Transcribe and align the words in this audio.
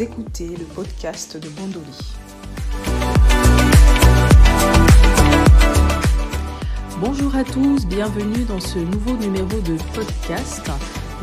Écoutez 0.00 0.46
le 0.46 0.64
podcast 0.64 1.36
de 1.36 1.48
Bondoli. 1.48 2.14
Bonjour 7.00 7.34
à 7.34 7.42
tous, 7.42 7.84
bienvenue 7.84 8.44
dans 8.44 8.60
ce 8.60 8.78
nouveau 8.78 9.16
numéro 9.16 9.48
de 9.48 9.76
podcast. 9.94 10.70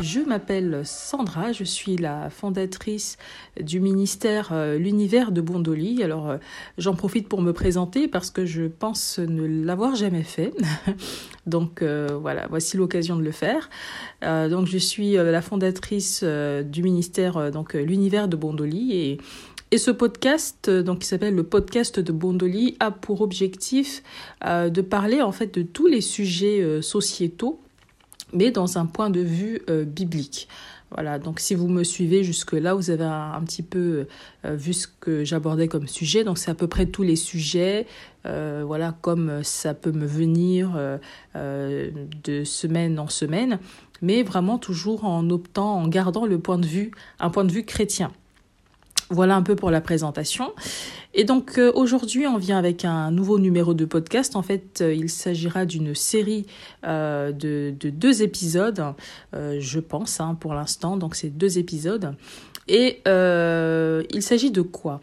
Je 0.02 0.20
m'appelle 0.20 0.82
Sandra, 0.84 1.52
je 1.52 1.64
suis 1.64 1.96
la 1.96 2.28
fondatrice 2.28 3.16
du 3.58 3.80
ministère 3.80 4.50
euh, 4.52 4.76
L'Univers 4.76 5.32
de 5.32 5.40
Bondoli. 5.40 6.02
Alors 6.02 6.28
euh, 6.28 6.36
j'en 6.76 6.94
profite 6.94 7.28
pour 7.28 7.40
me 7.40 7.52
présenter 7.52 8.06
parce 8.06 8.30
que 8.30 8.44
je 8.44 8.64
pense 8.64 9.18
ne 9.18 9.64
l'avoir 9.64 9.96
jamais 9.96 10.22
fait. 10.22 10.52
donc 11.46 11.80
euh, 11.80 12.08
voilà, 12.20 12.46
voici 12.50 12.76
l'occasion 12.76 13.16
de 13.16 13.22
le 13.22 13.30
faire. 13.30 13.70
donc 14.22 14.66
je 14.66 14.76
suis 14.76 15.12
la 15.12 15.40
fondatrice 15.40 16.22
du 16.22 16.82
ministère 16.82 17.50
donc 17.50 17.74
L'Univers 17.74 18.28
de 18.28 18.36
Bondoli 18.36 18.92
et 18.92 19.18
et 19.72 19.78
ce 19.78 19.90
podcast, 19.90 20.70
donc 20.70 21.00
qui 21.00 21.08
s'appelle 21.08 21.34
le 21.34 21.42
podcast 21.42 21.98
de 21.98 22.12
Bondoli, 22.12 22.76
a 22.78 22.92
pour 22.92 23.20
objectif 23.20 24.04
de 24.44 24.80
parler 24.80 25.22
en 25.22 25.32
fait 25.32 25.52
de 25.52 25.62
tous 25.62 25.88
les 25.88 26.00
sujets 26.00 26.80
sociétaux 26.82 27.60
mais 28.32 28.50
dans 28.50 28.78
un 28.78 28.86
point 28.86 29.10
de 29.10 29.20
vue 29.20 29.60
euh, 29.70 29.84
biblique. 29.84 30.48
Voilà, 30.92 31.18
donc 31.18 31.40
si 31.40 31.56
vous 31.56 31.66
me 31.66 31.82
suivez 31.82 32.22
jusque-là, 32.22 32.74
vous 32.74 32.90
avez 32.90 33.04
un, 33.04 33.42
petit 33.44 33.62
peu 33.62 34.06
euh, 34.44 34.54
vu 34.54 34.72
ce 34.72 34.86
que 34.86 35.24
j'abordais 35.24 35.66
comme 35.66 35.88
sujet. 35.88 36.22
Donc 36.22 36.38
c'est 36.38 36.50
à 36.50 36.54
peu 36.54 36.68
près 36.68 36.86
tous 36.86 37.02
les 37.02 37.16
sujets, 37.16 37.86
euh, 38.24 38.62
voilà, 38.64 38.94
comme 39.00 39.42
ça 39.42 39.74
peut 39.74 39.90
me 39.90 40.06
venir 40.06 40.78
de 41.34 42.44
semaine 42.44 42.98
en 43.00 43.08
semaine, 43.08 43.58
mais 44.00 44.22
vraiment 44.22 44.58
toujours 44.58 45.04
en 45.04 45.28
optant, 45.30 45.76
en 45.76 45.88
gardant 45.88 46.24
le 46.24 46.38
point 46.38 46.58
de 46.58 46.66
vue, 46.66 46.92
un 47.18 47.30
point 47.30 47.44
de 47.44 47.52
vue 47.52 47.64
chrétien. 47.64 48.12
Voilà 49.10 49.36
un 49.36 49.42
peu 49.42 49.54
pour 49.54 49.70
la 49.70 49.80
présentation. 49.80 50.52
Et 51.14 51.24
donc 51.24 51.58
euh, 51.58 51.72
aujourd'hui, 51.74 52.26
on 52.26 52.36
vient 52.36 52.58
avec 52.58 52.84
un 52.84 53.10
nouveau 53.10 53.38
numéro 53.38 53.72
de 53.72 53.84
podcast. 53.84 54.36
En 54.36 54.42
fait, 54.42 54.80
euh, 54.80 54.92
il 54.92 55.08
s'agira 55.08 55.64
d'une 55.64 55.94
série 55.94 56.46
euh, 56.84 57.32
de, 57.32 57.72
deux 57.88 58.22
épisodes, 58.22 58.82
je 59.32 59.80
pense, 59.80 60.20
hein, 60.20 60.36
pour 60.38 60.54
l'instant. 60.54 60.96
Donc 60.96 61.14
c'est 61.14 61.30
deux 61.30 61.58
épisodes. 61.58 62.14
Et 62.68 63.00
il 63.06 64.22
s'agit 64.22 64.50
de 64.50 64.62
quoi? 64.62 65.00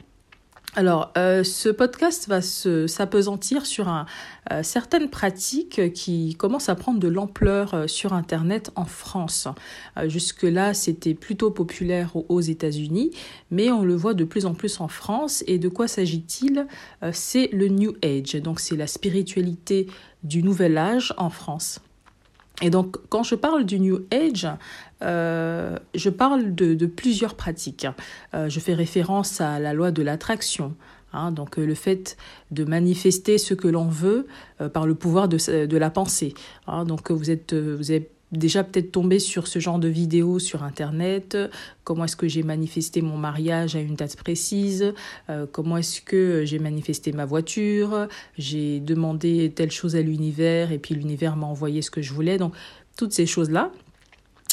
Alors, 0.75 1.11
euh, 1.17 1.43
ce 1.43 1.69
podcast 1.69 2.27
va 2.27 2.41
s'apesantir 2.41 3.67
sur 3.67 3.89
un, 3.89 4.07
euh, 4.51 4.63
certaines 4.63 5.07
pratiques 5.07 5.93
qui 5.93 6.33
commencent 6.33 6.69
à 6.69 6.73
prendre 6.73 6.99
de 6.99 7.07
l'ampleur 7.07 7.75
euh, 7.75 7.87
sur 7.87 8.13
Internet 8.13 8.71
en 8.75 8.85
France. 8.85 9.47
Jusque-là, 10.05 10.73
c'était 10.73 11.13
plutôt 11.13 11.51
populaire 11.51 12.15
aux 12.15 12.41
États-Unis, 12.41 13.11
mais 13.51 13.71
on 13.71 13.83
le 13.83 13.95
voit 13.95 14.15
de 14.15 14.23
plus 14.23 14.47
en 14.47 14.55
plus 14.55 14.81
en 14.81 14.87
France. 14.87 15.43
Et 15.45 15.59
de 15.59 15.69
quoi 15.69 15.87
s'agit-il? 15.87 16.65
C'est 17.11 17.49
le 17.51 17.67
New 17.67 17.93
Age, 18.03 18.33
donc 18.41 18.59
c'est 18.59 18.75
la 18.75 18.87
spiritualité 18.87 19.87
du 20.23 20.41
Nouvel 20.41 20.77
Âge 20.77 21.13
en 21.17 21.29
France. 21.29 21.79
Et 22.61 22.69
donc, 22.69 22.97
quand 23.09 23.23
je 23.23 23.35
parle 23.35 23.65
du 23.65 23.79
New 23.79 24.05
Age, 24.11 24.47
euh, 25.01 25.77
je 25.95 26.09
parle 26.09 26.53
de, 26.53 26.85
plusieurs 26.85 27.35
pratiques. 27.35 27.87
Euh, 28.33 28.49
je 28.49 28.59
fais 28.59 28.73
référence 28.73 29.41
à 29.41 29.59
la 29.59 29.73
loi 29.73 29.91
de 29.91 30.01
l'attraction. 30.01 30.75
Hein, 31.15 31.31
donc 31.31 31.59
euh, 31.59 31.65
le 31.65 31.75
fait 31.75 32.17
de 32.49 32.63
manifester 32.63 33.37
ce 33.37 33.53
que 33.53 33.67
l'on 33.67 33.85
veut 33.85 34.25
par 34.73 34.87
le 34.87 34.95
pouvoir 34.95 35.27
de, 35.27 35.77
la 35.77 35.89
pensée. 35.89 36.33
Hein, 36.67 36.85
donc 36.85 37.11
vous 37.11 37.29
êtes 37.29 37.53
déjà 38.37 38.63
peut-être 38.63 38.91
tombé 38.91 39.19
sur 39.19 39.47
ce 39.47 39.59
genre 39.59 39.79
de 39.79 39.87
vidéos 39.87 40.39
sur 40.39 40.63
Internet. 40.63 41.37
Comment 41.83 42.05
est-ce 42.05 42.15
que 42.15 42.27
j'ai 42.27 42.43
manifesté 42.43 43.01
mon 43.01 43.17
mariage 43.17 43.75
à 43.75 43.79
une 43.79 43.95
date 43.95 44.15
précise? 44.15 44.93
Euh, 45.29 45.45
Comment 45.51 45.77
est-ce 45.77 46.01
que 46.01 46.43
j'ai 46.45 46.59
manifesté 46.59 47.11
ma 47.11 47.25
voiture? 47.25 48.07
J'ai 48.37 48.79
demandé 48.79 49.51
telle 49.55 49.71
chose 49.71 49.95
à 49.95 50.01
l'univers 50.01 50.71
et 50.71 50.79
puis 50.79 50.95
l'univers 50.95 51.35
m'a 51.35 51.47
envoyé 51.47 51.81
ce 51.81 51.91
que 51.91 52.01
je 52.01 52.13
voulais. 52.13 52.37
Donc, 52.37 52.53
toutes 52.97 53.13
ces 53.13 53.25
choses-là. 53.25 53.71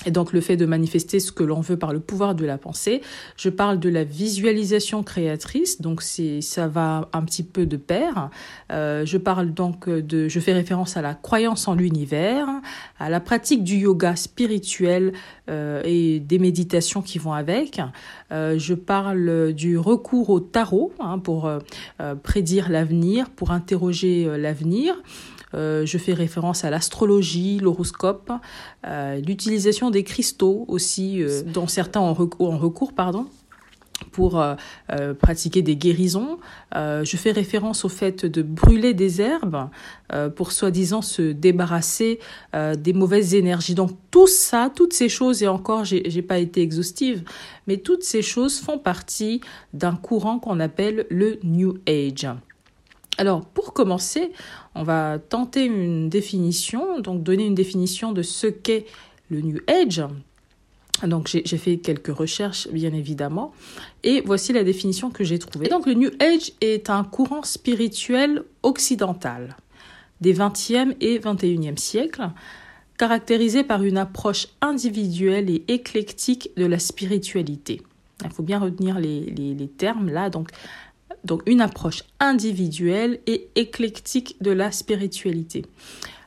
Et 0.07 0.11
donc 0.11 0.33
le 0.33 0.41
fait 0.41 0.57
de 0.57 0.67
manifester 0.67 1.21
ce 1.21 1.31
que 1.31 1.43
l'on 1.43 1.61
veut 1.61 1.77
par 1.77 1.93
le 1.93 2.01
pouvoir 2.01 2.35
de 2.35 2.45
la 2.47 2.59
pensée. 2.59 3.03
Je 3.37 3.51
parle 3.51 3.79
de 3.79 3.89
la 3.89 4.05
visualisation 4.05 5.03
créatrice, 5.03 5.81
donc 5.81 6.03
c'est 6.03 6.41
ça 6.41 6.69
va 6.69 7.09
un 7.13 7.23
petit 7.23 7.43
peu 7.43 7.67
de 7.67 7.77
pair. 7.77 8.31
Euh, 8.73 9.05
je 9.05 9.19
parle 9.19 9.53
donc 9.53 9.89
de, 9.89 10.29
je 10.29 10.41
fais 10.41 10.53
référence 10.53 10.97
à 10.97 11.03
la 11.03 11.15
croyance 11.15 11.69
en 11.69 11.75
l'univers, 11.75 12.49
à 12.99 13.11
la 13.11 13.21
pratique 13.21 13.63
du 13.63 13.77
yoga 13.77 14.17
spirituel 14.17 15.13
euh, 15.49 15.83
et 15.85 16.21
des 16.21 16.39
méditations 16.39 17.03
qui 17.03 17.19
vont 17.19 17.33
avec. 17.33 17.81
Euh, 18.33 18.59
je 18.59 18.75
parle 18.75 19.53
du 19.53 19.77
recours 19.77 20.31
au 20.31 20.41
tarot 20.41 20.93
hein, 20.99 21.19
pour 21.19 21.51
prédire 22.23 22.71
l'avenir, 22.71 23.31
pour 23.31 23.51
interroger 23.51 24.29
l'avenir. 24.39 24.95
Euh, 25.55 25.85
je 25.87 25.99
fais 25.99 26.15
référence 26.15 26.65
à 26.65 26.71
l'astrologie, 26.71 27.59
l'horoscope, 27.59 28.33
euh, 28.87 29.21
l'utilisation 29.21 29.91
des 29.91 30.05
cristaux 30.05 30.65
aussi, 30.69 31.23
euh, 31.23 31.43
dont 31.43 31.67
certains 31.67 32.01
ont 32.01 32.15
recours, 32.15 32.59
recours 32.59 32.93
pardon, 32.93 33.27
pour 34.13 34.43
pratiquer 35.21 35.61
des 35.61 35.77
guérisons. 35.77 36.39
je 36.75 37.17
fais 37.19 37.33
référence 37.33 37.85
au 37.85 37.91
fait 37.91 38.25
de 38.25 38.41
brûler 38.41 38.95
des 38.95 39.21
herbes 39.21 39.69
pour 40.37 40.53
soi-disant 40.53 41.03
se 41.03 41.33
débarrasser 41.33 42.19
des 42.55 42.93
mauvaises 42.95 43.35
énergies. 43.35 43.75
Donc 43.75 43.91
tout 44.11 44.27
ça, 44.27 44.73
toutes 44.75 44.95
ces 44.95 45.11
choses, 45.11 45.43
et 45.43 45.49
encore, 45.49 45.85
j'ai 45.85 46.23
pas 46.23 46.39
été 46.39 46.63
exhaustive, 46.63 47.25
mais 47.67 47.77
toutes 47.77 48.03
ces 48.03 48.23
choses 48.23 48.59
font 48.59 48.79
partie 48.79 49.43
d'un 49.75 49.97
courant 49.97 50.39
qu'on 50.39 50.61
appelle 50.61 51.07
le 51.11 51.39
New 51.45 51.77
Age. 51.87 52.27
Alors, 53.21 53.45
pour 53.45 53.75
commencer, 53.75 54.33
on 54.75 54.83
va 54.83 55.19
tenter 55.19 55.67
une 55.67 56.09
définition, 56.09 57.01
donc 57.01 57.23
donner 57.23 57.45
une 57.45 57.55
définition 57.55 58.13
de 58.13 58.23
ce 58.23 58.47
qu'est 58.47 58.87
le 59.31 59.43
New 59.43 59.59
Age. 59.67 60.03
Donc, 61.07 61.29
j'ai 61.29 61.59
fait 61.59 61.77
quelques 61.77 62.17
recherches, 62.17 62.67
bien 62.69 62.95
évidemment, 62.95 63.53
et 64.05 64.23
voici 64.23 64.55
la 64.55 64.65
définition 64.65 65.11
que 65.11 65.23
j'ai 65.23 65.39
trouvée. 65.39 65.69
donc, 65.69 65.85
le 65.85 65.93
New 65.93 66.09
Age 66.19 66.53
est 66.63 66.89
un 66.89 67.05
courant 67.05 67.43
spirituel 67.43 68.43
occidental 68.63 69.55
des 70.23 70.33
20e 70.33 70.97
et 71.03 71.19
21e 71.19 71.77
siècles, 71.77 72.31
caractérisé 72.97 73.65
par 73.65 73.83
une 73.83 73.99
approche 73.99 74.47
individuelle 74.63 75.51
et 75.51 75.63
éclectique 75.69 76.53
de 76.57 76.65
la 76.65 76.79
spiritualité. 76.79 77.83
Il 78.25 78.31
faut 78.31 78.43
bien 78.43 78.59
retenir 78.59 78.99
les, 78.99 79.71
termes 79.77 80.11
là. 80.11 80.31
Donc 81.25 81.43
une 81.47 81.61
approche 81.61 82.03
individuelle 82.19 83.21
et 83.27 83.49
éclectique 83.55 84.37
de 84.41 84.51
la 84.51 84.73
spiritualité. 84.73 85.65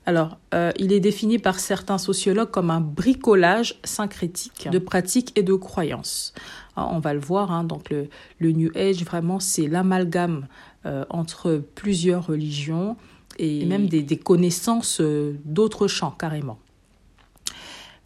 Alors, 0.05 0.37
euh, 0.53 0.71
il 0.77 0.91
est 0.91 0.99
défini 0.99 1.39
par 1.39 1.59
certains 1.59 1.97
sociologues 1.97 2.51
comme 2.51 2.69
un 2.69 2.81
bricolage 2.81 3.79
syncrétique 3.85 4.67
de 4.69 4.77
pratiques 4.77 5.31
et 5.37 5.43
de 5.43 5.53
croyances. 5.53 6.33
on 6.75 6.99
va 6.99 7.13
le 7.13 7.21
voir, 7.21 7.51
hein, 7.51 7.63
donc 7.63 7.89
le, 7.89 8.51
New 8.51 8.69
Age, 8.75 9.03
vraiment, 9.05 9.39
c'est 9.39 9.67
l'amalgame 9.67 10.47
euh, 10.85 11.05
entre 11.09 11.63
plusieurs 11.75 12.27
religions 12.27 12.97
et 13.39 13.65
même 13.65 13.87
des, 13.87 14.17
connaissances 14.17 14.99
euh, 14.99 15.37
d'autres 15.45 15.87
champs, 15.87 16.11
carrément. 16.11 16.59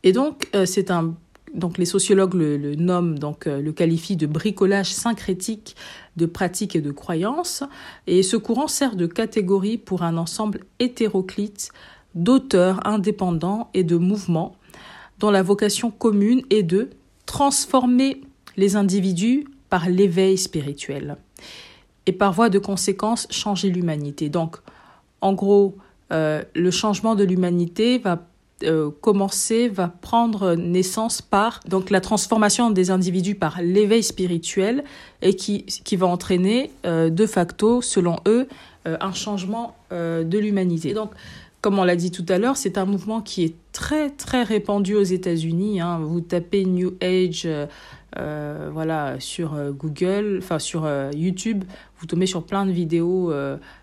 Et 0.04 0.12
donc, 0.12 0.48
c'est 0.66 0.92
un 0.92 1.16
donc 1.54 1.78
les 1.78 1.86
sociologues 1.86 2.34
le, 2.34 2.76
nomment, 2.76 3.18
donc 3.18 3.48
euh, 3.48 3.62
le 3.62 3.72
qualifient 3.72 4.16
de 4.16 4.28
bricolage 4.28 4.94
syncrétique 4.94 5.76
de 6.18 6.26
pratiques 6.26 6.76
et 6.76 6.82
de 6.82 6.92
croyances, 6.92 7.64
et 8.08 8.24
ce 8.24 8.36
courant 8.36 8.68
sert 8.68 8.96
de 8.96 9.06
catégorie 9.06 9.78
pour 9.78 10.04
un 10.04 10.18
ensemble 10.18 10.66
hétéroclite 10.80 11.70
d'auteurs 12.16 12.86
indépendants 12.86 13.70
et 13.74 13.84
de 13.84 13.96
mouvements 13.96 14.56
dont 15.20 15.32
la 15.32 15.44
vocation 15.44 15.92
commune 15.92 16.42
est 16.50 16.64
de 16.64 16.90
transformer 17.26 18.22
les 18.56 18.76
individus 18.76 19.48
par 19.70 19.90
l'éveil 19.90 20.38
spirituel 20.38 21.18
et 22.06 22.12
par 22.12 22.34
voie 22.34 22.50
de 22.50 22.60
conséquence 22.60 23.28
changer 23.30 23.70
l'humanité. 23.70 24.30
Donc, 24.30 24.58
en 25.22 25.34
gros, 25.34 25.76
euh, 26.14 26.44
le 26.56 26.72
changement 26.72 27.16
de 27.16 27.24
l'humanité 27.24 27.98
va 27.98 28.27
euh, 28.64 28.90
commencer, 29.02 29.68
va 29.68 29.88
prendre 29.88 30.56
naissance 30.56 31.22
par 31.22 31.60
donc 31.68 31.92
la 31.92 32.02
transformation 32.02 32.72
des 32.72 32.90
individus 32.90 33.36
par 33.36 33.62
l'éveil 33.62 34.02
spirituel 34.02 34.84
et 35.22 35.36
qui, 35.36 35.64
qui 35.66 35.96
va 35.96 36.08
entraîner 36.08 36.72
euh, 36.84 37.12
de 37.12 37.28
facto, 37.28 37.84
selon 37.84 38.16
eux, 38.28 38.48
euh, 38.88 38.98
un 39.00 39.14
changement 39.14 39.76
de 39.92 40.38
l'humanité. 40.38 40.94
Donc, 40.94 41.12
comme 41.62 41.78
on 41.78 41.84
l'a 41.84 41.96
dit 41.96 42.10
tout 42.10 42.26
à 42.30 42.40
l'heure, 42.40 42.58
c'est 42.58 42.80
un 42.80 42.86
mouvement 42.86 43.22
qui 43.22 43.44
est 43.44 43.56
très 43.74 44.10
très 44.10 44.42
répandu 44.42 44.96
aux 44.96 45.04
États-Unis. 45.04 45.80
Hein. 45.80 46.00
Vous 46.00 46.22
tapez 46.22 46.66
New 46.66 46.96
Age. 47.00 47.48
voilà 48.16 49.20
sur 49.20 49.56
Google, 49.72 50.40
enfin 50.42 50.60
sur 50.60 50.90
YouTube, 51.14 51.64
vous 52.00 52.08
tombez 52.08 52.26
sur 52.26 52.44
plein 52.44 52.66
de 52.66 52.72
vidéos 52.72 53.32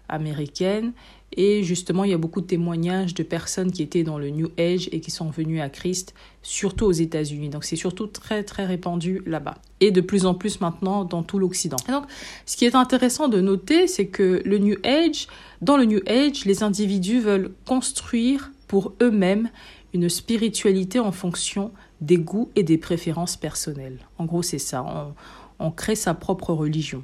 américaines 0.08 0.92
Et 1.36 1.62
justement, 1.62 2.04
il 2.04 2.10
y 2.10 2.14
a 2.14 2.18
beaucoup 2.18 2.40
de 2.40 2.46
témoignages 2.46 3.14
de 3.14 3.22
personnes 3.22 3.72
qui 3.72 3.82
étaient 3.82 4.04
dans 4.04 4.18
le 4.18 4.30
New 4.30 4.50
Age 4.58 4.88
et 4.92 5.00
qui 5.00 5.10
sont 5.10 5.30
venues 5.30 5.60
à 5.60 5.68
Christ, 5.68 6.14
surtout 6.42 6.86
aux 6.86 6.92
États-Unis. 6.92 7.48
Donc 7.48 7.64
c'est 7.64 7.76
surtout 7.76 8.06
très 8.06 8.44
très 8.44 8.64
répandu 8.64 9.22
là-bas. 9.26 9.56
Et 9.80 9.90
de 9.90 10.00
plus 10.00 10.26
en 10.26 10.34
plus 10.34 10.60
maintenant 10.60 11.04
dans 11.04 11.22
tout 11.22 11.38
l'Occident. 11.38 11.76
Donc 11.88 12.04
ce 12.46 12.56
qui 12.56 12.64
est 12.64 12.76
intéressant 12.76 13.28
de 13.28 13.40
noter, 13.40 13.88
c'est 13.88 14.06
que 14.06 14.42
le 14.44 14.58
New 14.58 14.76
Age, 14.84 15.26
dans 15.60 15.76
le 15.76 15.84
New 15.84 16.00
Age, 16.06 16.44
les 16.44 16.62
individus 16.62 17.20
veulent 17.20 17.52
construire 17.66 18.52
pour 18.68 18.92
eux-mêmes 19.02 19.50
une 19.92 20.08
spiritualité 20.08 20.98
en 20.98 21.12
fonction 21.12 21.72
des 22.00 22.18
goûts 22.18 22.50
et 22.56 22.62
des 22.62 22.78
préférences 22.78 23.36
personnelles. 23.36 23.98
En 24.18 24.24
gros, 24.24 24.42
c'est 24.42 24.58
ça. 24.58 24.84
On, 24.84 25.14
on 25.66 25.70
crée 25.70 25.94
sa 25.94 26.14
propre 26.14 26.52
religion. 26.52 27.02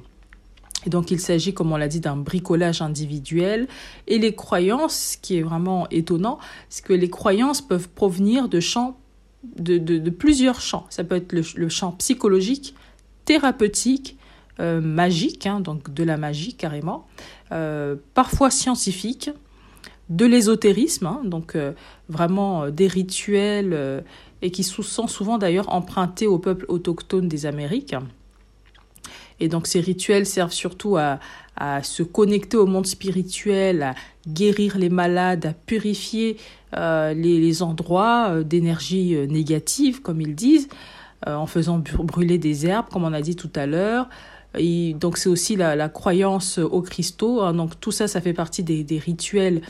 Donc 0.87 1.11
il 1.11 1.19
s'agit, 1.19 1.53
comme 1.53 1.71
on 1.71 1.77
l'a 1.77 1.87
dit, 1.87 1.99
d'un 1.99 2.15
bricolage 2.15 2.81
individuel. 2.81 3.67
Et 4.07 4.17
les 4.17 4.33
croyances, 4.33 5.13
ce 5.13 5.17
qui 5.17 5.37
est 5.37 5.41
vraiment 5.41 5.87
étonnant, 5.89 6.39
c'est 6.69 6.83
que 6.83 6.93
les 6.93 7.09
croyances 7.09 7.61
peuvent 7.61 7.89
provenir 7.89 8.49
de 8.49 8.59
champs, 8.59 8.97
de, 9.43 10.09
plusieurs 10.09 10.59
champs. 10.59 10.85
Ça 10.89 11.03
peut 11.03 11.15
être 11.15 11.33
le, 11.33 11.69
champ 11.69 11.91
psychologique, 11.93 12.75
thérapeutique, 13.25 14.17
euh, 14.59 14.81
magique, 14.81 15.45
hein, 15.45 15.59
donc 15.59 15.93
de 15.93 16.03
la 16.03 16.17
magie 16.17 16.53
carrément, 16.53 17.07
euh, 17.51 17.95
parfois 18.13 18.49
scientifique, 18.49 19.29
de 20.09 20.25
l'ésotérisme, 20.25 21.05
hein, 21.05 21.21
donc 21.23 21.55
euh, 21.55 21.71
vraiment 22.09 22.69
des 22.69 22.87
rituels 22.87 24.03
et 24.41 24.51
qui 24.51 24.63
sont 24.63 25.07
souvent 25.07 25.37
d'ailleurs 25.37 25.73
empruntés 25.73 26.27
au 26.27 26.37
peuple 26.37 26.65
autochtone 26.67 27.27
des 27.27 27.45
Amériques. 27.45 27.95
Et 29.41 29.49
donc 29.49 29.67
ces 29.67 29.81
rituels 29.81 30.25
servent 30.25 30.53
surtout 30.53 30.97
à, 30.97 31.19
se 31.83 32.01
connecter 32.01 32.57
au 32.57 32.65
monde 32.65 32.87
spirituel, 32.87 33.83
à 33.83 33.95
guérir 34.27 34.79
les 34.79 34.89
malades, 34.89 35.45
à 35.45 35.53
purifier 35.53 36.37
euh, 36.75 37.13
les, 37.13 37.61
endroits 37.61 38.29
euh, 38.29 38.43
d'énergie 38.43 39.15
euh, 39.15 39.27
négative, 39.27 40.01
comme 40.01 40.21
ils 40.21 40.33
disent, 40.33 40.69
en 41.27 41.45
faisant 41.45 41.77
brûler 41.77 42.39
des 42.39 42.65
herbes, 42.65 42.87
comme 42.91 43.03
on 43.03 43.13
a 43.13 43.21
dit 43.21 43.35
tout 43.35 43.51
à 43.53 43.67
l'heure. 43.67 44.09
donc 44.55 45.17
c'est 45.17 45.29
aussi 45.29 45.55
la, 45.55 45.89
croyance 45.89 46.57
aux 46.57 46.81
cristaux. 46.81 47.41
Hein. 47.41 47.53
donc 47.53 47.79
tout 47.79 47.91
ça, 47.91 48.07
ça 48.07 48.21
fait 48.21 48.33
partie 48.33 48.63
des 48.63 48.97
rituels 48.97 49.61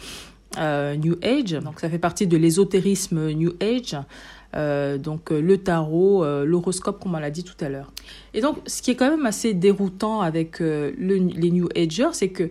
New 0.57 1.17
Age. 1.21 1.51
Donc 1.51 1.81
ça 1.81 1.89
fait 1.89 1.99
partie 1.99 2.25
de 2.25 2.37
l'ésotérisme 2.37 3.31
New 3.31 3.53
Age. 3.61 3.97
Euh, 4.55 4.97
donc 4.97 5.31
euh, 5.31 5.41
le 5.41 5.57
tarot, 5.57 6.23
euh, 6.23 6.45
l'horoscope, 6.45 7.01
comme 7.01 7.15
on 7.15 7.19
l'a 7.19 7.31
dit 7.31 7.43
tout 7.43 7.55
à 7.63 7.69
l'heure. 7.69 7.91
Et 8.33 8.41
donc, 8.41 8.57
ce 8.65 8.81
qui 8.81 8.91
est 8.91 8.95
quand 8.95 9.09
même 9.09 9.25
assez 9.25 9.53
déroutant 9.53 10.21
avec 10.21 10.59
le, 10.59 10.91
les 10.97 11.51
New 11.51 11.69
Agers, 11.75 12.13
c'est 12.13 12.29
que 12.29 12.49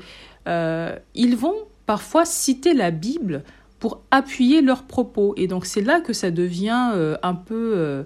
ils 1.14 1.36
vont 1.36 1.54
parfois 1.86 2.24
citer 2.24 2.74
la 2.74 2.90
Bible 2.90 3.42
pour 3.78 4.02
appuyer 4.10 4.62
leurs 4.62 4.84
propos. 4.84 5.34
Et 5.36 5.46
donc, 5.46 5.64
c'est 5.66 5.80
là 5.80 6.00
que 6.00 6.12
ça 6.12 6.30
devient 6.30 7.16
un 7.22 7.34
peu 7.34 8.04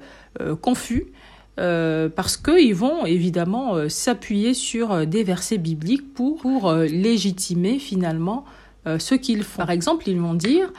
confus. 0.61 1.07
parce 1.57 2.37
qu'ils 2.37 2.75
vont 2.75 3.07
évidemment 3.07 3.89
s'appuyer 3.89 4.53
sur 4.55 5.07
des 5.07 5.25
versets 5.25 5.59
bibliques 5.59 6.13
pour, 6.13 6.37
pour 6.37 6.73
légitimer 6.73 7.79
finalement 7.79 8.45
ce 8.87 9.15
qu'ils 9.15 9.43
font. 9.43 9.59
Par 9.59 9.71
exemple, 9.71 10.09
ils 10.09 10.21
vont 10.21 10.35
dire 10.35 10.71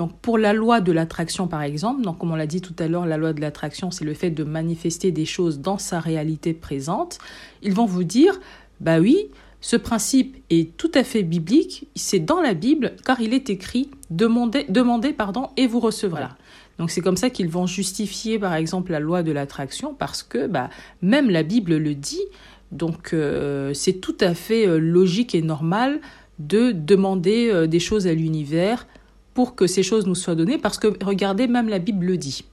donc 0.00 0.18
pour 0.22 0.38
la 0.38 0.54
loi 0.54 0.80
de 0.80 0.92
l'attraction 0.92 1.46
par 1.46 1.60
exemple, 1.60 2.00
donc 2.00 2.16
comme 2.16 2.30
on 2.32 2.34
l'a 2.34 2.46
dit 2.46 2.62
tout 2.62 2.72
à 2.78 2.88
l'heure, 2.88 3.04
la 3.04 3.18
loi 3.18 3.34
de 3.34 3.40
l'attraction 3.42 3.90
c'est 3.90 4.06
le 4.06 4.14
fait 4.14 4.30
de 4.30 4.44
manifester 4.44 5.12
des 5.12 5.26
choses 5.26 5.60
dans 5.60 5.76
sa 5.76 6.00
réalité 6.00 6.54
présente. 6.54 7.18
Ils 7.60 7.74
vont 7.74 7.84
vous 7.84 8.02
dire 8.02 8.40
bah 8.80 8.98
oui, 8.98 9.28
ce 9.60 9.76
principe 9.76 10.42
est 10.48 10.74
tout 10.78 10.90
à 10.94 11.04
fait 11.04 11.22
biblique, 11.22 11.86
c'est 11.96 12.18
dans 12.18 12.40
la 12.40 12.54
Bible 12.54 12.92
car 13.04 13.20
il 13.20 13.34
est 13.34 13.50
écrit 13.50 13.90
demandez, 14.08 14.64
demandez 14.70 15.12
pardon 15.12 15.50
et 15.58 15.66
vous 15.66 15.80
recevrez. 15.80 16.24
Donc 16.78 16.90
c'est 16.90 17.02
comme 17.02 17.18
ça 17.18 17.28
qu'ils 17.28 17.50
vont 17.50 17.66
justifier 17.66 18.38
par 18.38 18.54
exemple 18.54 18.92
la 18.92 19.00
loi 19.00 19.22
de 19.22 19.32
l'attraction 19.32 19.92
parce 19.92 20.22
que 20.22 20.46
bah, 20.46 20.70
même 21.02 21.28
la 21.28 21.42
Bible 21.42 21.76
le 21.76 21.94
dit. 21.94 22.24
Donc 22.72 23.12
euh, 23.12 23.74
c'est 23.74 24.00
tout 24.00 24.16
à 24.20 24.32
fait 24.32 24.66
euh, 24.66 24.78
logique 24.78 25.34
et 25.34 25.42
normal 25.42 26.00
de 26.38 26.72
demander 26.72 27.50
euh, 27.50 27.66
des 27.66 27.80
choses 27.80 28.06
à 28.06 28.14
l'univers 28.14 28.86
pour 29.34 29.54
que 29.54 29.66
ces 29.66 29.82
choses 29.82 30.06
nous 30.06 30.14
soient 30.14 30.34
données, 30.34 30.58
parce 30.58 30.78
que 30.78 30.88
regardez, 31.04 31.46
même 31.46 31.68
la 31.68 31.78
Bible 31.78 32.06
le 32.06 32.16
dit, 32.16 32.44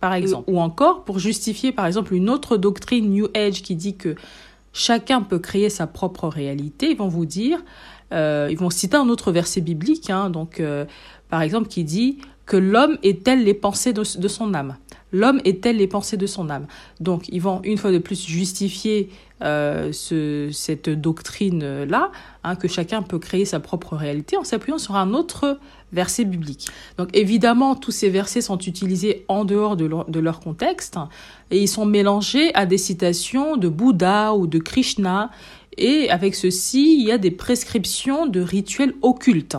par 0.00 0.14
exemple. 0.14 0.50
Ou 0.50 0.60
encore 0.60 1.04
pour 1.04 1.18
justifier, 1.18 1.72
par 1.72 1.86
exemple, 1.86 2.14
une 2.14 2.30
autre 2.30 2.56
doctrine 2.56 3.10
New 3.10 3.28
Age 3.34 3.62
qui 3.62 3.74
dit 3.74 3.96
que 3.96 4.14
chacun 4.72 5.22
peut 5.22 5.38
créer 5.38 5.70
sa 5.70 5.86
propre 5.86 6.28
réalité, 6.28 6.90
ils 6.90 6.96
vont 6.96 7.08
vous 7.08 7.26
dire, 7.26 7.64
euh, 8.12 8.48
ils 8.50 8.58
vont 8.58 8.70
citer 8.70 8.96
un 8.96 9.08
autre 9.08 9.32
verset 9.32 9.60
biblique, 9.60 10.10
hein, 10.10 10.30
donc 10.30 10.60
euh, 10.60 10.84
par 11.28 11.42
exemple 11.42 11.68
qui 11.68 11.82
dit 11.82 12.18
que 12.44 12.56
l'homme 12.56 12.98
est 13.02 13.24
tel 13.24 13.42
les 13.42 13.54
pensées 13.54 13.92
de, 13.92 14.02
de 14.18 14.28
son 14.28 14.54
âme? 14.54 14.76
L'homme 15.12 15.40
est 15.44 15.62
tel 15.62 15.78
les 15.78 15.86
pensées 15.88 16.16
de 16.16 16.26
son 16.26 16.50
âme? 16.50 16.66
Donc 17.00 17.24
ils 17.28 17.40
vont 17.40 17.60
une 17.64 17.78
fois 17.78 17.90
de 17.90 17.98
plus 17.98 18.24
justifier 18.26 19.10
euh, 19.42 19.92
ce, 19.92 20.48
cette 20.50 20.88
doctrine-là, 20.88 22.10
hein, 22.42 22.56
que 22.56 22.68
chacun 22.68 23.02
peut 23.02 23.18
créer 23.18 23.44
sa 23.44 23.60
propre 23.60 23.94
réalité 23.94 24.38
en 24.38 24.44
s'appuyant 24.44 24.78
sur 24.78 24.96
un 24.96 25.12
autre 25.12 25.58
verset 25.92 26.24
biblique. 26.24 26.68
Donc 26.96 27.10
évidemment, 27.12 27.74
tous 27.74 27.90
ces 27.90 28.08
versets 28.08 28.40
sont 28.40 28.58
utilisés 28.58 29.26
en 29.28 29.44
dehors 29.44 29.76
de 29.76 29.84
leur, 30.20 30.40
contexte 30.40 30.98
et 31.50 31.60
ils 31.60 31.68
sont 31.68 31.84
mélangés 31.84 32.54
à 32.54 32.64
des 32.64 32.78
citations 32.78 33.58
de 33.58 33.68
Bouddha 33.68 34.34
ou 34.34 34.46
de 34.46 34.58
Krishna. 34.58 35.30
Et 35.76 36.08
avec 36.08 36.34
ceci, 36.34 36.96
il 36.98 37.06
y 37.06 37.12
a 37.12 37.18
des 37.18 37.30
prescriptions 37.30 38.26
de 38.26 38.40
rituels 38.40 38.94
occultes. 39.02 39.58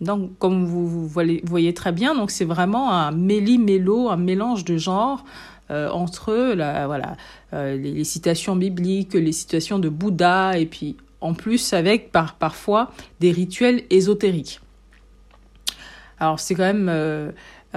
Donc, 0.00 0.36
comme 0.38 0.66
vous, 0.66 1.06
voyez, 1.06 1.72
très 1.74 1.92
bien, 1.92 2.14
donc 2.14 2.30
c'est 2.30 2.44
vraiment 2.44 2.90
un 2.90 3.12
méli-mélo, 3.12 4.10
un 4.10 4.16
mélange 4.16 4.64
de 4.64 4.76
genres 4.76 5.24
euh, 5.70 5.90
entre 5.90 6.30
euh, 6.30 7.76
les, 7.76 8.04
citations 8.04 8.54
bibliques, 8.54 9.14
les 9.14 9.32
citations 9.32 9.80
de 9.80 9.88
Bouddha, 9.88 10.58
et 10.58 10.66
puis 10.66 10.96
en 11.20 11.34
plus 11.34 11.72
avec 11.72 12.12
par, 12.12 12.36
parfois 12.36 12.92
des 13.18 13.32
rituels 13.32 13.82
ésotériques. 13.90 14.60
Alors 16.20 16.38
c'est 16.38 16.54
quand 16.54 16.62
même 16.62 16.88
euh, 16.88 17.32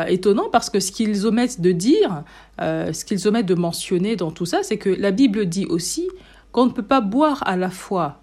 étonnant 0.08 0.50
parce 0.52 0.70
que 0.70 0.80
ce 0.80 0.92
qu'ils 0.92 1.26
omettent 1.26 1.62
de 1.62 1.72
dire, 1.72 2.24
ce 2.60 3.04
qu'ils 3.04 3.28
omettent 3.28 3.48
de 3.48 3.56
mentionner 3.56 4.16
dans 4.16 4.32
tout 4.32 4.46
ça, 4.46 4.62
c'est 4.62 4.78
que 4.78 4.90
la 4.90 5.12
Bible 5.12 5.48
dit 5.48 5.66
aussi 5.66 6.08
qu'on 6.52 6.68
ne 6.68 6.72
peut 6.72 6.84
pas 6.84 7.02
boire 7.02 7.42
à 7.48 7.58
la 7.58 7.70
fois 7.70 8.22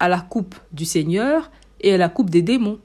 à 0.00 0.08
la 0.08 0.20
coupe 0.20 0.54
du 0.72 0.84
Seigneur 0.84 1.50
et 1.80 1.94
à 1.94 1.96
la 1.96 2.08
coupe 2.08 2.28
des 2.28 2.42
démons. 2.42 2.78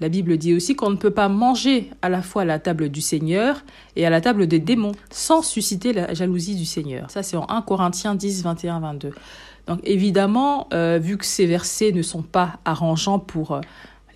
La 0.00 0.10
Bible 0.10 0.36
dit 0.36 0.54
aussi 0.54 0.76
qu'on 0.76 0.90
ne 0.90 0.96
peut 0.96 1.10
pas 1.10 1.28
manger 1.28 1.90
à 2.02 2.08
la 2.10 2.20
fois 2.20 2.42
à 2.42 2.44
la 2.44 2.58
table 2.58 2.90
du 2.90 3.00
Seigneur 3.00 3.64
et 3.96 4.04
à 4.04 4.10
la 4.10 4.20
table 4.20 4.46
des 4.46 4.58
démons 4.58 4.92
sans 5.10 5.40
susciter 5.40 5.94
la 5.94 6.12
jalousie 6.12 6.54
du 6.54 6.66
Seigneur. 6.66 7.10
Ça, 7.10 7.22
c'est 7.22 7.36
en 7.36 7.46
1 7.48 7.62
Corinthiens 7.62 8.14
10, 8.14 8.42
21, 8.42 8.80
22. 8.80 9.12
Donc 9.66 9.80
évidemment, 9.84 10.68
euh, 10.74 10.98
vu 10.98 11.16
que 11.16 11.24
ces 11.24 11.46
versets 11.46 11.92
ne 11.92 12.02
sont 12.02 12.22
pas 12.22 12.58
arrangeants 12.64 13.18
pour 13.18 13.52
euh, 13.52 13.60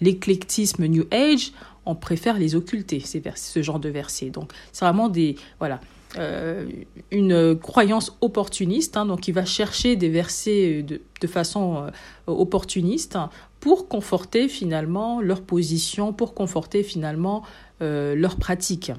l'éclectisme 0.03 0.85
New 0.87 1.07
Age, 1.11 1.53
on 1.87 1.95
préfère 1.95 2.39
les 2.39 2.55
occulter, 2.55 3.01
ces 3.01 3.23
ce 3.35 3.63
genre 3.63 3.81
de 3.81 3.89
versets. 3.89 4.31
Donc 4.31 4.53
c'est 4.73 4.85
vraiment 4.85 5.09
des... 5.09 5.37
Voilà. 5.59 5.81
Euh, 6.19 6.67
une 7.13 7.57
croyance 7.57 8.17
opportuniste, 8.21 8.97
hein, 8.97 9.07
donc 9.07 9.29
il 9.29 9.33
va 9.33 9.45
chercher 9.45 9.95
des 9.95 10.09
versets 10.09 10.83
de 10.83 11.27
façon 11.29 11.87
opportuniste 12.27 13.17
pour 13.61 13.89
conforter 13.89 14.49
finalement 14.49 15.21
leur 15.21 15.43
position, 15.43 16.13
pour 16.13 16.35
conforter 16.35 16.83
finalement 16.83 17.43
euh, 17.83 18.15
leur 18.15 18.37
pratique. 18.37 18.93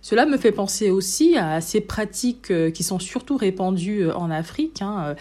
Cela 0.00 0.24
me 0.24 0.36
fait 0.36 0.52
penser 0.52 0.90
aussi 0.90 1.36
à 1.36 1.60
ces 1.60 1.80
pratiques 1.80 2.52
euh, 2.52 2.70
qui 2.70 2.84
sont 2.84 3.00
surtout 3.00 3.36
répandues 3.36 4.02
euh, 4.04 4.14
en 4.14 4.30
Afrique, 4.30 4.80
hein, 4.80 5.16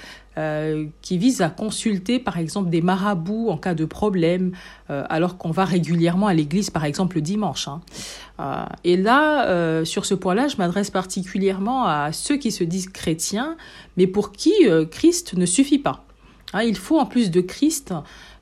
qui 1.02 1.18
visent 1.18 1.42
à 1.42 1.50
consulter 1.50 2.20
par 2.20 2.38
exemple 2.38 2.70
des 2.70 2.84
marabouts 2.84 3.50
en 3.50 3.58
cas 3.58 3.74
de 3.74 3.86
problème, 3.86 4.52
alors 4.88 5.40
qu'on 5.40 5.50
va 5.50 5.66
régulièrement 5.66 6.28
à 6.28 6.36
l'église 6.36 6.70
par 6.70 6.86
exemple 6.86 7.16
le 7.16 7.24
dimanche. 7.24 7.68
Hein. 7.68 8.70
et 8.84 8.98
là, 8.98 9.84
sur 9.84 10.06
ce 10.06 10.14
point-là, 10.14 10.48
je 10.48 10.58
m'adresse 10.58 10.92
particulièrement 10.92 11.86
à 11.86 12.12
ceux 12.12 12.38
qui 12.38 12.52
se 12.52 12.64
disent 12.64 12.88
chrétiens, 12.88 13.58
mais 13.98 14.06
pour 14.06 14.32
qui 14.32 14.54
Christ 14.92 15.34
ne 15.34 15.48
suffit 15.48 15.80
pas. 15.80 16.06
Hein, 16.54 16.62
il 16.64 16.78
faut 16.78 17.00
en 17.00 17.06
plus 17.06 17.30
de 17.32 17.42
Christ 17.42 17.94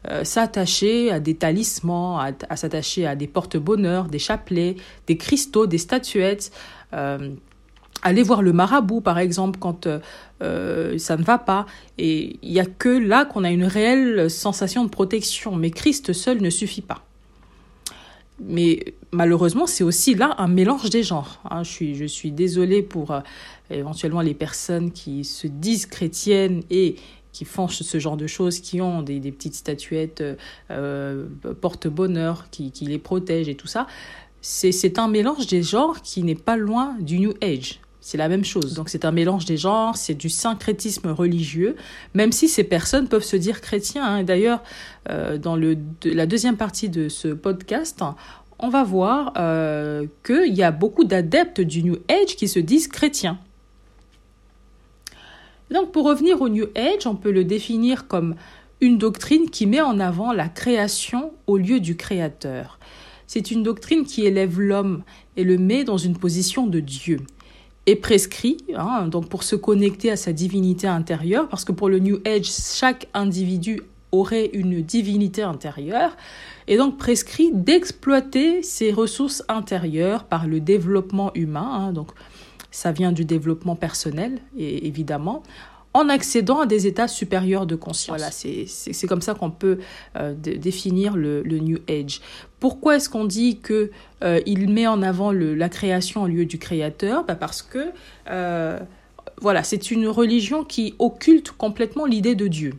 euh, 0.10 0.24
s'attacher 0.24 1.12
à 1.12 1.20
des 1.20 1.36
talismans, 1.36 2.20
à, 2.20 2.56
s'attacher 2.56 3.06
à 3.06 3.16
des 3.16 3.28
porte-bonheur, 3.28 4.06
des 4.06 4.20
chapelets, 4.20 4.76
des 5.08 5.18
cristaux, 5.18 5.68
des 5.68 5.78
statuettes. 5.78 6.52
Euh, 6.94 7.32
aller 8.02 8.22
voir 8.22 8.42
le 8.42 8.54
marabout, 8.54 9.02
par 9.02 9.18
exemple, 9.18 9.58
quand 9.60 9.88
euh, 9.88 10.98
ça 10.98 11.18
ne 11.18 11.24
va 11.24 11.38
pas. 11.38 11.66
Et 11.98 12.38
il 12.44 12.52
n'y 12.52 12.60
a 12.60 12.66
que 12.66 12.90
là 12.90 13.26
qu'on 13.26 13.44
a 13.44 13.52
une 13.52 13.66
réelle 13.66 14.30
sensation 14.30 14.84
de 14.84 14.90
protection. 14.90 15.56
Mais 15.56 15.72
Christ 15.72 16.14
seul 16.14 16.42
ne 16.42 16.50
suffit 16.50 16.82
pas. 16.82 17.04
Mais 18.40 18.94
malheureusement, 19.12 19.66
c'est 19.66 19.84
aussi 19.84 20.14
là 20.14 20.36
un 20.38 20.48
mélange 20.48 20.90
des 20.90 21.04
genres. 21.04 21.42
Hein. 21.50 21.64
Je, 21.64 21.72
suis, 21.72 21.96
je 21.96 22.06
suis 22.06 22.32
désolée 22.32 22.84
pour 22.84 23.18
éventuellement 23.72 24.22
les 24.22 24.34
personnes 24.34 24.92
qui 24.92 25.24
se 25.24 25.48
disent 25.48 25.86
chrétiennes 25.86 26.62
et 26.70 26.98
qui 27.36 27.44
font 27.44 27.68
ce 27.68 28.00
genre 28.00 28.16
de 28.16 28.28
choses, 28.28 28.62
qui 28.62 28.80
ont 28.80 29.02
des, 29.02 29.20
petites 29.32 29.56
statuettes 29.56 30.24
porte-bonheur, 31.62 32.50
qui, 32.50 32.72
les 32.82 32.98
protègent 32.98 33.50
et 33.50 33.56
tout 33.56 33.68
ça, 33.68 33.88
c'est 34.42 35.00
un 35.00 35.08
mélange 35.08 35.48
des 35.48 35.64
genres 35.64 36.02
qui 36.02 36.24
n'est 36.24 36.36
pas 36.36 36.56
loin 36.56 36.96
du 37.00 37.20
New 37.20 37.34
Age. 37.42 37.82
C'est 38.00 38.18
la 38.18 38.30
même 38.30 38.46
chose. 38.46 38.76
Donc 38.76 38.90
c'est 38.90 39.04
un 39.04 39.12
mélange 39.12 39.46
des 39.46 39.58
genres, 39.58 39.98
c'est 39.98 40.14
du 40.14 40.30
syncrétisme 40.30 41.10
religieux, 41.10 41.76
même 42.14 42.32
si 42.32 42.48
ces 42.48 42.64
personnes 42.64 43.08
peuvent 43.08 43.24
se 43.24 43.36
dire 43.36 43.62
chrétiens. 43.62 44.06
Hein. 44.06 44.24
D'ailleurs, 44.24 44.62
euh, 45.10 45.40
dans 45.40 45.56
la 45.56 46.26
deuxième 46.28 46.56
partie 46.56 46.90
de 46.90 47.10
ce 47.10 47.30
podcast, 47.30 48.04
on 48.60 48.70
va 48.70 48.84
voir 48.84 49.34
euh, 49.38 50.06
qu'il 50.24 50.54
y 50.54 50.62
a 50.62 50.72
beaucoup 50.72 51.04
d'adeptes 51.04 51.62
du 51.62 51.82
New 51.82 51.98
Age 52.08 52.36
qui 52.36 52.48
se 52.48 52.60
disent 52.60 52.88
chrétiens. 52.88 53.40
Donc 55.72 55.92
pour 55.92 56.06
revenir 56.06 56.42
au 56.42 56.50
New 56.50 56.68
Age, 56.76 57.08
on 57.08 57.16
peut 57.16 57.32
le 57.32 57.44
définir 57.44 58.08
comme 58.08 58.36
une 58.82 58.98
doctrine 58.98 59.50
qui 59.50 59.66
met 59.66 59.82
en 59.82 60.00
avant 60.00 60.32
la 60.32 60.48
création 60.48 61.32
au 61.48 61.58
lieu 61.58 61.80
du 61.80 61.96
créateur. 61.96 62.80
C'est 63.28 63.52
une 63.52 63.64
doctrine 63.64 64.04
qui 64.04 64.26
élève 64.26 64.60
l'homme 64.60 65.04
et 65.38 65.44
le 65.44 65.58
met 65.58 65.84
dans 65.84 65.98
une 65.98 66.18
position 66.18 66.68
de 66.68 66.80
Dieu 66.80 67.20
est 67.88 67.96
prescrit, 67.96 68.58
hein, 68.76 69.08
donc 69.08 69.30
pour 69.30 69.44
se 69.44 69.56
connecter 69.56 70.12
à 70.12 70.16
sa 70.16 70.34
divinité 70.34 70.88
intérieure, 70.88 71.48
parce 71.48 71.66
que 71.66 71.72
pour 71.72 71.90
le 71.90 72.00
New 72.00 72.20
Age, 72.26 72.46
chaque 72.46 73.08
individu 73.14 73.82
aurait 74.12 74.50
une 74.54 74.82
divinité 74.82 75.44
intérieure, 75.44 76.18
et 76.68 76.78
donc 76.78 76.98
prescrit 76.98 77.52
d'exploiter 77.54 78.64
ses 78.64 78.92
ressources 78.92 79.44
intérieures 79.50 80.24
par 80.24 80.48
le 80.48 80.60
développement 80.60 81.32
humain, 81.36 81.70
hein, 81.72 81.94
donc 81.94 82.10
ça 82.76 82.92
vient 82.92 83.14
du 83.14 83.24
développement 83.24 83.78
personnel, 83.78 84.40
et 84.58 84.86
évidemment, 84.86 85.44
en 85.94 86.10
accédant 86.10 86.60
à 86.60 86.66
des 86.66 86.88
états 86.88 87.08
supérieurs 87.08 87.66
de 87.66 87.78
conscience. 87.78 88.18
Voilà, 88.18 88.32
c'est 88.32 89.08
comme 89.08 89.22
ça 89.22 89.34
qu'on 89.34 89.50
peut 89.50 89.80
euh, 90.18 90.34
définir 90.36 91.16
le, 91.16 91.42
New 91.44 91.78
Age. 91.90 92.20
Pourquoi 92.60 92.98
est-ce 92.98 93.08
qu'on 93.08 93.24
dit 93.24 93.60
que 93.60 93.92
euh, 94.24 94.42
il 94.46 94.68
met 94.70 94.88
en 94.88 95.02
avant 95.02 95.32
le, 95.32 95.56
la 95.56 95.70
création 95.70 96.24
au 96.24 96.28
lieu 96.28 96.46
du 96.46 96.60
créateur? 96.60 97.24
Bah 97.24 97.36
Parce 97.36 97.62
que 97.62 97.92
euh, 98.30 98.78
voilà, 99.40 99.64
c'est 99.64 99.90
une 99.90 100.10
religion 100.10 100.66
qui 100.66 100.96
occulte 101.00 101.52
complètement 101.52 102.06
l'idée 102.06 102.36
de 102.36 102.48
Dieu. 102.48 102.74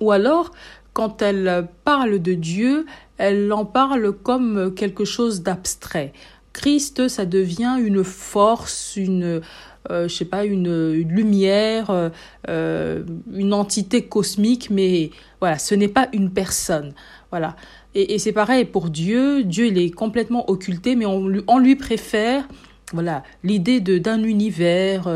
Ou 0.00 0.10
alors, 0.10 0.50
quand 0.92 1.22
elle 1.22 1.68
parle 1.84 2.18
de 2.18 2.34
Dieu, 2.34 2.84
elle 3.16 3.52
en 3.52 3.64
parle 3.64 4.12
comme 4.12 4.74
quelque 4.74 5.04
chose 5.04 5.42
d'abstrait. 5.42 6.12
Christ, 6.54 7.08
ça 7.08 7.26
devient 7.26 7.76
une 7.78 8.02
force, 8.02 8.96
une 8.96 9.42
euh, 9.90 10.08
je 10.08 10.14
sais 10.14 10.24
pas, 10.24 10.46
une, 10.46 10.92
lumière, 10.92 11.90
euh, 11.90 12.08
euh, 12.48 13.02
une 13.32 13.52
entité 13.52 14.06
cosmique, 14.06 14.70
mais 14.70 15.10
voilà, 15.40 15.58
ce 15.58 15.74
n'est 15.74 15.88
pas 15.88 16.08
une 16.14 16.30
personne. 16.30 16.94
Voilà. 17.30 17.56
Et, 17.94 18.18
c'est 18.18 18.32
pareil 18.32 18.64
pour 18.64 18.88
Dieu. 18.88 19.44
Dieu, 19.44 19.66
il 19.66 19.78
est 19.78 19.90
complètement 19.90 20.48
occulté, 20.50 20.96
mais 20.96 21.06
on, 21.06 21.58
lui 21.58 21.76
préfère 21.76 22.48
voilà 22.92 23.22
l'idée 23.42 23.80
d'un 23.80 24.22
univers 24.22 25.08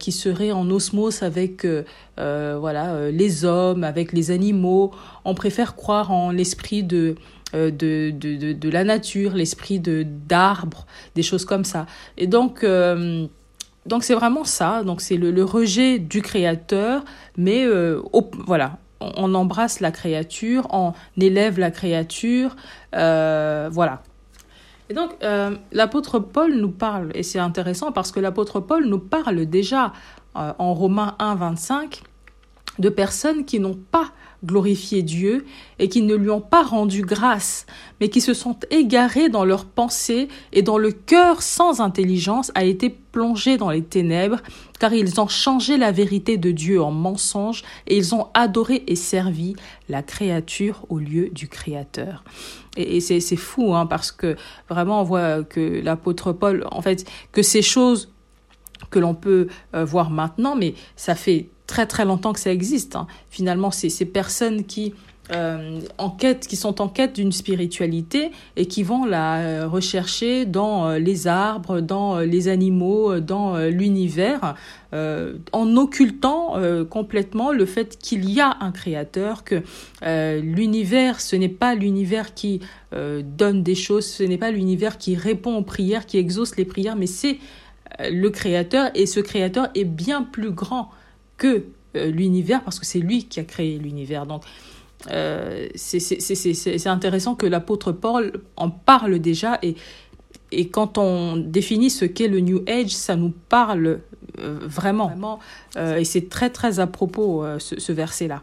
qui 0.00 0.12
serait 0.12 0.50
en 0.50 0.68
osmose 0.70 1.22
avec 1.22 1.64
voilà 2.16 3.10
les 3.10 3.44
hommes 3.44 3.84
avec 3.84 4.12
les 4.12 4.32
animaux 4.32 4.90
on 5.24 5.34
préfère 5.34 5.76
croire 5.76 6.10
en 6.10 6.32
l'esprit 6.32 6.82
de 6.82 7.14
de, 7.52 7.70
de, 8.10 8.52
de, 8.52 8.68
la 8.70 8.84
nature 8.84 9.34
l'esprit 9.34 9.80
de 9.80 10.04
d'arbres 10.04 10.86
des 11.14 11.22
choses 11.22 11.44
comme 11.44 11.64
ça 11.64 11.86
et 12.16 12.26
donc 12.26 12.64
donc 13.86 14.04
c'est 14.04 14.14
vraiment 14.14 14.44
ça, 14.44 14.82
donc 14.84 15.00
c'est 15.00 15.16
le, 15.16 15.44
rejet 15.44 15.98
du 15.98 16.20
créateur, 16.22 17.02
mais 17.36 17.64
euh, 17.64 18.00
voilà, 18.46 18.78
on, 19.00 19.34
embrasse 19.34 19.80
la 19.80 19.90
créature, 19.90 20.66
on 20.70 20.92
élève 21.18 21.58
la 21.58 21.70
créature, 21.70 22.56
euh, 22.94 23.68
voilà. 23.72 24.02
Et 24.90 24.94
donc 24.94 25.10
euh, 25.22 25.56
l'apôtre 25.72 26.18
Paul 26.18 26.54
nous 26.54 26.70
parle, 26.70 27.10
et 27.14 27.22
c'est 27.22 27.38
intéressant 27.38 27.90
parce 27.90 28.12
que 28.12 28.20
l'apôtre 28.20 28.60
Paul 28.60 28.86
nous 28.86 28.98
parle 28.98 29.46
déjà 29.46 29.92
en 30.34 30.74
Romains 30.74 31.16
1, 31.18 31.34
25 31.34 32.02
de 32.78 32.88
personnes 32.88 33.44
qui 33.44 33.58
n'ont 33.58 33.78
pas 33.90 34.12
glorifié 34.44 35.02
Dieu 35.02 35.44
et 35.78 35.88
qui 35.88 36.02
ne 36.02 36.14
lui 36.14 36.30
ont 36.30 36.40
pas 36.40 36.62
rendu 36.62 37.02
grâce, 37.02 37.66
mais 38.00 38.08
qui 38.08 38.20
se 38.20 38.34
sont 38.34 38.56
égarés 38.70 39.28
dans 39.28 39.44
leurs 39.44 39.66
pensées 39.66 40.28
et 40.52 40.62
dont 40.62 40.78
le 40.78 40.92
cœur 40.92 41.42
sans 41.42 41.80
intelligence 41.80 42.50
a 42.54 42.64
été 42.64 42.90
plongé 42.90 43.56
dans 43.56 43.70
les 43.70 43.82
ténèbres, 43.82 44.40
car 44.78 44.92
ils 44.94 45.20
ont 45.20 45.28
changé 45.28 45.76
la 45.76 45.92
vérité 45.92 46.38
de 46.38 46.50
Dieu 46.50 46.80
en 46.80 46.90
mensonge 46.90 47.62
et 47.86 47.96
ils 47.96 48.14
ont 48.14 48.28
adoré 48.34 48.84
et 48.86 48.96
servi 48.96 49.56
la 49.88 50.02
créature 50.02 50.86
au 50.88 50.98
lieu 50.98 51.28
du 51.30 51.48
Créateur. 51.48 52.24
Et, 52.76 53.00
c'est 53.00 53.36
fou, 53.36 53.74
hein, 53.74 53.86
parce 53.86 54.12
que 54.12 54.36
vraiment 54.68 55.00
on 55.00 55.04
voit 55.04 55.42
que 55.42 55.80
l'apôtre 55.82 56.32
Paul, 56.32 56.64
en 56.70 56.80
fait, 56.82 57.04
que 57.32 57.42
ces 57.42 57.62
choses 57.62 58.12
que 58.90 58.98
l'on 58.98 59.14
peut 59.14 59.48
euh, 59.74 59.84
voir 59.84 60.10
maintenant, 60.10 60.56
mais 60.56 60.74
ça 60.96 61.14
fait 61.14 61.48
très 61.70 61.86
très 61.86 62.04
longtemps 62.04 62.32
que 62.32 62.40
ça 62.40 62.52
existe. 62.52 62.96
Hein. 62.96 63.06
Finalement, 63.30 63.70
c'est 63.70 63.88
ces 63.88 64.04
personnes 64.04 64.64
qui 64.64 64.92
euh, 65.32 65.80
qui 66.40 66.56
sont 66.56 66.80
en 66.80 66.88
quête 66.88 67.14
d'une 67.14 67.30
spiritualité 67.30 68.32
et 68.56 68.66
qui 68.66 68.82
vont 68.82 69.04
la 69.04 69.38
euh, 69.38 69.68
rechercher 69.68 70.44
dans 70.44 70.88
euh, 70.88 70.98
les 70.98 71.28
arbres, 71.28 71.80
dans 71.80 72.18
les 72.18 72.48
animaux, 72.48 73.20
dans 73.20 73.56
l'univers, 73.58 74.56
en 74.92 75.76
occultant 75.76 76.54
complètement 76.88 77.52
le 77.52 77.64
fait 77.64 77.96
qu'il 77.96 78.28
y 78.28 78.40
a 78.40 78.56
un 78.60 78.72
créateur, 78.72 79.44
que 79.44 79.62
l'univers, 80.40 81.20
ce 81.20 81.36
n'est 81.36 81.48
pas 81.48 81.74
l'univers 81.74 82.34
qui 82.34 82.60
donne 82.92 83.62
des 83.62 83.76
choses, 83.76 84.06
ce 84.06 84.24
n'est 84.24 84.38
pas 84.38 84.50
l'univers 84.50 84.98
qui 84.98 85.14
répond 85.14 85.56
aux 85.56 85.62
prières, 85.62 86.06
qui 86.06 86.18
exauce 86.18 86.56
les 86.56 86.64
prières, 86.64 86.96
mais 86.96 87.06
c'est 87.06 87.38
le 88.00 88.30
créateur 88.30 88.90
et 88.94 89.06
ce 89.06 89.20
créateur 89.20 89.68
est 89.76 89.84
bien 89.84 90.22
plus 90.22 90.50
grand 90.50 90.90
que 91.40 91.64
euh, 91.96 92.10
l'univers 92.12 92.62
parce 92.62 92.78
que 92.78 92.86
c'est 92.86 93.00
lui 93.00 93.24
qui 93.24 93.40
a 93.40 93.44
créé 93.44 93.76
l'univers. 93.78 94.26
Donc, 94.26 94.44
euh, 95.10 95.66
c'est 95.74 96.86
intéressant 96.86 97.34
que 97.34 97.46
l'apôtre 97.46 97.90
Paul 97.90 98.42
en 98.56 98.70
parle 98.70 99.18
déjà 99.18 99.58
et, 99.62 99.74
et 100.52 100.68
quand 100.68 100.98
on 100.98 101.36
définit 101.36 101.90
ce 101.90 102.04
qu'est 102.04 102.28
le 102.28 102.40
New 102.40 102.62
Age, 102.68 102.90
ça 102.90 103.16
nous 103.16 103.32
parle 103.48 104.00
euh, 104.38 104.58
vraiment. 104.62 105.08
vraiment 105.08 105.38
et 105.76 106.04
c'est 106.04 106.28
très 106.28 106.50
très 106.50 106.78
à 106.78 106.86
propos 106.86 107.44
ce, 107.58 107.80
ce 107.80 107.92
verset-là. 107.92 108.42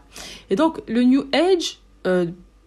Et 0.50 0.56
donc 0.56 0.80
le 0.88 1.04
New 1.04 1.24
Age 1.32 1.78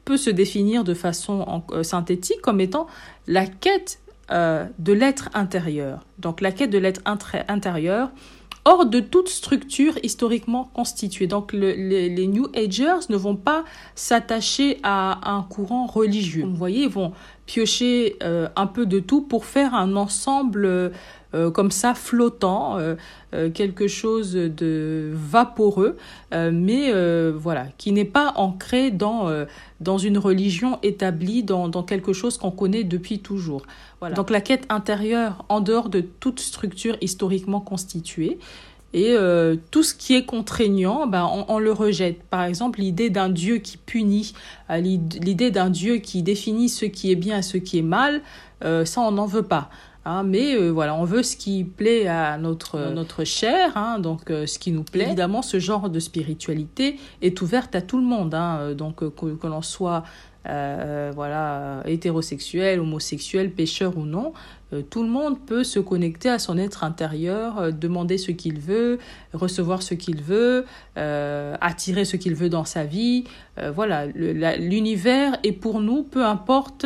peut 0.06 0.18
se 0.18 0.30
définir 0.30 0.86
de 0.86 0.94
façon 0.94 1.64
synthétique 1.84 2.42
comme 2.42 2.62
étant 2.62 2.88
la 3.28 3.46
quête 3.46 4.00
de 4.30 4.94
l'être 4.94 5.30
intérieur. 5.34 6.06
Donc 6.20 6.40
la 6.40 6.54
quête 6.54 6.70
de 6.70 6.78
l'être 6.78 7.02
intérieur 7.06 8.12
hors 8.65 8.86
de 8.86 9.00
toute 9.00 9.30
structure 9.30 9.98
historiquement 10.03 10.70
constituée. 10.74 11.27
Donc 11.27 11.53
les, 11.53 12.27
New 12.27 12.48
Agers 12.56 13.08
ne 13.10 13.18
vont 13.18 13.36
pas 13.36 13.63
s'attacher 13.96 14.80
à 14.84 15.32
un 15.32 15.44
courant 15.44 15.86
religieux. 15.86 16.46
Vous 16.46 16.56
voyez, 16.56 16.84
ils 16.84 16.89
vont 16.89 17.13
piocher 17.46 18.18
euh, 18.24 18.48
un 18.56 18.68
peu 18.68 18.86
de 18.86 19.00
tout 19.00 19.22
pour 19.22 19.46
faire 19.46 19.74
un 19.74 19.96
ensemble 19.96 20.91
euh, 21.34 21.52
comme 21.52 21.72
ça 21.72 21.94
flottant, 21.94 22.78
euh, 22.78 22.96
quelque 23.54 23.88
chose 23.88 24.34
de 24.34 25.12
vaporeux, 25.14 25.98
mais 26.34 26.92
voilà, 27.32 27.68
qui 27.78 27.92
n'est 27.92 28.06
pas 28.06 28.34
ancré 28.36 28.92
dans, 28.92 29.30
dans 29.80 29.98
une 29.98 30.18
religion 30.18 30.80
établie, 30.84 31.44
dans, 31.44 31.70
dans 31.70 31.84
quelque 31.84 32.14
chose 32.14 32.38
qu'on 32.38 32.52
connaît 32.52 32.84
depuis 32.84 33.20
toujours. 33.20 33.64
Voilà. 34.00 34.16
Donc 34.16 34.30
la 34.30 34.42
quête 34.42 34.66
intérieure 34.70 35.46
en 35.48 35.62
dehors 35.62 35.90
de 35.90 36.02
toute 36.02 36.40
structure 36.40 36.98
historiquement 37.02 37.62
constituée. 37.62 38.38
Et 38.94 39.12
euh, 39.12 39.56
tout 39.72 39.84
ce 39.84 39.94
qui 39.94 40.16
est 40.16 40.26
contraignant, 40.26 41.08
ben, 41.08 41.30
on, 41.48 41.60
le 41.60 41.72
rejette. 41.72 42.24
Par 42.24 42.44
exemple, 42.44 42.82
l'idée 42.82 43.10
d'un 43.10 43.30
Dieu 43.30 43.58
qui 43.58 43.78
punit, 43.78 44.34
euh, 44.70 44.78
l'idée 44.80 45.50
d'un 45.50 45.70
Dieu 45.70 45.98
qui 45.98 46.24
définit 46.24 46.68
ce 46.68 46.86
qui 46.86 47.12
est 47.12 47.16
bien 47.16 47.38
et 47.38 47.42
ce 47.42 47.58
qui 47.58 47.80
est 47.80 47.84
mal, 47.84 48.22
euh, 48.64 48.84
ça, 48.84 49.02
on 49.02 49.12
n'en 49.12 49.26
veut 49.26 49.44
pas. 49.44 49.70
Hein, 50.03 50.24
mais 50.24 50.70
voilà, 50.70 50.96
on 50.96 51.05
veut 51.05 51.22
ce 51.22 51.38
qui 51.38 51.63
plaît 51.63 52.08
à 52.08 52.38
notre, 52.38 52.91
notre 52.91 53.24
chair, 53.24 53.77
hein, 53.77 54.00
donc 54.00 54.22
ce 54.29 54.58
qui 54.58 54.72
nous 54.72 54.84
plaît. 54.84 55.05
Évidemment, 55.05 55.43
ce 55.43 55.60
genre 55.60 55.89
de 55.89 56.00
spiritualité 56.00 56.98
est 57.22 57.39
ouverte 57.41 57.75
à 57.75 57.81
tout 57.81 57.98
le 57.98 58.03
monde, 58.03 58.34
hein, 58.34 58.74
donc 58.74 58.96
que, 58.96 59.36
que 59.36 59.48
l'on 59.48 59.62
soit 59.62 60.03
euh, 60.48 61.12
voilà, 61.13 61.84
hétérosexuel, 61.86 62.79
homosexuel, 62.79 63.51
pécheur 63.51 63.96
ou 63.96 64.05
non, 64.05 64.34
euh, 64.34 64.61
tout 64.90 65.04
le 65.04 65.10
monde 65.10 65.40
peut 65.46 65.63
se 65.63 65.80
connecter 65.80 66.30
à 66.30 66.40
son 66.40 66.58
être 66.58 66.84
intérieur, 66.84 67.60
euh, 67.60 67.72
demander 67.72 68.18
ce 68.18 68.32
qu'il 68.32 68.60
veut, 68.60 69.00
recevoir 69.34 69.84
ce 69.84 69.94
qu'il 69.94 70.22
veut, 70.22 70.66
attirer 70.96 72.06
ce 72.06 72.18
qu'il 72.18 72.36
veut 72.36 72.50
dans 72.50 72.66
sa 72.66 72.84
vie. 72.84 73.24
voilà, 73.74 74.06
l'univers 74.06 75.38
est 75.44 75.51
pour 75.51 75.80
nous, 75.80 76.04
peu 76.04 76.25
importe 76.25 76.86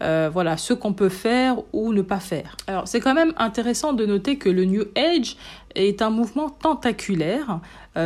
voilà, 0.00 0.56
ce 0.56 0.72
qu'on 0.74 0.92
peut 0.92 1.08
faire 1.08 1.56
ou 1.72 1.92
ne 1.92 2.02
pas 2.02 2.20
faire. 2.20 2.56
Alors 2.66 2.86
c'est 2.86 3.00
quand 3.00 3.14
même 3.14 3.32
intéressant 3.38 3.92
de 3.92 4.04
noter 4.06 4.36
que 4.36 4.48
le 4.48 4.64
New 4.64 4.84
Age 4.96 5.36
est 5.74 6.02
un 6.02 6.10
mouvement 6.10 6.50
tentaculaire, 6.50 7.60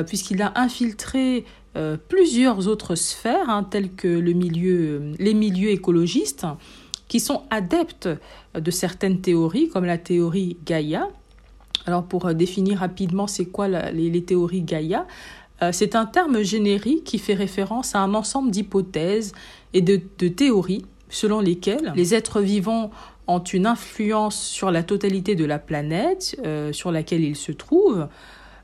puisqu'il 0.06 0.40
a 0.42 0.52
infiltré 0.54 1.44
euh, 1.76 1.96
plusieurs 1.96 2.66
autres 2.66 2.96
sphères, 2.96 3.49
hein, 3.49 3.62
telles 3.62 3.92
que 3.92 4.08
les 4.08 4.34
milieux 4.34 5.70
écologistes, 5.70 6.44
qui 7.10 7.18
sont 7.20 7.42
adeptes 7.50 8.08
de 8.54 8.70
certaines 8.70 9.20
théories, 9.20 9.68
comme 9.68 9.84
la 9.84 9.98
théorie 9.98 10.56
Gaïa. 10.64 11.08
Alors 11.86 12.04
pour 12.04 12.26
euh, 12.26 12.34
définir 12.34 12.78
rapidement 12.78 13.26
c'est 13.26 13.46
quoi 13.46 13.68
les, 13.68 14.22
théories 14.22 14.62
Gaïa, 14.62 15.06
euh, 15.62 15.72
c'est 15.72 15.96
un 15.96 16.06
terme 16.06 16.42
générique 16.42 17.04
qui 17.04 17.18
fait 17.18 17.34
référence 17.34 17.94
à 17.94 17.98
un 17.98 18.14
ensemble 18.14 18.50
d'hypothèses 18.50 19.32
et 19.74 19.82
de, 19.82 19.96
théories 20.28 20.86
selon 21.08 21.40
lesquelles 21.40 21.92
les 21.96 22.14
êtres 22.14 22.40
vivants 22.40 22.92
ont 23.26 23.42
une 23.42 23.66
influence 23.66 24.40
sur 24.40 24.70
la 24.70 24.84
totalité 24.84 25.34
de 25.34 25.44
la 25.44 25.58
planète 25.58 26.40
sur 26.72 26.92
laquelle 26.92 27.24
ils 27.24 27.36
se 27.36 27.50
trouvent, 27.50 28.08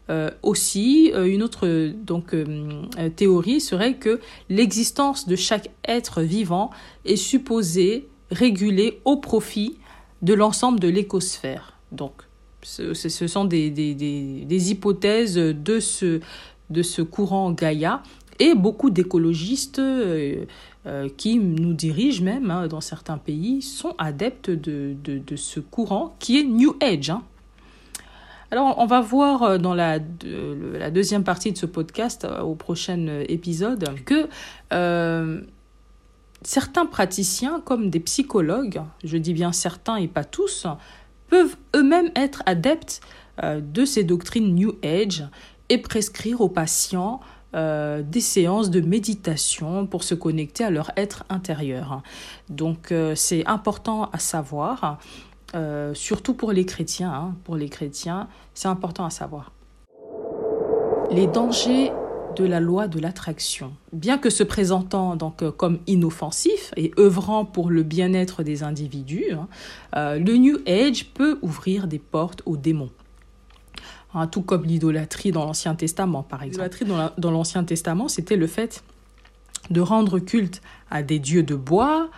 euh, 0.09 0.31
aussi, 0.43 1.11
euh, 1.15 1.25
une 1.25 1.43
autre 1.43 1.67
donc, 1.89 2.33
euh, 2.33 2.83
théorie 3.17 3.61
serait 3.61 3.95
que 3.95 4.21
l'existence 4.49 5.27
de 5.27 5.35
chaque 5.35 5.71
être 5.87 6.23
vivant 6.23 6.71
est 7.05 7.17
supposée 7.17 8.09
réguler 8.31 9.01
au 9.05 9.17
profit 9.17 9.79
de 10.23 10.35
l'ensemble 10.35 10.81
de 10.81 10.89
l'écosphère. 10.89 11.75
Donc, 11.93 12.13
ce, 12.63 12.95
ce 12.95 13.27
sont 13.27 13.45
des, 13.45 13.71
des, 13.71 13.95
des, 13.95 14.45
des, 14.45 14.71
hypothèses 14.71 15.37
de 15.37 15.79
ce, 15.79 16.21
de 16.71 16.83
ce 16.83 17.03
courant 17.03 17.53
Gaïa 17.53 18.03
et 18.39 18.55
beaucoup 18.55 18.91
d'écologistes 18.91 19.81
qui 21.17 21.39
nous 21.39 21.73
dirigent 21.75 22.25
même 22.25 22.51
hein, 22.51 22.67
dans 22.67 22.81
certains 22.81 23.19
pays 23.19 23.63
sont 23.63 23.95
adeptes 23.99 24.51
de, 24.51 24.95
de, 25.03 25.19
de, 25.19 25.37
ce 25.37 25.61
courant 25.61 26.17
qui 26.19 26.39
est 26.39 26.45
New 26.45 26.77
Age. 26.81 27.11
Hein. 27.11 27.23
Alors, 28.51 28.79
on 28.79 28.87
va 28.87 29.01
voir 29.01 29.43
euh, 29.43 29.59
dans 29.59 29.75
la, 29.75 29.99
la 30.25 30.91
deuxième 30.91 31.25
partie 31.25 31.53
de 31.53 31.59
ce 31.59 31.67
podcast, 31.67 32.25
euh, 32.25 32.43
au 32.43 32.55
prochain 32.55 33.21
épisode, 33.29 33.89
que 34.05 34.29
euh, 34.73 35.41
certains 36.43 36.87
praticiens, 36.87 37.61
comme 37.65 37.91
des 37.91 38.01
psychologues, 38.01 38.83
je 39.05 39.17
dis 39.17 39.35
bien 39.35 39.53
certains 39.53 39.97
et 39.97 40.09
pas 40.09 40.25
tous, 40.25 40.67
peuvent 41.29 41.57
eux-mêmes 41.75 42.11
être 42.15 42.43
adeptes 42.47 43.01
de 43.43 43.85
ces 43.85 44.05
doctrines 44.05 44.55
New 44.55 44.75
Age 44.83 45.25
et 45.69 45.79
prescrire 45.79 46.41
aux 46.41 46.49
patients 46.49 47.21
des 47.53 48.21
séances 48.21 48.71
de 48.71 48.81
méditation 48.81 49.87
pour 49.87 50.05
se 50.05 50.15
connecter 50.15 50.63
à 50.63 50.71
leur 50.71 50.93
être 50.97 51.25
intérieur. 51.29 52.03
Donc 52.49 52.95
c'est 53.15 53.47
important 53.47 54.09
à 54.13 54.19
savoir. 54.19 54.99
Euh, 55.55 55.95
surtout 55.95 56.35
pour 56.35 56.53
les 56.53 56.67
chrétiens. 56.67 57.13
Hein. 57.13 57.35
pour 57.45 57.57
les 57.57 57.69
chrétiens, 57.69 58.29
c'est 58.55 58.69
important 58.69 59.05
à 59.05 59.11
savoir. 59.11 59.53
Les 61.11 61.27
dangers 61.27 61.93
de 62.37 62.45
la 62.45 62.61
loi 62.61 62.89
de 62.89 63.01
l'attraction. 63.01 63.73
Bien 63.93 64.19
que 64.19 64.31
se 64.31 64.43
présentant 64.43 65.17
donc 65.17 65.43
euh, 65.43 65.51
comme 65.51 65.79
inoffensif 65.87 66.73
et 66.77 66.93
œuvrant 66.99 67.45
pour 67.45 67.71
le 67.71 67.83
bien-être 67.83 68.43
des 68.43 68.63
individus, 68.63 69.33
hein, 69.33 69.49
euh, 69.97 70.19
le 70.19 70.37
New 70.37 70.59
Age 70.67 71.07
peut 71.15 71.39
ouvrir 71.43 71.87
des 71.87 71.99
portes 71.99 72.43
aux 72.47 72.57
démons. 72.57 72.91
Hein, 74.15 74.27
tout 74.27 74.43
comme 74.43 74.65
l'idolâtrie 74.65 75.33
dans 75.33 75.45
l'Ancien 75.45 75.75
Testament, 75.75 76.23
par 76.23 76.43
exemple. 76.43 76.69
L'idolâtrie 76.81 77.13
dans 77.19 77.31
l'Ancien 77.31 77.65
Testament, 77.65 78.09
c'était 78.09 78.37
le 78.37 78.47
fait 78.47 78.83
de 79.71 79.81
rendre 79.81 80.19
culte 80.19 80.63
à 80.91 81.03
des 81.03 81.19
dieux 81.19 81.43
de 81.43 81.55
bois, 81.55 82.09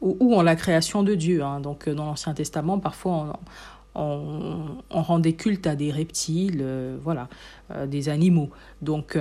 ou, 0.00 0.34
en 0.34 0.42
la 0.42 0.56
création 0.56 1.02
de 1.02 1.14
Dieu. 1.14 1.42
Hein. 1.42 1.60
Donc 1.60 1.88
euh, 1.88 1.94
dans 1.94 2.04
l'Ancien 2.04 2.34
Testament, 2.34 2.78
parfois 2.78 3.12
on, 3.12 3.32
on, 3.96 5.02
rendait 5.02 5.32
culte 5.34 5.66
à 5.66 5.74
des 5.74 5.90
reptiles, 5.90 6.60
euh, 6.60 6.96
voilà, 7.02 7.28
euh, 7.70 7.86
des 7.86 8.08
animaux. 8.08 8.50
Donc 8.82 9.18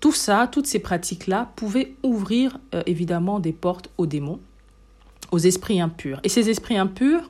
tout 0.00 0.12
ça, 0.12 0.48
toutes 0.50 0.66
ces 0.66 0.80
pratiques-là 0.80 1.50
pouvaient 1.56 1.94
ouvrir 2.02 2.58
évidemment 2.86 3.40
des 3.40 3.52
portes 3.52 3.90
aux 3.96 4.06
démons, 4.06 4.40
aux 5.30 5.38
esprits 5.38 5.80
impurs. 5.80 6.20
Et 6.24 6.28
ces 6.28 6.50
esprits 6.50 6.76
impurs 6.76 7.28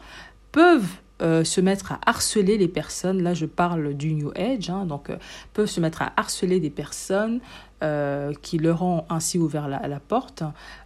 peuvent 0.50 0.90
se 1.20 1.60
mettre 1.60 1.92
à 1.92 2.00
harceler 2.04 2.58
les 2.58 2.68
personnes, 2.68 3.22
là 3.22 3.34
je 3.34 3.46
parle 3.46 3.94
du 3.94 4.14
New 4.14 4.32
Age, 4.36 4.68
hein, 4.68 4.84
donc 4.84 5.10
peuvent 5.52 5.70
se 5.70 5.80
mettre 5.80 6.02
à 6.02 6.12
harceler 6.16 6.60
des 6.60 6.70
personnes 6.70 7.40
euh, 7.84 8.32
qui 8.40 8.56
leur 8.56 8.82
ont 8.82 9.04
ainsi 9.10 9.36
ouvert 9.38 9.68
la, 9.68 10.00
porte 10.00 10.42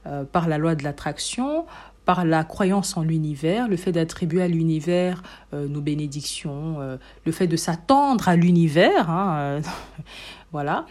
euh, 0.07 0.25
par 0.25 0.49
la 0.49 0.59
loi 0.59 0.75
de 0.75 0.83
l'attraction, 0.83 1.65
par 2.09 2.25
la 2.25 2.43
croyance 2.43 2.97
en 2.97 3.03
l'univers, 3.03 3.69
le 3.69 3.77
fait 3.77 3.93
d'attribuer 3.93 4.41
à 4.41 4.49
l'univers 4.49 5.23
euh, 5.53 5.69
nos 5.69 5.83
bénédictions, 5.83 6.79
le 7.27 7.33
fait 7.33 7.47
de 7.47 7.57
s'attendre 7.57 8.31
à 8.31 8.37
l'univers, 8.37 9.11
hein, 9.11 9.61
voilà. 10.53 10.87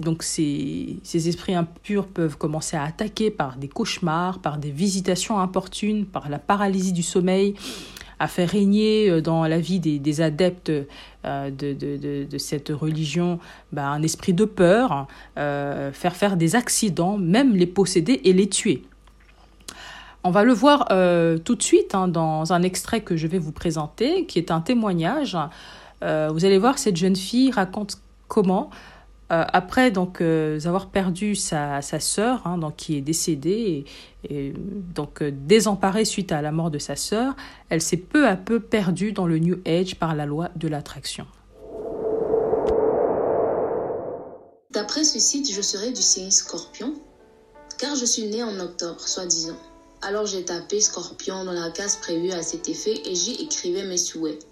donc 0.00 0.24
ces, 0.24 0.98
esprits 1.14 1.54
impurs 1.54 2.08
peuvent 2.08 2.36
commencer 2.36 2.76
à 2.76 2.82
attaquer 2.82 3.30
par 3.30 3.56
des 3.56 3.68
cauchemars, 3.68 4.40
par 4.40 4.58
des 4.58 4.72
visitations 4.72 5.38
importunes, 5.38 6.06
par 6.06 6.28
la 6.28 6.40
paralysie 6.40 6.92
du 6.92 7.04
sommeil, 7.04 7.54
à 8.18 8.28
faire 8.28 8.48
régner 8.48 9.10
euh, 9.10 9.20
dans 9.20 9.46
la 9.46 9.58
vie 9.58 9.80
des, 9.80 10.20
adeptes 10.20 10.72
euh, 11.24 11.50
de, 11.50 12.38
cette 12.38 12.68
religion 12.68 13.38
bah, 13.72 13.86
un 13.88 14.02
esprit 14.02 14.32
de 14.32 14.44
peur, 14.44 15.06
euh, 15.38 15.92
faire 15.92 16.16
faire 16.16 16.36
des 16.36 16.56
accidents, 16.56 17.18
même 17.18 17.54
les 17.54 17.66
posséder 17.66 18.20
et 18.24 18.32
les 18.32 18.48
tuer. 18.48 18.82
On 20.26 20.30
va 20.30 20.42
le 20.42 20.52
voir 20.52 20.88
tout 21.44 21.54
de 21.54 21.62
suite 21.62 21.94
hein, 21.94 22.08
dans 22.08 22.52
un 22.52 22.62
extrait 22.62 23.00
que 23.00 23.16
je 23.16 23.28
vais 23.28 23.38
vous 23.38 23.52
présenter, 23.52 24.26
qui 24.26 24.38
est 24.38 24.50
un 24.50 24.60
témoignage. 24.60 25.36
vous 26.02 26.44
allez 26.44 26.58
voir, 26.58 26.78
cette 26.78 26.96
jeune 26.96 27.16
fille 27.16 27.52
raconte 27.52 27.98
comment 28.26 28.70
euh, 29.32 29.44
après 29.52 29.92
euh, 30.20 30.60
avoir 30.66 30.88
perdu 30.90 31.34
sa, 31.34 31.80
sœur, 31.82 32.46
hein, 32.46 32.60
qui 32.76 32.96
est 32.96 33.00
décédée, 33.00 33.84
et, 34.28 34.52
donc 34.94 35.20
euh, 35.20 35.32
désemparée 35.32 36.04
suite 36.04 36.30
à 36.30 36.42
la 36.42 36.52
mort 36.52 36.70
de 36.70 36.78
sa 36.78 36.94
sœur, 36.94 37.34
elle 37.68 37.82
s'est 37.82 37.96
peu 37.96 38.28
à 38.28 38.36
peu 38.36 38.60
perdue 38.60 39.10
dans 39.10 39.26
le 39.26 39.40
New 39.40 39.56
Age 39.66 39.96
par 39.96 40.14
la 40.14 40.26
loi 40.26 40.50
de 40.54 40.68
l'attraction. 40.68 41.26
D'après 44.70 45.02
ce 45.02 45.18
site, 45.18 45.52
je 45.52 45.60
serais 45.60 45.90
du 45.90 46.02
signe 46.02 46.30
Scorpion, 46.30 46.94
car 47.78 47.96
je 47.96 48.04
suis 48.04 48.26
née 48.28 48.44
en 48.44 48.60
octobre, 48.60 49.00
soi-disant. 49.00 49.56
Alors 50.02 50.26
j'ai 50.26 50.44
tapé 50.44 50.80
Scorpion 50.80 51.44
dans 51.44 51.52
la 51.52 51.70
case 51.70 51.96
prévue 51.96 52.32
à 52.32 52.42
cet 52.42 52.68
effet 52.68 53.00
et 53.06 53.14
j'y 53.14 53.32
écrivais 53.42 53.84
mes 53.84 53.96
souhaits. 53.96 54.46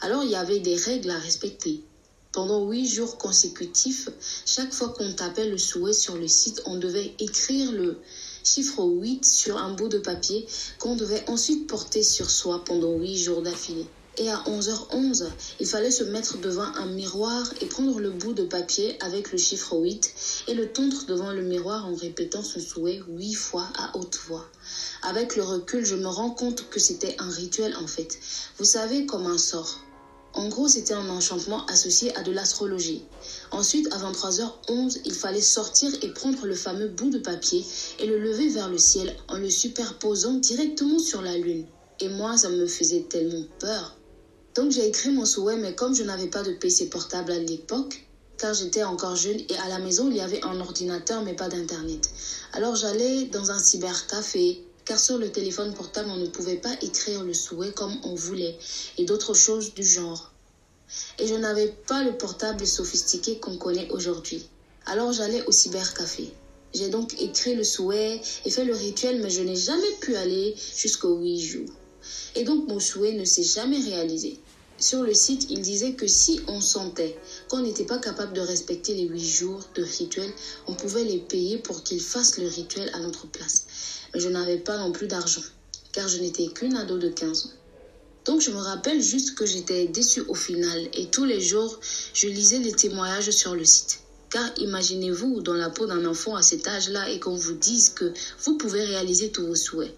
Alors 0.00 0.22
il 0.22 0.30
y 0.30 0.36
avait 0.36 0.60
des 0.60 0.76
règles 0.76 1.10
à 1.10 1.18
respecter. 1.18 1.82
Pendant 2.32 2.68
huit 2.68 2.88
jours 2.88 3.18
consécutifs, 3.18 4.08
chaque 4.46 4.72
fois 4.72 4.88
qu'on 4.88 5.12
tapait 5.12 5.48
le 5.48 5.58
souhait 5.58 5.92
sur 5.92 6.16
le 6.16 6.28
site, 6.28 6.62
on 6.66 6.76
devait 6.76 7.14
écrire 7.18 7.72
le 7.72 7.98
chiffre 8.44 8.84
8 8.84 9.24
sur 9.24 9.56
un 9.56 9.72
bout 9.74 9.88
de 9.88 9.98
papier 9.98 10.46
qu'on 10.78 10.96
devait 10.96 11.28
ensuite 11.28 11.66
porter 11.66 12.02
sur 12.02 12.30
soi 12.30 12.64
pendant 12.64 12.96
huit 12.96 13.16
jours 13.16 13.42
d'affilée. 13.42 13.86
Et 14.16 14.30
à 14.30 14.36
11h11, 14.46 15.26
il 15.58 15.66
fallait 15.66 15.90
se 15.90 16.04
mettre 16.04 16.38
devant 16.38 16.62
un 16.76 16.86
miroir 16.86 17.52
et 17.60 17.66
prendre 17.66 17.98
le 17.98 18.10
bout 18.10 18.32
de 18.32 18.44
papier 18.44 18.96
avec 19.02 19.32
le 19.32 19.38
chiffre 19.38 19.76
8 19.76 20.44
et 20.46 20.54
le 20.54 20.70
tondre 20.72 21.04
devant 21.06 21.32
le 21.32 21.42
miroir 21.42 21.84
en 21.84 21.96
répétant 21.96 22.44
son 22.44 22.60
souhait 22.60 23.02
huit 23.08 23.34
fois 23.34 23.66
à 23.76 23.96
haute 23.96 24.20
voix. 24.28 24.48
Avec 25.02 25.34
le 25.34 25.42
recul, 25.42 25.84
je 25.84 25.96
me 25.96 26.06
rends 26.06 26.30
compte 26.30 26.70
que 26.70 26.78
c'était 26.78 27.16
un 27.18 27.28
rituel 27.28 27.74
en 27.76 27.88
fait. 27.88 28.20
Vous 28.58 28.64
savez, 28.64 29.04
comme 29.04 29.26
un 29.26 29.36
sort. 29.36 29.80
En 30.32 30.48
gros, 30.48 30.68
c'était 30.68 30.94
un 30.94 31.08
enchantement 31.08 31.66
associé 31.66 32.16
à 32.16 32.22
de 32.22 32.30
l'astrologie. 32.30 33.02
Ensuite, 33.50 33.92
à 33.92 33.98
23h11, 33.98 35.00
il 35.04 35.14
fallait 35.14 35.40
sortir 35.40 35.92
et 36.02 36.08
prendre 36.12 36.46
le 36.46 36.54
fameux 36.54 36.88
bout 36.88 37.10
de 37.10 37.18
papier 37.18 37.64
et 37.98 38.06
le 38.06 38.18
lever 38.20 38.48
vers 38.48 38.68
le 38.68 38.78
ciel 38.78 39.16
en 39.26 39.38
le 39.38 39.50
superposant 39.50 40.34
directement 40.34 41.00
sur 41.00 41.20
la 41.20 41.36
lune. 41.36 41.66
Et 42.00 42.08
moi, 42.08 42.36
ça 42.36 42.48
me 42.48 42.66
faisait 42.66 43.06
tellement 43.08 43.44
peur. 43.58 43.96
Donc 44.54 44.70
j'ai 44.70 44.86
écrit 44.86 45.10
mon 45.10 45.24
souhait, 45.24 45.56
mais 45.56 45.74
comme 45.74 45.96
je 45.96 46.04
n'avais 46.04 46.28
pas 46.28 46.44
de 46.44 46.52
PC 46.52 46.88
portable 46.88 47.32
à 47.32 47.38
l'époque, 47.40 48.06
car 48.38 48.54
j'étais 48.54 48.84
encore 48.84 49.16
jeune 49.16 49.40
et 49.48 49.56
à 49.58 49.68
la 49.68 49.80
maison 49.80 50.08
il 50.08 50.16
y 50.16 50.20
avait 50.20 50.44
un 50.44 50.60
ordinateur 50.60 51.24
mais 51.24 51.34
pas 51.34 51.48
d'internet. 51.48 52.08
Alors 52.52 52.76
j'allais 52.76 53.24
dans 53.24 53.50
un 53.50 53.58
cybercafé, 53.58 54.62
car 54.84 55.00
sur 55.00 55.18
le 55.18 55.32
téléphone 55.32 55.74
portable, 55.74 56.08
on 56.10 56.18
ne 56.18 56.28
pouvait 56.28 56.56
pas 56.56 56.72
écrire 56.82 57.24
le 57.24 57.34
souhait 57.34 57.72
comme 57.72 57.96
on 58.04 58.14
voulait 58.14 58.56
et 58.96 59.04
d'autres 59.04 59.34
choses 59.34 59.74
du 59.74 59.82
genre. 59.82 60.30
Et 61.18 61.26
je 61.26 61.34
n'avais 61.34 61.74
pas 61.88 62.04
le 62.04 62.16
portable 62.16 62.64
sophistiqué 62.64 63.38
qu'on 63.40 63.56
connaît 63.56 63.90
aujourd'hui. 63.90 64.48
Alors 64.86 65.12
j'allais 65.12 65.44
au 65.46 65.50
cybercafé. 65.50 66.32
J'ai 66.74 66.90
donc 66.90 67.20
écrit 67.20 67.56
le 67.56 67.64
souhait 67.64 68.20
et 68.44 68.50
fait 68.50 68.64
le 68.64 68.74
rituel, 68.74 69.20
mais 69.20 69.30
je 69.30 69.42
n'ai 69.42 69.56
jamais 69.56 69.92
pu 70.00 70.14
aller 70.14 70.54
jusqu'aux 70.76 71.16
huit 71.18 71.40
jours. 71.40 71.70
Et 72.36 72.44
donc 72.44 72.68
mon 72.68 72.80
souhait 72.80 73.12
ne 73.14 73.24
s'est 73.24 73.42
jamais 73.42 73.78
réalisé. 73.78 74.38
Sur 74.78 75.04
le 75.04 75.14
site, 75.14 75.46
il 75.50 75.62
disait 75.62 75.92
que 75.92 76.08
si 76.08 76.40
on 76.48 76.60
sentait 76.60 77.16
qu'on 77.48 77.60
n'était 77.60 77.84
pas 77.84 77.98
capable 77.98 78.32
de 78.32 78.40
respecter 78.40 78.94
les 78.94 79.06
huit 79.06 79.24
jours 79.24 79.60
de 79.76 79.84
rituel, 79.84 80.30
on 80.66 80.74
pouvait 80.74 81.04
les 81.04 81.18
payer 81.18 81.58
pour 81.58 81.84
qu'ils 81.84 82.00
fassent 82.00 82.38
le 82.38 82.48
rituel 82.48 82.90
à 82.92 82.98
notre 82.98 83.28
place. 83.28 83.66
Mais 84.12 84.20
je 84.20 84.28
n'avais 84.28 84.58
pas 84.58 84.76
non 84.78 84.90
plus 84.90 85.06
d'argent, 85.06 85.44
car 85.92 86.08
je 86.08 86.18
n'étais 86.18 86.48
qu'une 86.48 86.76
ado 86.76 86.98
de 86.98 87.08
15 87.08 87.46
ans. 87.46 87.50
Donc 88.24 88.40
je 88.40 88.50
me 88.50 88.56
rappelle 88.56 89.00
juste 89.00 89.36
que 89.36 89.46
j'étais 89.46 89.86
déçue 89.86 90.22
au 90.22 90.34
final 90.34 90.88
et 90.94 91.06
tous 91.06 91.24
les 91.24 91.40
jours, 91.40 91.78
je 92.12 92.26
lisais 92.26 92.58
les 92.58 92.72
témoignages 92.72 93.30
sur 93.30 93.54
le 93.54 93.64
site. 93.64 94.00
Car 94.30 94.50
imaginez-vous 94.58 95.40
dans 95.42 95.54
la 95.54 95.70
peau 95.70 95.86
d'un 95.86 96.04
enfant 96.04 96.34
à 96.34 96.42
cet 96.42 96.66
âge-là 96.66 97.10
et 97.10 97.20
qu'on 97.20 97.36
vous 97.36 97.52
dise 97.52 97.90
que 97.90 98.12
vous 98.42 98.58
pouvez 98.58 98.82
réaliser 98.82 99.30
tous 99.30 99.46
vos 99.46 99.54
souhaits. 99.54 99.94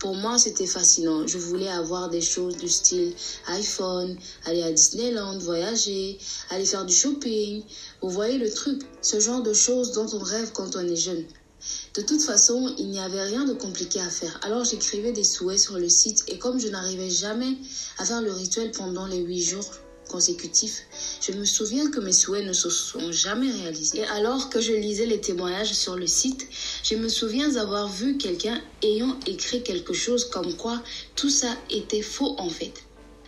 Pour 0.00 0.16
moi, 0.16 0.38
c'était 0.38 0.66
fascinant. 0.66 1.26
Je 1.26 1.36
voulais 1.36 1.68
avoir 1.68 2.08
des 2.08 2.22
choses 2.22 2.56
du 2.56 2.70
style 2.70 3.12
iPhone, 3.48 4.16
aller 4.46 4.62
à 4.62 4.72
Disneyland, 4.72 5.38
voyager, 5.38 6.18
aller 6.48 6.64
faire 6.64 6.86
du 6.86 6.94
shopping. 6.94 7.62
Vous 8.00 8.08
voyez 8.08 8.38
le 8.38 8.50
truc, 8.50 8.80
ce 9.02 9.20
genre 9.20 9.42
de 9.42 9.52
choses 9.52 9.92
dont 9.92 10.06
on 10.14 10.20
rêve 10.20 10.52
quand 10.52 10.74
on 10.74 10.80
est 10.80 10.96
jeune. 10.96 11.22
De 11.94 12.00
toute 12.00 12.22
façon, 12.22 12.74
il 12.78 12.88
n'y 12.88 12.98
avait 12.98 13.24
rien 13.24 13.44
de 13.44 13.52
compliqué 13.52 14.00
à 14.00 14.08
faire. 14.08 14.40
Alors 14.42 14.64
j'écrivais 14.64 15.12
des 15.12 15.24
souhaits 15.24 15.58
sur 15.58 15.78
le 15.78 15.90
site 15.90 16.24
et 16.28 16.38
comme 16.38 16.58
je 16.58 16.68
n'arrivais 16.68 17.10
jamais 17.10 17.58
à 17.98 18.06
faire 18.06 18.22
le 18.22 18.32
rituel 18.32 18.70
pendant 18.70 19.06
les 19.06 19.18
huit 19.18 19.42
jours, 19.42 19.70
consécutifs, 20.10 20.82
je 21.20 21.32
me 21.32 21.44
souviens 21.44 21.88
que 21.90 22.00
mes 22.00 22.12
souhaits 22.12 22.44
ne 22.44 22.52
se 22.52 22.68
sont 22.68 23.12
jamais 23.12 23.50
réalisés. 23.50 23.98
Et 23.98 24.04
alors 24.06 24.50
que 24.50 24.60
je 24.60 24.72
lisais 24.72 25.06
les 25.06 25.20
témoignages 25.20 25.72
sur 25.72 25.94
le 25.94 26.06
site, 26.06 26.48
je 26.82 26.96
me 26.96 27.08
souviens 27.08 27.54
avoir 27.56 27.88
vu 27.88 28.18
quelqu'un 28.18 28.60
ayant 28.82 29.16
écrit 29.26 29.62
quelque 29.62 29.94
chose 29.94 30.24
comme 30.24 30.54
quoi 30.56 30.82
tout 31.14 31.30
ça 31.30 31.56
était 31.70 32.02
faux 32.02 32.34
en 32.38 32.50
fait. 32.50 32.74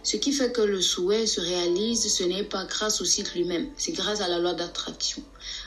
Ce 0.03 0.17
qui 0.17 0.33
fait 0.33 0.51
que 0.51 0.63
le 0.63 0.81
souhait 0.81 1.27
se 1.27 1.41
réalise, 1.41 2.13
ce 2.13 2.25
n'est 2.25 2.43
pas 2.43 2.65
grâce 2.65 3.01
au 3.01 3.05
site 3.05 3.33
lui-même, 3.35 3.69
c'est 3.79 3.93
grâce 3.93 4.21
à 4.21 4.29
la 4.29 4.41
loi 4.41 4.55
d'attraction. 4.55 5.23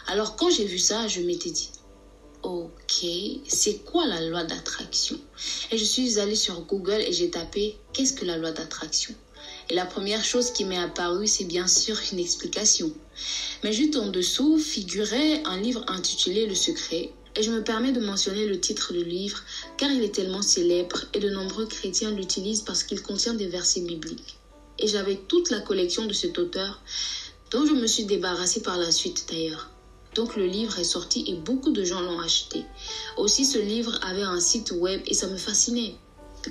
Alors 0.07 0.35
quand 0.35 0.49
j'ai 0.49 0.65
vu 0.65 0.79
ça, 0.79 1.07
je 1.07 1.21
m'étais 1.21 1.51
dit, 1.51 1.69
ok, 2.43 3.05
c'est 3.47 3.77
quoi 3.85 4.05
la 4.05 4.21
loi 4.27 4.43
d'attraction? 4.43 5.17
Et 5.71 5.77
je 5.77 5.85
suis 5.85 6.19
allée 6.19 6.35
sur 6.35 6.59
Google 6.65 7.01
et 7.07 7.13
j'ai 7.13 7.29
tapé, 7.29 7.77
qu'est-ce 7.93 8.13
que 8.13 8.25
la 8.25 8.37
loi 8.37 8.51
d'attraction? 8.51 9.15
La 9.71 9.85
première 9.85 10.23
chose 10.23 10.51
qui 10.51 10.63
m'est 10.63 10.77
apparue, 10.77 11.25
c'est 11.25 11.45
bien 11.45 11.67
sûr 11.67 11.97
une 12.11 12.19
explication. 12.19 12.91
Mais 13.63 13.73
juste 13.73 13.95
en 13.95 14.09
dessous 14.09 14.59
figurait 14.59 15.41
un 15.45 15.59
livre 15.59 15.83
intitulé 15.87 16.45
Le 16.45 16.53
Secret. 16.53 17.11
Et 17.35 17.43
je 17.43 17.51
me 17.51 17.63
permets 17.63 17.91
de 17.91 17.99
mentionner 17.99 18.45
le 18.45 18.59
titre 18.59 18.93
du 18.93 19.03
livre 19.03 19.39
car 19.77 19.91
il 19.91 20.03
est 20.03 20.13
tellement 20.13 20.43
célèbre 20.43 21.05
et 21.13 21.19
de 21.19 21.29
nombreux 21.29 21.65
chrétiens 21.65 22.11
l'utilisent 22.11 22.61
parce 22.61 22.83
qu'il 22.83 23.01
contient 23.01 23.33
des 23.33 23.47
versets 23.47 23.81
bibliques. 23.81 24.37
Et 24.77 24.87
j'avais 24.87 25.15
toute 25.15 25.49
la 25.49 25.59
collection 25.59 26.05
de 26.05 26.13
cet 26.13 26.37
auteur 26.37 26.81
dont 27.51 27.65
je 27.65 27.73
me 27.73 27.87
suis 27.87 28.05
débarrassée 28.05 28.61
par 28.61 28.77
la 28.77 28.91
suite 28.91 29.25
d'ailleurs. 29.29 29.69
Donc 30.13 30.37
le 30.37 30.45
livre 30.45 30.79
est 30.79 30.85
sorti 30.85 31.25
et 31.27 31.33
beaucoup 31.33 31.71
de 31.71 31.83
gens 31.83 32.01
l'ont 32.01 32.19
acheté. 32.19 32.63
Aussi 33.17 33.43
ce 33.43 33.57
livre 33.57 33.99
avait 34.01 34.21
un 34.21 34.39
site 34.39 34.71
web 34.71 35.01
et 35.07 35.13
ça 35.13 35.27
me 35.27 35.37
fascinait 35.37 35.95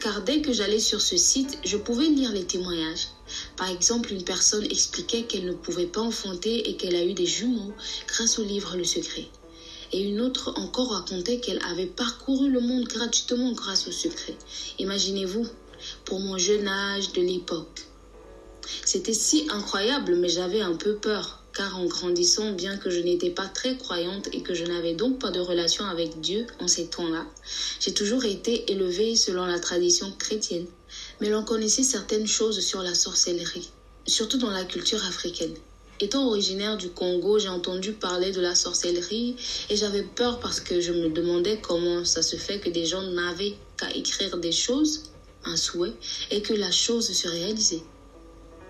car 0.01 0.23
dès 0.23 0.41
que 0.41 0.53
j'allais 0.53 0.81
sur 0.81 1.01
ce 1.01 1.17
site, 1.17 1.59
je 1.65 1.77
pouvais 1.77 2.09
lire 2.09 2.33
les 2.33 2.45
témoignages. 2.45 3.09
Par 3.57 3.71
exemple, 3.71 4.13
une 4.13 4.25
personne 4.25 4.65
expliquait 4.65 5.23
qu'elle 5.23 5.47
ne 5.47 5.53
pouvait 5.53 5.87
pas 5.87 6.01
enfanter 6.01 6.69
et 6.69 6.77
qu'elle 6.77 6.97
a 6.97 7.05
eu 7.05 7.15
des 7.15 7.27
jumeaux 7.27 7.73
grâce 8.07 8.39
au 8.39 8.45
livre 8.45 8.77
Le 8.77 8.85
Secret. 8.85 9.29
Et 9.93 10.03
une 10.03 10.21
autre 10.21 10.53
encore 10.57 10.93
racontait 10.93 11.39
qu'elle 11.39 11.63
avait 11.65 11.87
parcouru 11.87 12.51
le 12.51 12.61
monde 12.61 12.85
gratuitement 12.85 13.53
grâce 13.53 13.87
au 13.87 13.93
secret. 13.93 14.37
Imaginez-vous, 14.79 15.47
pour 16.05 16.19
mon 16.21 16.39
jeune 16.39 16.67
âge 16.67 17.13
de 17.13 17.21
l'époque. 17.21 17.87
C'était 18.85 19.15
si 19.15 19.47
incroyable, 19.51 20.17
mais 20.17 20.29
j'avais 20.29 20.61
un 20.61 20.75
peu 20.75 20.97
peur 20.97 21.44
car 21.55 21.79
en 21.79 21.87
grandissant, 21.87 22.53
bien 22.53 22.77
que 22.77 22.91
je 22.91 23.01
n'étais 23.01 23.31
pas 23.31 23.47
très 23.47 23.77
croyante 23.77 24.29
et 24.33 24.43
que 24.43 24.55
je 24.55 24.65
n'avais 24.65 24.95
donc 24.95 25.21
pas 25.21 25.31
de 25.31 25.41
relation 25.41 25.85
avec 25.85 26.21
Dieu 26.21 26.47
en 26.59 26.69
ces 26.69 26.87
temps-là, 26.87 27.27
j'ai 27.81 27.95
toujours 27.95 28.25
été 28.25 28.71
élevée 28.73 29.15
selon 29.15 29.47
la 29.47 29.61
tradition 29.61 30.13
chrétienne. 30.19 30.67
Mais 31.21 31.31
l'on 31.31 31.45
connaissait 31.45 31.83
certaines 31.83 32.27
choses 32.27 32.61
sur 32.61 32.83
la 32.83 32.95
sorcellerie, 32.95 33.71
surtout 34.07 34.39
dans 34.39 34.51
la 34.51 34.65
culture 34.65 35.05
africaine. 35.07 35.55
Étant 36.01 36.27
originaire 36.27 36.77
du 36.77 36.91
Congo, 36.91 37.39
j'ai 37.39 37.49
entendu 37.49 37.93
parler 37.93 38.33
de 38.33 38.41
la 38.41 38.57
sorcellerie 38.57 39.37
et 39.71 39.77
j'avais 39.77 40.03
peur 40.03 40.41
parce 40.41 40.59
que 40.59 40.81
je 40.81 40.93
me 40.93 41.09
demandais 41.09 41.61
comment 41.63 42.05
ça 42.05 42.21
se 42.23 42.35
fait 42.35 42.59
que 42.59 42.69
des 42.69 42.85
gens 42.85 43.03
n'avaient 43.03 43.55
qu'à 43.79 43.91
écrire 43.93 44.39
des 44.39 44.51
choses, 44.51 45.05
un 45.45 45.57
souhait, 45.57 45.93
et 46.33 46.43
que 46.43 46.53
la 46.53 46.73
chose 46.73 47.13
se 47.13 47.29
réalisait. 47.29 47.83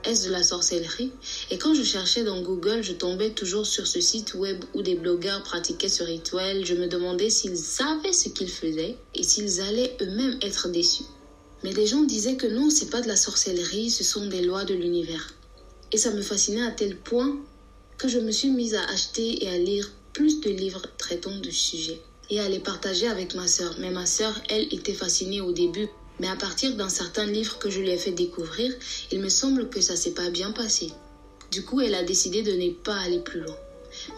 Est-ce 0.04 0.26
de 0.26 0.32
la 0.32 0.42
sorcellerie? 0.42 1.12
Et 1.50 1.56
quand 1.56 1.72
je 1.72 1.82
cherchais 1.82 2.24
dans 2.24 2.42
Google, 2.42 2.82
je 2.82 2.92
tombais 2.92 3.30
toujours 3.30 3.64
sur 3.64 3.86
ce 3.86 4.02
site 4.02 4.34
web 4.34 4.62
où 4.74 4.82
des 4.82 4.96
blogueurs 4.96 5.42
pratiquaient 5.42 5.88
ce 5.88 6.02
rituel. 6.02 6.66
Je 6.66 6.74
me 6.74 6.88
demandais 6.88 7.30
s'ils 7.30 7.56
savaient 7.56 8.12
ce 8.12 8.28
qu'ils 8.28 8.50
faisaient 8.50 8.98
et 9.14 9.22
s'ils 9.22 9.62
allaient 9.62 9.96
eux-mêmes 10.02 10.38
être 10.42 10.68
déçus. 10.68 11.06
Mais 11.62 11.72
des 11.72 11.86
gens 11.86 12.02
disaient 12.02 12.36
que 12.36 12.46
non, 12.46 12.68
c'est 12.68 12.90
pas 12.90 13.00
de 13.00 13.08
la 13.08 13.16
sorcellerie, 13.16 13.90
ce 13.90 14.04
sont 14.04 14.26
des 14.26 14.42
lois 14.42 14.64
de 14.64 14.74
l'univers. 14.74 15.32
Et 15.90 15.96
ça 15.96 16.10
me 16.10 16.20
fascinait 16.20 16.66
à 16.66 16.70
tel 16.70 16.98
point 16.98 17.38
que 17.96 18.08
je 18.08 18.18
me 18.18 18.30
suis 18.30 18.50
mise 18.50 18.74
à 18.74 18.84
acheter 18.90 19.42
et 19.42 19.48
à 19.48 19.56
lire 19.56 19.90
plus 20.12 20.40
de 20.40 20.50
livres 20.50 20.82
traitant 20.98 21.38
du 21.38 21.52
sujet 21.52 22.02
et 22.28 22.40
à 22.40 22.48
les 22.50 22.60
partager 22.60 23.06
avec 23.06 23.34
ma 23.34 23.46
sœur. 23.46 23.74
Mais 23.78 23.90
ma 23.90 24.04
sœur, 24.04 24.38
elle, 24.50 24.72
était 24.74 24.92
fascinée 24.92 25.40
au 25.40 25.52
début 25.52 25.88
mais 26.20 26.29
à 26.29 26.37
partir 26.37 26.77
d'un 26.77 26.88
certain 26.88 27.27
livre 27.27 27.59
que 27.59 27.70
je 27.70 27.81
lui 27.81 27.90
ai 27.90 27.98
fait 27.98 28.12
découvrir, 28.12 28.72
il 29.11 29.20
me 29.20 29.29
semble 29.29 29.68
que 29.68 29.81
ça 29.81 29.96
s'est 29.96 30.14
pas 30.14 30.31
bien 30.31 30.53
passé. 30.53 30.92
Du 31.50 31.64
coup, 31.64 31.81
elle 31.81 31.94
a 31.94 32.03
décidé 32.03 32.42
de 32.42 32.53
ne 32.53 32.70
pas 32.70 32.96
aller 32.96 33.20
plus 33.20 33.40
loin. 33.40 33.57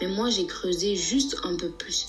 Mais 0.01 0.07
moi, 0.07 0.29
j'ai 0.29 0.45
creusé 0.45 0.95
juste 0.95 1.37
un 1.43 1.55
peu 1.55 1.69
plus. 1.69 2.07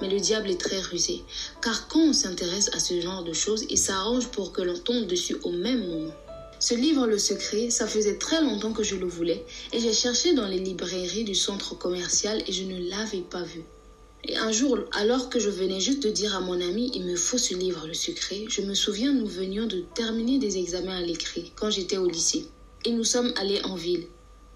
Mais 0.00 0.08
le 0.08 0.20
diable 0.20 0.50
est 0.50 0.60
très 0.60 0.80
rusé, 0.80 1.22
car 1.62 1.88
quand 1.88 2.00
on 2.00 2.12
s'intéresse 2.12 2.70
à 2.74 2.80
ce 2.80 3.00
genre 3.00 3.24
de 3.24 3.32
choses, 3.32 3.64
il 3.70 3.78
s'arrange 3.78 4.28
pour 4.28 4.52
que 4.52 4.60
l'on 4.60 4.78
tombe 4.78 5.06
dessus 5.06 5.36
au 5.42 5.52
même 5.52 5.86
moment. 5.86 6.12
Ce 6.58 6.74
livre 6.74 7.06
Le 7.06 7.18
Secret, 7.18 7.70
ça 7.70 7.86
faisait 7.86 8.18
très 8.18 8.42
longtemps 8.42 8.72
que 8.72 8.82
je 8.82 8.96
le 8.96 9.06
voulais, 9.06 9.44
et 9.72 9.80
j'ai 9.80 9.92
cherché 9.92 10.34
dans 10.34 10.46
les 10.46 10.58
librairies 10.58 11.24
du 11.24 11.34
centre 11.34 11.76
commercial 11.78 12.42
et 12.46 12.52
je 12.52 12.64
ne 12.64 12.90
l'avais 12.90 13.22
pas 13.22 13.42
vu. 13.42 13.62
Et 14.24 14.36
un 14.36 14.50
jour, 14.50 14.78
alors 14.92 15.30
que 15.30 15.38
je 15.38 15.50
venais 15.50 15.80
juste 15.80 16.02
de 16.02 16.10
dire 16.10 16.34
à 16.34 16.40
mon 16.40 16.60
ami, 16.60 16.90
il 16.94 17.04
me 17.04 17.16
faut 17.16 17.38
ce 17.38 17.54
livre, 17.54 17.86
Le 17.86 17.94
Secret, 17.94 18.44
je 18.48 18.62
me 18.62 18.74
souviens, 18.74 19.12
nous 19.12 19.26
venions 19.26 19.66
de 19.66 19.84
terminer 19.94 20.38
des 20.38 20.58
examens 20.58 20.96
à 20.96 21.02
l'écrit 21.02 21.52
quand 21.54 21.70
j'étais 21.70 21.96
au 21.96 22.08
lycée. 22.08 22.46
Et 22.84 22.90
nous 22.90 23.04
sommes 23.04 23.32
allés 23.36 23.62
en 23.64 23.76
ville. 23.76 24.06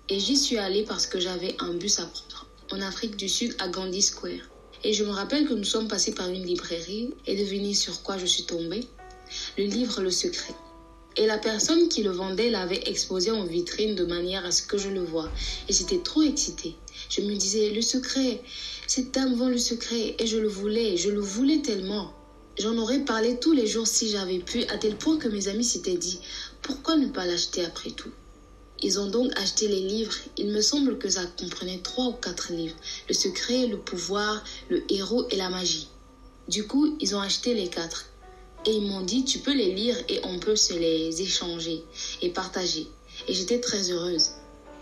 Et 0.09 0.19
j'y 0.19 0.37
suis 0.37 0.59
allée 0.59 0.85
parce 0.85 1.07
que 1.07 1.21
j'avais 1.21 1.55
un 1.61 1.75
bus 1.75 2.01
à 2.01 2.07
prendre, 2.07 2.47
en 2.73 2.81
Afrique 2.81 3.17
du 3.17 3.29
Sud, 3.29 3.55
à 3.61 3.69
Gandhi 3.69 4.03
Square. 4.03 4.49
Et 4.83 4.93
je 4.93 5.05
me 5.05 5.11
rappelle 5.11 5.47
que 5.47 5.55
nous 5.55 5.65
sommes 5.65 5.89
passés 5.89 6.15
par 6.15 6.29
une 6.29 6.45
librairie 6.45 7.15
et 7.27 7.37
devinez 7.37 7.75
sur 7.75 8.03
quoi 8.03 8.19
je 8.19 8.27
suis 8.27 8.45
tombée? 8.45 8.87
Le 9.57 9.65
livre 9.65 10.01
Le 10.01 10.11
Secret. 10.11 10.55
Et 11.17 11.27
la 11.27 11.39
personne 11.39 11.89
qui 11.89 12.03
le 12.03 12.11
vendait 12.11 12.51
l'avait 12.51 12.89
exposé 12.89 13.31
en 13.31 13.45
vitrine 13.45 13.95
de 13.95 14.05
manière 14.05 14.45
à 14.47 14.51
ce 14.51 14.63
que 14.63 14.79
je 14.79 14.89
le 14.89 15.03
voie. 15.03 15.31
Et 15.69 15.73
j'étais 15.73 15.99
trop 15.99 16.23
excitée. 16.23 16.77
Je 17.11 17.23
me 17.23 17.35
disais, 17.35 17.71
le 17.71 17.83
secret, 17.83 18.41
cette 18.87 19.13
dame 19.13 19.35
vend 19.35 19.49
le 19.49 19.59
secret 19.59 20.15
et 20.19 20.27
je 20.29 20.39
le 20.39 20.47
voulais, 20.47 20.97
je 20.97 21.11
le 21.11 21.21
voulais 21.21 21.61
tellement. 21.61 22.15
J'en 22.57 22.79
aurais 22.79 23.01
parlé 23.01 23.39
tous 23.41 23.53
les 23.53 23.67
jours 23.67 23.89
si 23.89 24.11
j'avais 24.11 24.39
pu, 24.39 24.63
à 24.65 24.79
tel 24.79 24.97
point 24.97 25.19
que 25.19 25.27
mes 25.27 25.49
amis 25.49 25.65
s'étaient 25.65 25.97
dit 25.97 26.21
pourquoi 26.63 26.97
ne 26.97 27.09
pas 27.09 27.27
l'acheter 27.27 27.65
après 27.65 27.91
tout? 27.91 28.13
Ils 28.81 29.01
ont 29.01 29.11
donc 29.11 29.33
acheté 29.37 29.67
les 29.67 29.81
livres. 29.81 30.15
Il 30.37 30.49
me 30.49 30.61
semble 30.61 30.99
que 30.99 31.09
ça 31.09 31.27
comprenait 31.39 31.81
trois 31.83 32.07
ou 32.07 32.13
quatre 32.13 32.53
livres 32.53 32.77
le 33.09 33.15
secret, 33.15 33.67
le 33.67 33.79
pouvoir, 33.79 34.45
le 34.69 34.83
héros 34.93 35.27
et 35.31 35.37
la 35.37 35.51
magie. 35.51 35.89
Du 36.49 36.67
coup, 36.67 36.97
ils 37.01 37.17
ont 37.17 37.21
acheté 37.21 37.55
les 37.55 37.69
quatre. 37.69 38.07
Et 38.67 38.71
ils 38.71 38.87
m'ont 38.87 39.03
dit 39.03 39.25
tu 39.25 39.41
peux 39.41 39.55
les 39.55 39.75
lire 39.75 39.97
et 40.09 40.21
on 40.23 40.39
peut 40.39 40.57
se 40.57 40.75
les 40.75 41.23
échanger 41.23 41.83
et 42.23 42.31
partager. 42.31 42.87
Et 43.27 43.35
j'étais 43.35 43.59
très 43.59 43.91
heureuse. 43.91 44.31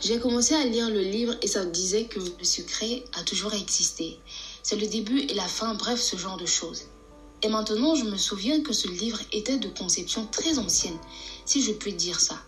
J'ai 0.01 0.21
commencé 0.21 0.55
à 0.55 0.65
lire 0.65 0.89
le 0.91 1.01
livre 1.01 1.35
et 1.43 1.49
ça 1.49 1.65
disait 1.65 2.05
que 2.05 2.21
le 2.21 2.45
secret 2.45 3.03
a 3.15 3.25
toujours 3.25 3.53
existé. 3.55 4.21
C'est 4.63 4.77
le 4.77 4.87
début 4.87 5.19
et 5.19 5.35
la 5.35 5.49
fin, 5.49 5.75
bref, 5.75 6.01
ce 6.01 6.17
genre 6.17 6.37
de 6.37 6.47
choses. 6.47 6.85
Et 7.43 7.49
maintenant, 7.49 7.97
je 7.97 8.05
me 8.05 8.17
souviens 8.17 8.63
que 8.63 8.73
ce 8.73 8.87
livre 8.87 9.19
était 9.33 9.59
de 9.59 9.67
conception 9.69 10.25
très 10.27 10.61
ancienne, 10.61 10.97
si 11.45 11.63
je 11.65 11.73
puis 11.73 11.95
dire 11.95 12.21
ça. 12.21 12.39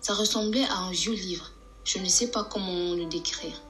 Ça 0.00 0.14
ressemblait 0.14 0.62
à 0.62 0.76
un 0.76 0.92
vieux 0.92 1.14
livre. 1.14 1.50
Je 1.84 1.98
ne 1.98 2.08
sais 2.08 2.28
pas 2.28 2.44
comment 2.44 2.94
le 2.94 3.06
décrire. 3.06 3.60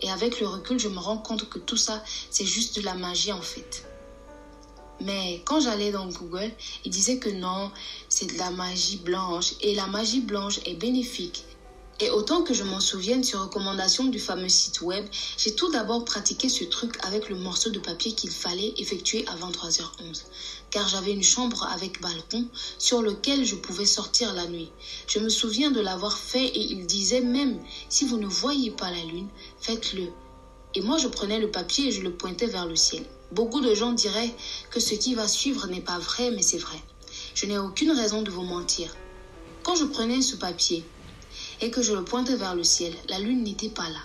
Et 0.00 0.10
avec 0.10 0.40
le 0.40 0.46
recul, 0.46 0.78
je 0.78 0.88
me 0.88 0.98
rends 0.98 1.18
compte 1.18 1.46
que 1.50 1.58
tout 1.58 1.76
ça, 1.76 2.02
c'est 2.30 2.46
juste 2.46 2.76
de 2.76 2.84
la 2.86 2.94
magie 2.94 3.32
en 3.32 3.42
fait. 3.42 3.84
Mais 5.02 5.42
quand 5.44 5.60
j'allais 5.60 5.92
dans 5.92 6.06
Google, 6.06 6.50
il 6.86 6.90
disait 6.90 7.18
que 7.18 7.28
non, 7.28 7.70
c'est 8.08 8.32
de 8.32 8.38
la 8.38 8.50
magie 8.50 8.96
blanche 8.96 9.52
et 9.60 9.74
la 9.74 9.86
magie 9.86 10.20
blanche 10.20 10.60
est 10.64 10.74
bénéfique 10.74 11.44
Et 12.00 12.10
autant 12.10 12.42
que 12.42 12.54
je 12.54 12.62
m'en 12.62 12.78
souvienne, 12.78 13.24
sur 13.24 13.40
recommandation 13.40 14.04
du 14.04 14.20
fameux 14.20 14.48
site 14.48 14.82
web, 14.82 15.04
j'ai 15.36 15.56
tout 15.56 15.68
d'abord 15.72 16.04
pratiqué 16.04 16.48
ce 16.48 16.62
truc 16.62 16.96
avec 17.04 17.28
le 17.28 17.34
morceau 17.34 17.70
de 17.70 17.80
papier 17.80 18.12
qu'il 18.12 18.30
fallait 18.30 18.72
effectuer 18.76 19.24
à 19.26 19.34
23h11. 19.34 20.22
Car 20.70 20.86
j'avais 20.86 21.12
une 21.12 21.24
chambre 21.24 21.64
avec 21.64 22.00
balcon 22.00 22.46
sur 22.78 23.02
lequel 23.02 23.44
je 23.44 23.56
pouvais 23.56 23.84
sortir 23.84 24.32
la 24.32 24.46
nuit. 24.46 24.70
Je 25.08 25.18
me 25.18 25.28
souviens 25.28 25.72
de 25.72 25.80
l'avoir 25.80 26.16
fait 26.16 26.46
et 26.46 26.70
il 26.70 26.86
disait 26.86 27.20
même, 27.20 27.58
si 27.88 28.04
vous 28.04 28.18
ne 28.18 28.28
voyez 28.28 28.70
pas 28.70 28.92
la 28.92 29.02
lune, 29.02 29.28
faites-le. 29.60 30.06
Et 30.76 30.80
moi 30.82 30.98
je 30.98 31.08
prenais 31.08 31.40
le 31.40 31.50
papier 31.50 31.88
et 31.88 31.92
je 31.92 32.02
le 32.02 32.12
pointais 32.12 32.46
vers 32.46 32.66
le 32.66 32.76
ciel. 32.76 33.04
Beaucoup 33.32 33.60
de 33.60 33.74
gens 33.74 33.92
diraient 33.92 34.34
que 34.70 34.78
ce 34.78 34.94
qui 34.94 35.16
va 35.16 35.26
suivre 35.26 35.66
n'est 35.66 35.80
pas 35.80 35.98
vrai, 35.98 36.30
mais 36.30 36.42
c'est 36.42 36.58
vrai. 36.58 36.80
Je 37.34 37.46
n'ai 37.46 37.58
aucune 37.58 37.90
raison 37.90 38.22
de 38.22 38.30
vous 38.30 38.44
mentir. 38.44 38.94
Quand 39.64 39.74
je 39.74 39.84
prenais 39.84 40.22
ce 40.22 40.36
papier, 40.36 40.84
et 41.60 41.70
que 41.70 41.82
je 41.82 41.92
le 41.92 42.04
pointais 42.04 42.36
vers 42.36 42.54
le 42.54 42.64
ciel, 42.64 42.94
la 43.08 43.18
lune 43.18 43.42
n'était 43.42 43.68
pas 43.68 43.88
là. 43.88 44.00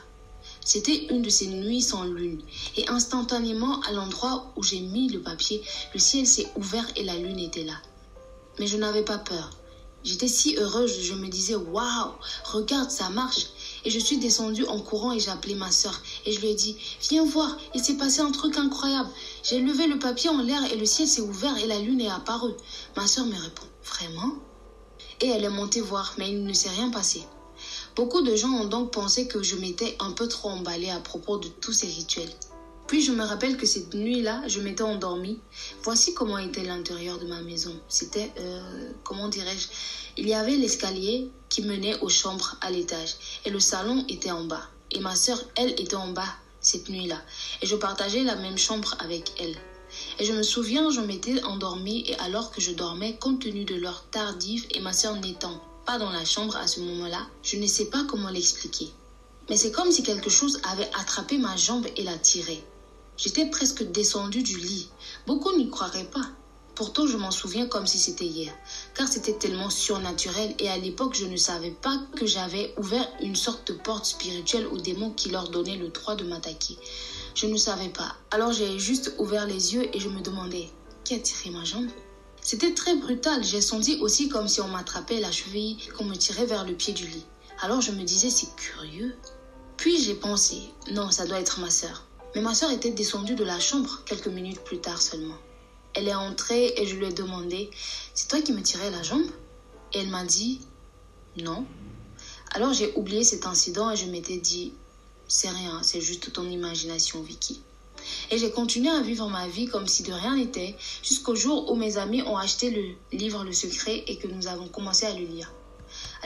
C'était 0.66 1.08
une 1.08 1.22
de 1.22 1.30
ces 1.30 1.48
nuits 1.48 1.82
sans 1.82 2.06
lune, 2.06 2.42
et 2.78 2.88
instantanément, 2.90 3.82
à 3.82 3.92
l'endroit 3.92 4.54
où 4.56 4.64
j'ai 4.64 4.80
mis 4.80 5.10
le 5.10 5.22
papier, 5.22 5.62
le 5.94 6.00
ciel 6.00 6.26
s'est 6.26 6.48
ouvert 6.56 6.86
et 6.96 7.04
la 7.04 7.16
lune 7.16 7.40
était 7.40 7.64
là. 7.64 7.76
Mais 8.60 8.68
je 8.68 8.78
n'avais 8.78 9.04
pas 9.04 9.18
peur. 9.18 9.52
J'étais 10.04 10.28
si 10.28 10.58
heureuse, 10.58 11.02
je 11.02 11.14
me 11.14 11.28
disais 11.28 11.56
Waouh, 11.56 12.12
regarde, 12.44 12.92
ça 12.92 13.10
marche. 13.10 13.48
Et 13.86 13.90
je 13.90 14.00
suis 14.00 14.18
descendue 14.18 14.66
en 14.66 14.80
courant 14.80 15.14
et 15.14 15.20
j'ai 15.20 15.32
appelé 15.32 15.56
ma 15.56 15.72
soeur. 15.72 16.02
Et 16.26 16.34
je 16.34 16.42
lui 16.42 16.50
ai 16.50 16.56
dit 16.56 16.78
Viens 17.10 17.26
voir, 17.26 17.58
il 17.74 17.84
s'est 17.84 17.96
passé 17.96 18.20
un 18.20 18.32
truc 18.32 18.58
incroyable. 18.58 19.10
J'ai 19.44 19.60
levé 19.60 19.88
le 19.88 20.00
papier 20.00 20.30
en 20.30 20.42
l'air 20.42 20.62
et 20.72 20.76
le 20.76 20.86
ciel 20.86 21.08
s'est 21.08 21.22
ouvert 21.22 21.58
et 21.58 21.68
la 21.68 21.80
lune 21.80 22.02
est 22.02 22.10
apparue. 22.10 22.54
Ma 22.98 23.08
soeur 23.08 23.26
me 23.26 23.36
répond 23.36 23.66
Vraiment? 23.86 24.34
Et 25.22 25.28
elle 25.28 25.46
est 25.46 25.50
montée 25.50 25.82
voir, 25.82 26.16
mais 26.18 26.30
il 26.30 26.44
ne 26.44 26.54
s'est 26.54 26.70
rien 26.70 26.90
passé. 26.90 27.24
Beaucoup 27.96 28.24
de 28.24 28.36
gens 28.36 28.50
ont 28.50 28.66
donc 28.66 28.92
pensé 28.92 29.28
que 29.28 29.44
je 29.44 29.56
m'étais 29.56 29.96
un 30.00 30.12
peu 30.14 30.28
trop 30.28 30.50
emballée 30.50 30.90
à 30.90 31.00
propos 31.00 31.38
de 31.38 31.48
tous 31.48 31.74
ces 31.74 31.86
rituels. 31.86 32.34
Puis 32.88 33.04
je 33.04 33.12
me 33.12 33.24
rappelle 33.24 33.56
que 33.56 33.68
cette 33.68 33.94
nuit-là, 33.94 34.42
je 34.48 34.62
m'étais 34.62 34.82
endormie. 34.82 35.40
Voici 35.84 36.16
comment 36.16 36.40
était 36.40 36.64
l'intérieur 36.64 37.20
de 37.20 37.28
ma 37.28 37.42
maison. 37.42 37.80
C'était, 37.88 38.32
euh, 38.40 38.90
comment 39.04 39.30
dirais-je, 39.30 39.68
il 40.18 40.28
y 40.28 40.34
avait 40.34 40.58
l'escalier 40.58 41.30
qui 41.50 41.62
menait 41.62 42.00
aux 42.00 42.10
chambres 42.10 42.58
à 42.62 42.72
l'étage 42.72 43.16
et 43.46 43.52
le 43.52 43.60
salon 43.60 44.04
était 44.10 44.32
en 44.32 44.46
bas. 44.46 44.68
Et 44.90 45.00
ma 45.00 45.16
sœur, 45.16 45.40
elle, 45.56 45.80
était 45.80 45.96
en 45.96 46.10
bas 46.14 46.36
cette 46.62 46.90
nuit-là. 46.90 47.22
Et 47.62 47.68
je 47.68 47.76
partageais 47.76 48.24
la 48.24 48.36
même 48.36 48.58
chambre 48.58 48.96
avec 49.00 49.34
elle. 49.40 49.56
Et 50.18 50.26
je 50.26 50.34
me 50.34 50.42
souviens, 50.42 50.90
je 50.90 51.02
m'étais 51.02 51.44
endormie 51.44 52.06
et 52.08 52.18
alors 52.18 52.50
que 52.50 52.60
je 52.60 52.72
dormais, 52.72 53.18
compte 53.18 53.42
tenu 53.44 53.66
de 53.66 53.76
l'heure 53.76 54.06
tardive 54.10 54.66
et 54.72 54.80
ma 54.80 54.94
sœur 54.94 55.16
n'étant 55.18 55.62
pas 55.86 55.98
dans 55.98 56.12
la 56.12 56.26
chambre 56.26 56.56
à 56.56 56.68
ce 56.68 56.80
moment-là, 56.80 57.28
je 57.44 57.58
ne 57.58 57.68
sais 57.68 57.86
pas 57.86 58.04
comment 58.10 58.30
l'expliquer. 58.30 58.90
Mais 59.50 59.58
c'est 59.58 59.72
comme 59.72 59.92
si 59.92 60.04
quelque 60.04 60.30
chose 60.30 60.62
avait 60.72 60.90
attrapé 61.00 61.38
ma 61.38 61.58
jambe 61.58 61.88
et 61.98 62.04
l'a 62.04 62.18
tirée. 62.18 62.64
J'étais 63.18 63.46
presque 63.46 63.84
descendue 63.92 64.44
du 64.44 64.58
lit. 64.58 64.90
Beaucoup 65.28 65.56
n'y 65.56 65.70
croiraient 65.70 66.06
pas. 66.06 66.26
Pourtant, 66.76 67.06
je 67.06 67.18
m'en 67.18 67.30
souviens 67.30 67.68
comme 67.68 67.86
si 67.86 68.00
c'était 68.00 68.26
hier, 68.26 68.52
car 68.96 69.08
c'était 69.08 69.38
tellement 69.38 69.70
surnaturel 69.70 70.56
et 70.58 70.70
à 70.70 70.78
l'époque, 70.78 71.14
je 71.14 71.26
ne 71.26 71.38
savais 71.38 71.70
pas 71.70 72.02
que 72.16 72.26
j'avais 72.26 72.74
ouvert 72.78 73.08
une 73.22 73.36
sorte 73.36 73.72
de 73.72 73.78
porte 73.78 74.06
spirituelle 74.06 74.66
aux 74.66 74.80
démons 74.80 75.12
qui 75.12 75.30
leur 75.30 75.50
donnaient 75.50 75.78
le 75.78 75.90
droit 75.90 76.16
de 76.16 76.24
m'attaquer. 76.24 76.78
Je 77.36 77.46
ne 77.46 77.58
savais 77.58 77.90
pas. 77.90 78.16
Alors 78.32 78.54
j'ai 78.54 78.80
juste 78.80 79.14
ouvert 79.20 79.46
les 79.46 79.76
yeux 79.76 79.88
et 79.96 80.00
je 80.00 80.10
me 80.10 80.22
demandais, 80.22 80.70
qui 81.04 81.14
a 81.14 81.20
tiré 81.20 81.52
ma 81.52 81.64
jambe? 81.64 81.90
C'était 82.44 82.74
très 82.74 82.96
brutal. 82.96 83.44
J'ai 83.44 83.62
senti 83.62 83.98
aussi 84.02 84.28
comme 84.28 84.48
si 84.48 84.60
on 84.60 84.68
m'attrapait 84.68 85.22
la 85.22 85.32
cheville, 85.32 85.78
qu'on 85.98 86.04
me 86.04 86.16
tirait 86.16 86.46
vers 86.46 86.66
le 86.66 86.74
pied 86.74 86.94
du 86.94 87.08
lit. 87.08 87.26
Alors 87.62 87.82
je 87.82 87.92
me 87.92 88.04
disais, 88.04 88.30
c'est 88.30 88.54
curieux. 88.56 89.16
Puis 89.78 90.02
j'ai 90.02 90.14
pensé, 90.14 90.58
non, 90.92 91.10
ça 91.10 91.26
doit 91.26 91.40
être 91.40 91.60
ma 91.62 91.70
sœur. 91.70 92.06
Mais 92.36 92.42
ma 92.42 92.54
sœur 92.54 92.72
était 92.72 92.92
descendue 92.92 93.36
de 93.36 93.44
la 93.44 93.60
chambre 93.60 94.02
quelques 94.06 94.28
minutes 94.28 94.62
plus 94.64 94.80
tard 94.80 95.02
seulement. 95.02 95.38
Elle 95.94 96.08
est 96.08 96.16
entrée 96.16 96.74
et 96.78 96.86
je 96.86 96.96
lui 96.96 97.06
ai 97.06 97.14
demandé, 97.14 97.70
c'est 98.14 98.28
toi 98.28 98.42
qui 98.42 98.52
me 98.52 98.62
tirais 98.62 98.92
la 98.92 99.04
jambe? 99.04 99.30
Et 99.94 100.00
elle 100.00 100.10
m'a 100.10 100.26
dit, 100.26 100.62
non. 101.38 101.66
Alors 102.52 102.74
j'ai 102.74 102.94
oublié 102.96 103.24
cet 103.24 103.46
incident 103.46 103.92
et 103.92 103.96
je 103.96 104.06
m'étais 104.06 104.38
dit, 104.38 104.74
c'est 105.28 105.50
rien, 105.50 105.82
c'est 105.84 106.02
juste 106.02 106.34
ton 106.34 106.50
imagination, 106.50 107.22
Vicky. 107.22 107.62
Et 108.32 108.38
j'ai 108.38 108.52
continué 108.52 108.90
à 108.90 109.02
vivre 109.02 109.30
ma 109.30 109.48
vie 109.48 109.68
comme 109.68 109.88
si 109.88 110.04
de 110.04 110.14
rien 110.14 110.36
n'était, 110.36 110.76
jusqu'au 111.02 111.36
jour 111.36 111.72
où 111.72 111.76
mes 111.76 111.98
amis 111.98 112.22
ont 112.24 112.38
acheté 112.38 112.70
le 112.70 113.18
livre 113.18 113.44
Le 113.44 113.54
Secret 113.54 114.04
et 114.08 114.18
que 114.18 114.28
nous 114.28 114.48
avons 114.48 114.68
commencé 114.68 115.06
à 115.06 115.14
le 115.14 115.26
lire. 115.26 115.52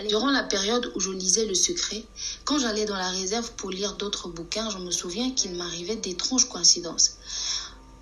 Durant 0.08 0.32
la 0.32 0.44
période 0.44 0.92
où 0.96 1.00
je 1.00 1.12
lisais 1.12 1.46
Le 1.46 1.56
Secret, 1.56 2.04
quand 2.46 2.60
j'allais 2.60 2.86
dans 2.86 2.96
la 2.96 3.10
réserve 3.10 3.52
pour 3.54 3.72
lire 3.72 3.96
d'autres 3.96 4.30
bouquins, 4.30 4.70
je 4.70 4.78
me 4.78 4.92
souviens 4.92 5.32
qu'il 5.32 5.56
m'arrivait 5.56 5.96
d'étranges 5.96 6.48
coïncidences. 6.48 7.18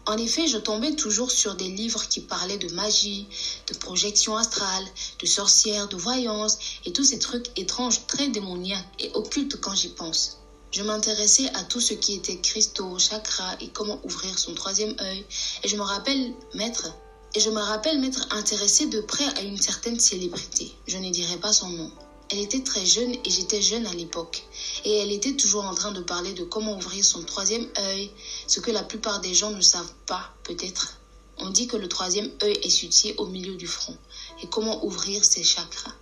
En 0.08 0.18
effet, 0.18 0.46
je 0.46 0.58
tombais 0.58 0.96
toujours 0.96 1.32
sur 1.32 1.56
des 1.56 1.70
livres 1.70 2.08
qui 2.08 2.22
parlaient 2.22 2.60
de 2.60 2.72
magie, 2.74 3.28
de 3.68 3.74
projection 3.74 4.38
astrale, 4.38 4.86
de 5.20 5.26
sorcières, 5.26 5.88
de 5.88 5.98
voyance 5.98 6.60
et 6.86 6.94
tous 6.94 7.04
ces 7.04 7.18
trucs 7.18 7.48
étranges, 7.58 8.06
très 8.06 8.28
démoniaques 8.28 8.86
et 9.00 9.10
occultes 9.16 9.60
quand 9.60 9.74
j'y 9.74 9.90
pense. 9.90 10.45
Je 10.76 10.84
m'intéressais 10.84 11.50
à 11.54 11.64
tout 11.64 11.80
ce 11.80 11.94
qui 11.94 12.16
était 12.16 12.42
cristaux, 12.42 13.00
chakras 13.00 13.56
et 13.62 13.70
comment 13.70 13.98
ouvrir 14.04 14.38
son 14.38 14.54
troisième 14.54 14.94
œil. 15.00 15.24
Et 15.64 15.70
je 15.70 15.78
me 15.78 15.82
rappelle 15.82 16.34
m'être 16.54 16.94
et 17.34 17.40
je 17.40 17.50
me 17.50 17.62
rappelle 17.62 17.98
m'être 18.02 18.28
intéressée 18.32 18.88
de 18.88 19.00
près 19.00 19.24
à 19.38 19.42
une 19.44 19.56
certaine 19.58 19.98
célébrité. 20.02 20.74
Je 20.86 20.98
ne 20.98 21.10
dirai 21.12 21.38
pas 21.38 21.54
son 21.54 21.70
nom. 21.70 21.90
Elle 22.30 22.40
était 22.40 22.62
très 22.62 22.86
jeune 22.86 23.14
et 23.14 23.30
j'étais 23.30 23.62
jeune 23.62 23.88
à 23.88 23.94
l'époque. 23.94 24.44
Et 24.84 24.98
elle 24.98 25.14
était 25.14 25.38
toujours 25.38 25.64
en 25.64 25.74
train 25.74 25.94
de 25.94 26.02
parler 26.02 26.34
de 26.34 26.44
comment 26.44 26.76
ouvrir 26.76 27.06
son 27.06 27.24
troisième 27.24 27.68
œil, 27.78 28.12
ce 28.46 28.60
que 28.60 28.72
la 28.72 28.84
plupart 28.84 29.22
des 29.22 29.34
gens 29.34 29.52
ne 29.52 29.62
savent 29.62 29.94
pas, 30.06 30.34
peut-être. 30.44 31.00
On 31.38 31.52
dit 31.52 31.68
que 31.68 31.78
le 31.78 31.88
troisième 31.88 32.32
œil 32.44 32.60
est 32.64 32.70
situé 32.70 33.16
au 33.16 33.28
milieu 33.28 33.56
du 33.56 33.68
front. 33.68 33.98
Et 34.44 34.48
comment 34.50 34.84
ouvrir 34.84 35.24
ses 35.24 35.44
chakras. 35.46 35.94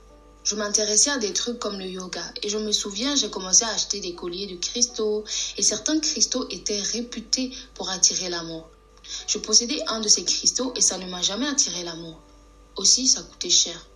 Je 0.44 0.56
m'intéressais 0.56 1.10
à 1.10 1.18
des 1.18 1.32
trucs 1.32 1.58
comme 1.58 1.80
le 1.80 1.86
yoga 1.86 2.34
et 2.42 2.50
je 2.50 2.58
me 2.58 2.74
souviens, 2.74 3.16
j'ai 3.16 3.30
commencé 3.30 3.64
à 3.64 3.70
acheter 3.70 4.02
des 4.02 4.14
colliers 4.14 4.48
de 4.48 4.58
cristaux 4.58 5.24
et 5.58 5.64
certains 5.64 6.00
cristaux 6.00 6.48
étaient 6.50 6.82
réputés 6.82 7.52
pour 7.76 7.90
attirer 7.90 8.30
l'amour. 8.30 8.68
Je 9.28 9.38
possédais 9.38 9.80
un 9.88 10.02
de 10.02 10.10
ces 10.10 10.26
cristaux 10.26 10.74
et 10.76 10.82
ça 10.82 10.98
ne 10.98 11.06
m'a 11.06 11.22
jamais 11.22 11.48
attiré 11.48 11.84
l'amour. 11.84 12.20
Aussi, 12.76 13.08
ça 13.08 13.22
coûtait 13.22 13.50
cher. 13.50 13.88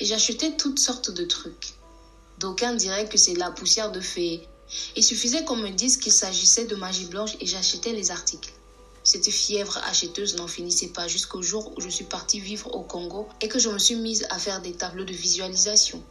Et 0.00 0.06
j'achetais 0.06 0.56
toutes 0.56 0.78
sortes 0.78 1.10
de 1.10 1.24
trucs. 1.24 1.74
D'aucuns 2.38 2.74
diraient 2.74 3.08
que 3.08 3.18
c'est 3.18 3.34
de 3.34 3.38
la 3.38 3.50
poussière 3.50 3.92
de 3.92 4.00
fée. 4.00 4.40
Il 4.96 5.04
suffisait 5.04 5.44
qu'on 5.44 5.56
me 5.56 5.70
dise 5.70 5.98
qu'il 5.98 6.12
s'agissait 6.12 6.64
de 6.64 6.74
magie 6.74 7.04
blanche 7.04 7.36
et 7.40 7.46
j'achetais 7.46 7.92
les 7.92 8.10
articles. 8.10 8.52
Cette 9.04 9.28
fièvre 9.30 9.78
acheteuse 9.78 10.36
n'en 10.36 10.46
finissait 10.46 10.88
pas 10.88 11.08
jusqu'au 11.08 11.42
jour 11.42 11.72
où 11.76 11.80
je 11.80 11.88
suis 11.88 12.04
partie 12.04 12.38
vivre 12.38 12.72
au 12.74 12.82
Congo 12.82 13.28
et 13.40 13.48
que 13.48 13.58
je 13.58 13.68
me 13.68 13.78
suis 13.78 13.96
mise 13.96 14.26
à 14.30 14.38
faire 14.38 14.62
des 14.62 14.74
tableaux 14.74 15.04
de 15.04 15.12
visualisation. 15.12 16.02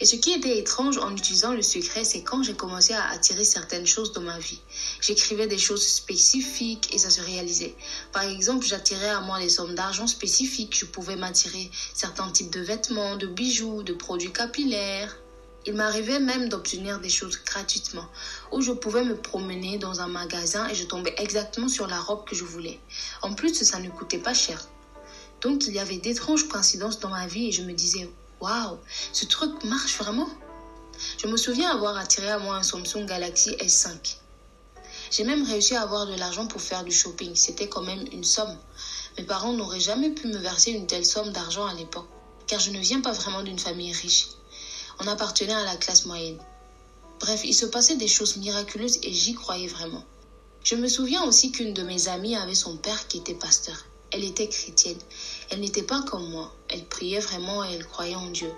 Et 0.00 0.06
ce 0.06 0.16
qui 0.16 0.32
était 0.32 0.58
étrange 0.58 0.98
en 0.98 1.12
utilisant 1.12 1.52
le 1.52 1.62
secret, 1.62 2.04
c'est 2.04 2.22
quand 2.22 2.42
j'ai 2.42 2.54
commencé 2.54 2.92
à 2.92 3.08
attirer 3.10 3.44
certaines 3.44 3.86
choses 3.86 4.12
dans 4.12 4.20
ma 4.20 4.38
vie. 4.38 4.60
J'écrivais 5.00 5.46
des 5.46 5.58
choses 5.58 5.86
spécifiques 5.86 6.92
et 6.92 6.98
ça 6.98 7.10
se 7.10 7.20
réalisait. 7.20 7.76
Par 8.12 8.24
exemple, 8.24 8.66
j'attirais 8.66 9.10
à 9.10 9.20
moi 9.20 9.38
des 9.38 9.48
sommes 9.48 9.74
d'argent 9.76 10.08
spécifiques. 10.08 10.76
Je 10.76 10.86
pouvais 10.86 11.16
m'attirer 11.16 11.70
certains 11.94 12.28
types 12.30 12.50
de 12.50 12.60
vêtements, 12.60 13.16
de 13.16 13.28
bijoux, 13.28 13.84
de 13.84 13.94
produits 13.94 14.32
capillaires. 14.32 15.16
Il 15.66 15.74
m'arrivait 15.74 16.18
même 16.18 16.50
d'obtenir 16.50 17.00
des 17.00 17.08
choses 17.08 17.38
gratuitement, 17.44 18.06
où 18.52 18.60
je 18.60 18.72
pouvais 18.72 19.02
me 19.02 19.16
promener 19.16 19.78
dans 19.78 20.00
un 20.00 20.08
magasin 20.08 20.68
et 20.68 20.74
je 20.74 20.84
tombais 20.84 21.14
exactement 21.16 21.68
sur 21.68 21.86
la 21.86 21.98
robe 21.98 22.24
que 22.26 22.34
je 22.34 22.44
voulais. 22.44 22.78
En 23.22 23.32
plus, 23.32 23.54
ça 23.54 23.78
ne 23.78 23.88
coûtait 23.88 24.18
pas 24.18 24.34
cher. 24.34 24.68
Donc 25.40 25.66
il 25.66 25.72
y 25.72 25.78
avait 25.78 25.96
d'étranges 25.96 26.48
coïncidences 26.48 27.00
dans 27.00 27.08
ma 27.08 27.26
vie 27.26 27.48
et 27.48 27.52
je 27.52 27.62
me 27.62 27.72
disais, 27.72 28.08
waouh, 28.40 28.78
ce 29.12 29.24
truc 29.24 29.64
marche 29.64 29.96
vraiment? 29.96 30.28
Je 31.18 31.26
me 31.26 31.36
souviens 31.36 31.70
avoir 31.70 31.96
attiré 31.96 32.30
à 32.30 32.38
moi 32.38 32.56
un 32.56 32.62
Samsung 32.62 33.06
Galaxy 33.06 33.50
S5. 33.56 34.16
J'ai 35.10 35.24
même 35.24 35.44
réussi 35.44 35.74
à 35.74 35.82
avoir 35.82 36.06
de 36.06 36.14
l'argent 36.14 36.46
pour 36.46 36.60
faire 36.60 36.84
du 36.84 36.92
shopping. 36.92 37.34
C'était 37.34 37.68
quand 37.68 37.82
même 37.82 38.04
une 38.12 38.24
somme. 38.24 38.56
Mes 39.16 39.24
parents 39.24 39.52
n'auraient 39.52 39.80
jamais 39.80 40.10
pu 40.10 40.26
me 40.26 40.38
verser 40.38 40.72
une 40.72 40.86
telle 40.86 41.06
somme 41.06 41.30
d'argent 41.30 41.66
à 41.66 41.74
l'époque, 41.74 42.08
car 42.46 42.60
je 42.60 42.70
ne 42.70 42.80
viens 42.80 43.00
pas 43.00 43.12
vraiment 43.12 43.42
d'une 43.42 43.58
famille 43.58 43.92
riche. 43.92 44.26
On 45.00 45.06
appartenait 45.06 45.52
à 45.52 45.64
la 45.64 45.76
classe 45.76 46.06
moyenne. 46.06 46.38
Bref, 47.20 47.42
il 47.44 47.54
se 47.54 47.66
passait 47.66 47.96
des 47.96 48.08
choses 48.08 48.36
miraculeuses 48.36 48.98
et 49.02 49.12
j'y 49.12 49.34
croyais 49.34 49.66
vraiment. 49.66 50.04
Je 50.62 50.76
me 50.76 50.88
souviens 50.88 51.24
aussi 51.24 51.52
qu'une 51.52 51.74
de 51.74 51.82
mes 51.82 52.08
amies 52.08 52.36
avait 52.36 52.54
son 52.54 52.76
père 52.76 53.06
qui 53.08 53.18
était 53.18 53.34
pasteur. 53.34 53.84
Elle 54.10 54.24
était 54.24 54.48
chrétienne. 54.48 54.98
Elle 55.50 55.60
n'était 55.60 55.82
pas 55.82 56.02
comme 56.02 56.30
moi. 56.30 56.54
Elle 56.68 56.84
priait 56.84 57.20
vraiment 57.20 57.64
et 57.64 57.72
elle 57.72 57.86
croyait 57.86 58.14
en 58.14 58.30
Dieu. 58.30 58.52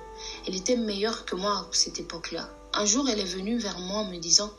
Elle 0.47 0.55
était 0.55 0.77
meilleure 0.77 1.25
que 1.25 1.35
moi 1.35 1.53
à 1.53 1.67
cette 1.73 1.99
époque-là. 1.99 2.49
Un 2.75 2.85
jour, 2.85 3.09
elle 3.09 3.21
est 3.21 3.25
venue 3.25 3.59
vers 3.59 3.79
moi 3.79 4.01
en 4.01 4.11
me 4.11 4.19
disant 4.19 4.53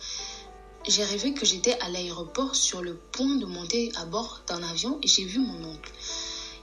J'ai 0.87 1.03
rêvé 1.03 1.33
que 1.33 1.45
j'étais 1.45 1.79
à 1.79 1.89
l'aéroport 1.89 2.55
sur 2.55 2.81
le 2.81 2.95
point 2.95 3.35
de 3.35 3.45
monter 3.45 3.91
à 3.95 4.05
bord 4.05 4.41
d'un 4.47 4.63
avion 4.63 4.99
et 5.03 5.07
j'ai 5.07 5.25
vu 5.25 5.39
mon 5.39 5.69
oncle. 5.69 5.91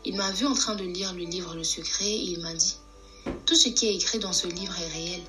Il 0.05 0.17
m'a 0.17 0.31
vu 0.33 0.47
en 0.47 0.55
train 0.55 0.75
de 0.75 0.85
lire 0.85 1.15
le 1.15 1.25
livre 1.25 1.55
Le 1.55 1.65
Secret 1.65 2.11
et 2.11 2.25
il 2.25 2.41
m'a 2.41 2.53
dit 2.53 2.77
tout 3.47 3.55
ce 3.55 3.69
qui 3.69 3.89
est 3.89 3.95
écrit 3.95 4.19
dans 4.19 4.33
ce 4.33 4.47
livre 4.47 4.75
est 4.81 4.93
réel. 4.93 5.23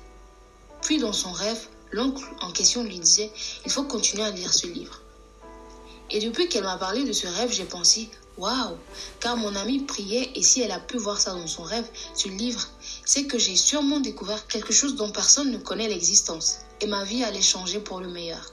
Puis 0.82 0.98
dans 0.98 1.12
son 1.12 1.32
rêve, 1.32 1.68
l'oncle 1.90 2.24
en 2.40 2.50
question 2.50 2.84
lui 2.84 2.98
disait 2.98 3.30
Il 3.64 3.70
faut 3.70 3.84
continuer 3.84 4.24
à 4.24 4.30
lire 4.30 4.52
ce 4.52 4.66
livre. 4.66 5.00
Et 6.10 6.20
depuis 6.20 6.48
qu'elle 6.48 6.64
m'a 6.64 6.76
parlé 6.76 7.04
de 7.04 7.12
ce 7.12 7.26
rêve, 7.26 7.52
j'ai 7.52 7.64
pensé 7.64 8.08
Waouh 8.38 8.76
Car 9.20 9.36
mon 9.36 9.56
amie 9.56 9.80
priait 9.80 10.30
et 10.34 10.42
si 10.42 10.60
elle 10.60 10.70
a 10.70 10.78
pu 10.78 10.98
voir 10.98 11.20
ça 11.20 11.32
dans 11.32 11.46
son 11.46 11.62
rêve, 11.62 11.88
ce 12.14 12.28
livre, 12.28 12.68
c'est 13.04 13.26
que 13.26 13.38
j'ai 13.38 13.56
sûrement 13.56 14.00
découvert 14.00 14.46
quelque 14.46 14.72
chose 14.72 14.94
dont 14.94 15.10
personne 15.10 15.50
ne 15.50 15.58
connaît 15.58 15.88
l'existence. 15.88 16.58
Et 16.80 16.86
ma 16.86 17.04
vie 17.04 17.24
allait 17.24 17.40
changer 17.40 17.80
pour 17.80 18.00
le 18.00 18.08
meilleur. 18.08 18.52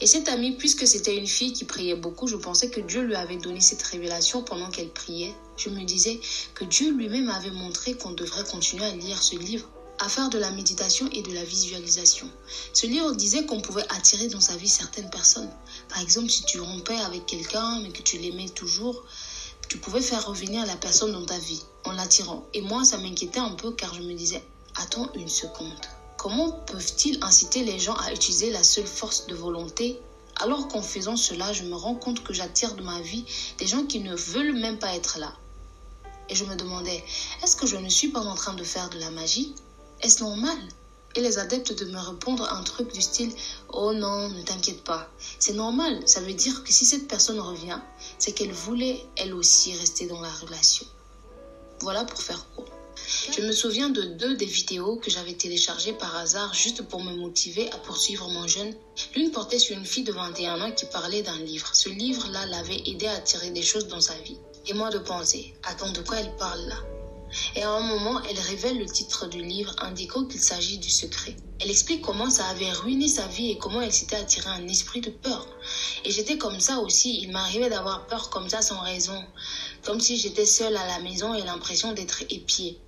Et 0.00 0.06
cette 0.06 0.28
amie, 0.28 0.52
puisque 0.52 0.86
c'était 0.86 1.16
une 1.16 1.26
fille 1.26 1.52
qui 1.52 1.64
priait 1.64 1.94
beaucoup, 1.94 2.26
je 2.26 2.36
pensais 2.36 2.70
que 2.70 2.80
Dieu 2.80 3.02
lui 3.02 3.14
avait 3.14 3.36
donné 3.36 3.60
cette 3.60 3.82
révélation 3.82 4.42
pendant 4.42 4.70
qu'elle 4.70 4.90
priait. 4.90 5.34
Je 5.56 5.68
me 5.68 5.84
disais 5.84 6.20
que 6.54 6.64
Dieu 6.64 6.92
lui-même 6.92 7.28
avait 7.30 7.50
montré 7.50 7.94
qu'on 7.94 8.12
devrait 8.12 8.44
continuer 8.44 8.84
à 8.84 8.94
lire 8.94 9.22
ce 9.22 9.36
livre 9.36 9.68
à 9.98 10.08
faire 10.08 10.30
de 10.30 10.38
la 10.38 10.50
méditation 10.50 11.08
et 11.12 11.22
de 11.22 11.32
la 11.32 11.44
visualisation. 11.44 12.28
Ce 12.72 12.86
livre 12.86 13.12
disait 13.14 13.46
qu'on 13.46 13.60
pouvait 13.60 13.84
attirer 13.88 14.26
dans 14.26 14.40
sa 14.40 14.56
vie 14.56 14.68
certaines 14.68 15.10
personnes. 15.10 15.50
Par 15.88 16.00
exemple, 16.00 16.28
si 16.28 16.44
tu 16.44 16.60
rompais 16.60 16.98
avec 16.98 17.24
quelqu'un 17.26 17.80
mais 17.82 17.90
que 17.90 18.02
tu 18.02 18.18
l'aimais 18.18 18.48
toujours, 18.48 19.04
tu 19.68 19.78
pouvais 19.78 20.00
faire 20.00 20.26
revenir 20.26 20.66
la 20.66 20.74
personne 20.76 21.12
dans 21.12 21.24
ta 21.24 21.38
vie 21.38 21.62
en 21.84 21.92
l'attirant. 21.92 22.44
Et 22.52 22.62
moi, 22.62 22.84
ça 22.84 22.98
m'inquiétait 22.98 23.38
un 23.38 23.50
peu 23.52 23.72
car 23.72 23.94
je 23.94 24.02
me 24.02 24.14
disais, 24.14 24.42
attends 24.74 25.08
une 25.14 25.28
seconde. 25.28 25.70
Comment 26.22 26.52
peuvent-ils 26.52 27.18
inciter 27.24 27.64
les 27.64 27.80
gens 27.80 27.96
à 27.96 28.12
utiliser 28.12 28.50
la 28.50 28.62
seule 28.62 28.86
force 28.86 29.26
de 29.26 29.34
volonté? 29.34 30.00
Alors 30.36 30.68
qu'en 30.68 30.80
faisant 30.80 31.16
cela, 31.16 31.52
je 31.52 31.64
me 31.64 31.74
rends 31.74 31.96
compte 31.96 32.22
que 32.22 32.32
j'attire 32.32 32.76
de 32.76 32.82
ma 32.82 33.00
vie 33.00 33.24
des 33.58 33.66
gens 33.66 33.82
qui 33.82 33.98
ne 33.98 34.14
veulent 34.14 34.56
même 34.56 34.78
pas 34.78 34.94
être 34.94 35.18
là. 35.18 35.32
Et 36.28 36.36
je 36.36 36.44
me 36.44 36.54
demandais, 36.54 37.02
est-ce 37.42 37.56
que 37.56 37.66
je 37.66 37.74
ne 37.74 37.88
suis 37.88 38.10
pas 38.10 38.20
en 38.20 38.36
train 38.36 38.54
de 38.54 38.62
faire 38.62 38.88
de 38.90 39.00
la 39.00 39.10
magie? 39.10 39.52
Est-ce 40.00 40.22
normal? 40.22 40.56
Et 41.16 41.22
les 41.22 41.38
adeptes 41.38 41.72
de 41.72 41.90
me 41.90 41.98
répondre 41.98 42.48
un 42.52 42.62
truc 42.62 42.92
du 42.92 43.02
style 43.02 43.34
Oh 43.70 43.92
non, 43.92 44.28
ne 44.28 44.42
t'inquiète 44.42 44.84
pas. 44.84 45.10
C'est 45.40 45.54
normal. 45.54 46.02
Ça 46.06 46.20
veut 46.20 46.34
dire 46.34 46.62
que 46.62 46.72
si 46.72 46.84
cette 46.84 47.08
personne 47.08 47.40
revient, 47.40 47.80
c'est 48.20 48.30
qu'elle 48.30 48.52
voulait 48.52 49.04
elle 49.16 49.34
aussi 49.34 49.76
rester 49.76 50.06
dans 50.06 50.20
la 50.20 50.30
relation. 50.30 50.86
Voilà 51.80 52.04
pour 52.04 52.22
faire 52.22 52.46
court. 52.54 52.81
Je 53.30 53.42
me 53.42 53.52
souviens 53.52 53.88
de 53.88 54.02
deux 54.02 54.36
des 54.36 54.46
vidéos 54.46 54.96
que 54.96 55.10
j'avais 55.10 55.34
téléchargées 55.34 55.92
par 55.92 56.16
hasard 56.16 56.54
juste 56.54 56.82
pour 56.82 57.02
me 57.02 57.14
motiver 57.14 57.70
à 57.70 57.78
poursuivre 57.78 58.28
mon 58.28 58.46
jeûne. 58.46 58.74
L'une 59.14 59.30
portait 59.30 59.58
sur 59.58 59.76
une 59.76 59.84
fille 59.84 60.04
de 60.04 60.12
21 60.12 60.60
ans 60.60 60.72
qui 60.72 60.86
parlait 60.86 61.22
d'un 61.22 61.38
livre. 61.38 61.70
Ce 61.74 61.88
livre-là 61.88 62.46
l'avait 62.46 62.82
aidé 62.86 63.06
à 63.06 63.20
tirer 63.20 63.50
des 63.50 63.62
choses 63.62 63.88
dans 63.88 64.00
sa 64.00 64.14
vie. 64.18 64.38
Et 64.66 64.74
moi 64.74 64.90
de 64.90 64.98
penser, 64.98 65.54
attends, 65.64 65.92
de 65.92 66.00
quoi 66.00 66.18
elle 66.20 66.36
parle 66.36 66.60
là? 66.68 66.76
Et 67.56 67.62
à 67.62 67.70
un 67.70 67.80
moment, 67.80 68.20
elle 68.28 68.38
révèle 68.38 68.78
le 68.78 68.86
titre 68.86 69.26
du 69.26 69.42
livre 69.42 69.74
indiquant 69.78 70.24
qu'il 70.24 70.40
s'agit 70.40 70.78
du 70.78 70.90
secret. 70.90 71.34
Elle 71.60 71.70
explique 71.70 72.02
comment 72.02 72.28
ça 72.28 72.46
avait 72.46 72.70
ruiné 72.72 73.08
sa 73.08 73.26
vie 73.26 73.50
et 73.50 73.58
comment 73.58 73.80
elle 73.80 73.92
s'était 73.92 74.16
attiré 74.16 74.50
un 74.50 74.68
esprit 74.68 75.00
de 75.00 75.10
peur. 75.10 75.46
Et 76.04 76.10
j'étais 76.10 76.36
comme 76.36 76.60
ça 76.60 76.80
aussi, 76.80 77.20
il 77.22 77.30
m'arrivait 77.30 77.70
d'avoir 77.70 78.06
peur 78.06 78.30
comme 78.30 78.48
ça 78.48 78.62
sans 78.62 78.80
raison, 78.80 79.18
comme 79.84 80.00
si 80.00 80.16
j'étais 80.16 80.46
seule 80.46 80.76
à 80.76 80.86
la 80.86 81.00
maison 81.00 81.34
et 81.34 81.42
l'impression 81.42 81.92
d'être 81.92 82.22
épiée. 82.30 82.78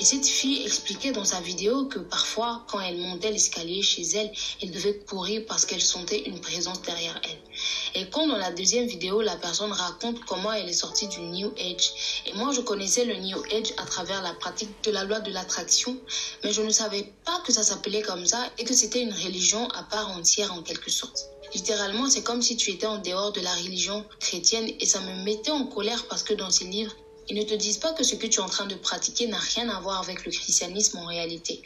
Et 0.00 0.04
cette 0.04 0.26
fille 0.26 0.64
expliquait 0.64 1.12
dans 1.12 1.26
sa 1.26 1.40
vidéo 1.42 1.84
que 1.84 1.98
parfois, 1.98 2.64
quand 2.70 2.80
elle 2.80 2.96
montait 2.96 3.30
l'escalier 3.30 3.82
chez 3.82 4.02
elle, 4.14 4.32
elle 4.62 4.70
devait 4.70 4.96
courir 4.96 5.42
parce 5.46 5.66
qu'elle 5.66 5.82
sentait 5.82 6.22
une 6.22 6.40
présence 6.40 6.80
derrière 6.80 7.20
elle. 7.22 8.00
Et 8.00 8.08
quand 8.08 8.26
dans 8.26 8.38
la 8.38 8.50
deuxième 8.50 8.86
vidéo, 8.86 9.20
la 9.20 9.36
personne 9.36 9.72
raconte 9.72 10.24
comment 10.24 10.52
elle 10.54 10.70
est 10.70 10.72
sortie 10.72 11.06
du 11.08 11.20
New 11.20 11.52
Age. 11.58 12.22
Et 12.24 12.32
moi, 12.32 12.50
je 12.52 12.62
connaissais 12.62 13.04
le 13.04 13.16
New 13.16 13.42
Age 13.52 13.74
à 13.76 13.84
travers 13.84 14.22
la 14.22 14.32
pratique 14.32 14.70
de 14.84 14.90
la 14.90 15.04
loi 15.04 15.20
de 15.20 15.30
l'attraction, 15.30 15.98
mais 16.44 16.52
je 16.52 16.62
ne 16.62 16.70
savais 16.70 17.12
pas 17.26 17.42
que 17.44 17.52
ça 17.52 17.62
s'appelait 17.62 18.00
comme 18.00 18.24
ça 18.24 18.50
et 18.56 18.64
que 18.64 18.72
c'était 18.72 19.02
une 19.02 19.12
religion 19.12 19.68
à 19.68 19.82
part 19.82 20.10
entière 20.12 20.50
en 20.54 20.62
quelque 20.62 20.90
sorte. 20.90 21.26
Littéralement, 21.54 22.08
c'est 22.08 22.22
comme 22.22 22.42
si 22.42 22.56
tu 22.56 22.70
étais 22.70 22.86
en 22.86 22.98
dehors 22.98 23.32
de 23.32 23.40
la 23.40 23.54
religion 23.54 24.04
chrétienne 24.20 24.70
et 24.78 24.86
ça 24.86 25.00
me 25.00 25.24
mettait 25.24 25.50
en 25.50 25.66
colère 25.66 26.06
parce 26.08 26.22
que 26.22 26.34
dans 26.34 26.50
ces 26.50 26.64
livres, 26.64 26.94
ils 27.28 27.36
ne 27.36 27.42
te 27.42 27.54
disent 27.54 27.78
pas 27.78 27.92
que 27.92 28.02
ce 28.02 28.16
que 28.16 28.26
tu 28.26 28.40
es 28.40 28.42
en 28.42 28.48
train 28.48 28.66
de 28.66 28.74
pratiquer 28.74 29.26
n'a 29.26 29.38
rien 29.38 29.68
à 29.68 29.80
voir 29.80 30.00
avec 30.00 30.24
le 30.24 30.32
christianisme 30.32 30.98
en 30.98 31.06
réalité. 31.06 31.62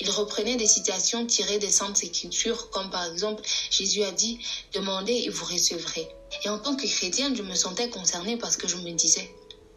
Ils 0.00 0.10
reprenaient 0.10 0.56
des 0.56 0.66
citations 0.66 1.26
tirées 1.26 1.58
des 1.58 1.70
saintes 1.70 2.04
écritures, 2.04 2.70
comme 2.70 2.90
par 2.90 3.04
exemple 3.04 3.42
Jésus 3.70 4.02
a 4.04 4.12
dit 4.12 4.38
Demandez 4.72 5.22
et 5.24 5.28
vous 5.28 5.44
recevrez. 5.44 6.08
Et 6.44 6.48
en 6.48 6.58
tant 6.58 6.76
que 6.76 6.86
chrétienne, 6.86 7.34
je 7.34 7.42
me 7.42 7.54
sentais 7.54 7.88
concernée 7.90 8.36
parce 8.36 8.56
que 8.56 8.68
je 8.68 8.76
me 8.76 8.92
disais 8.92 9.28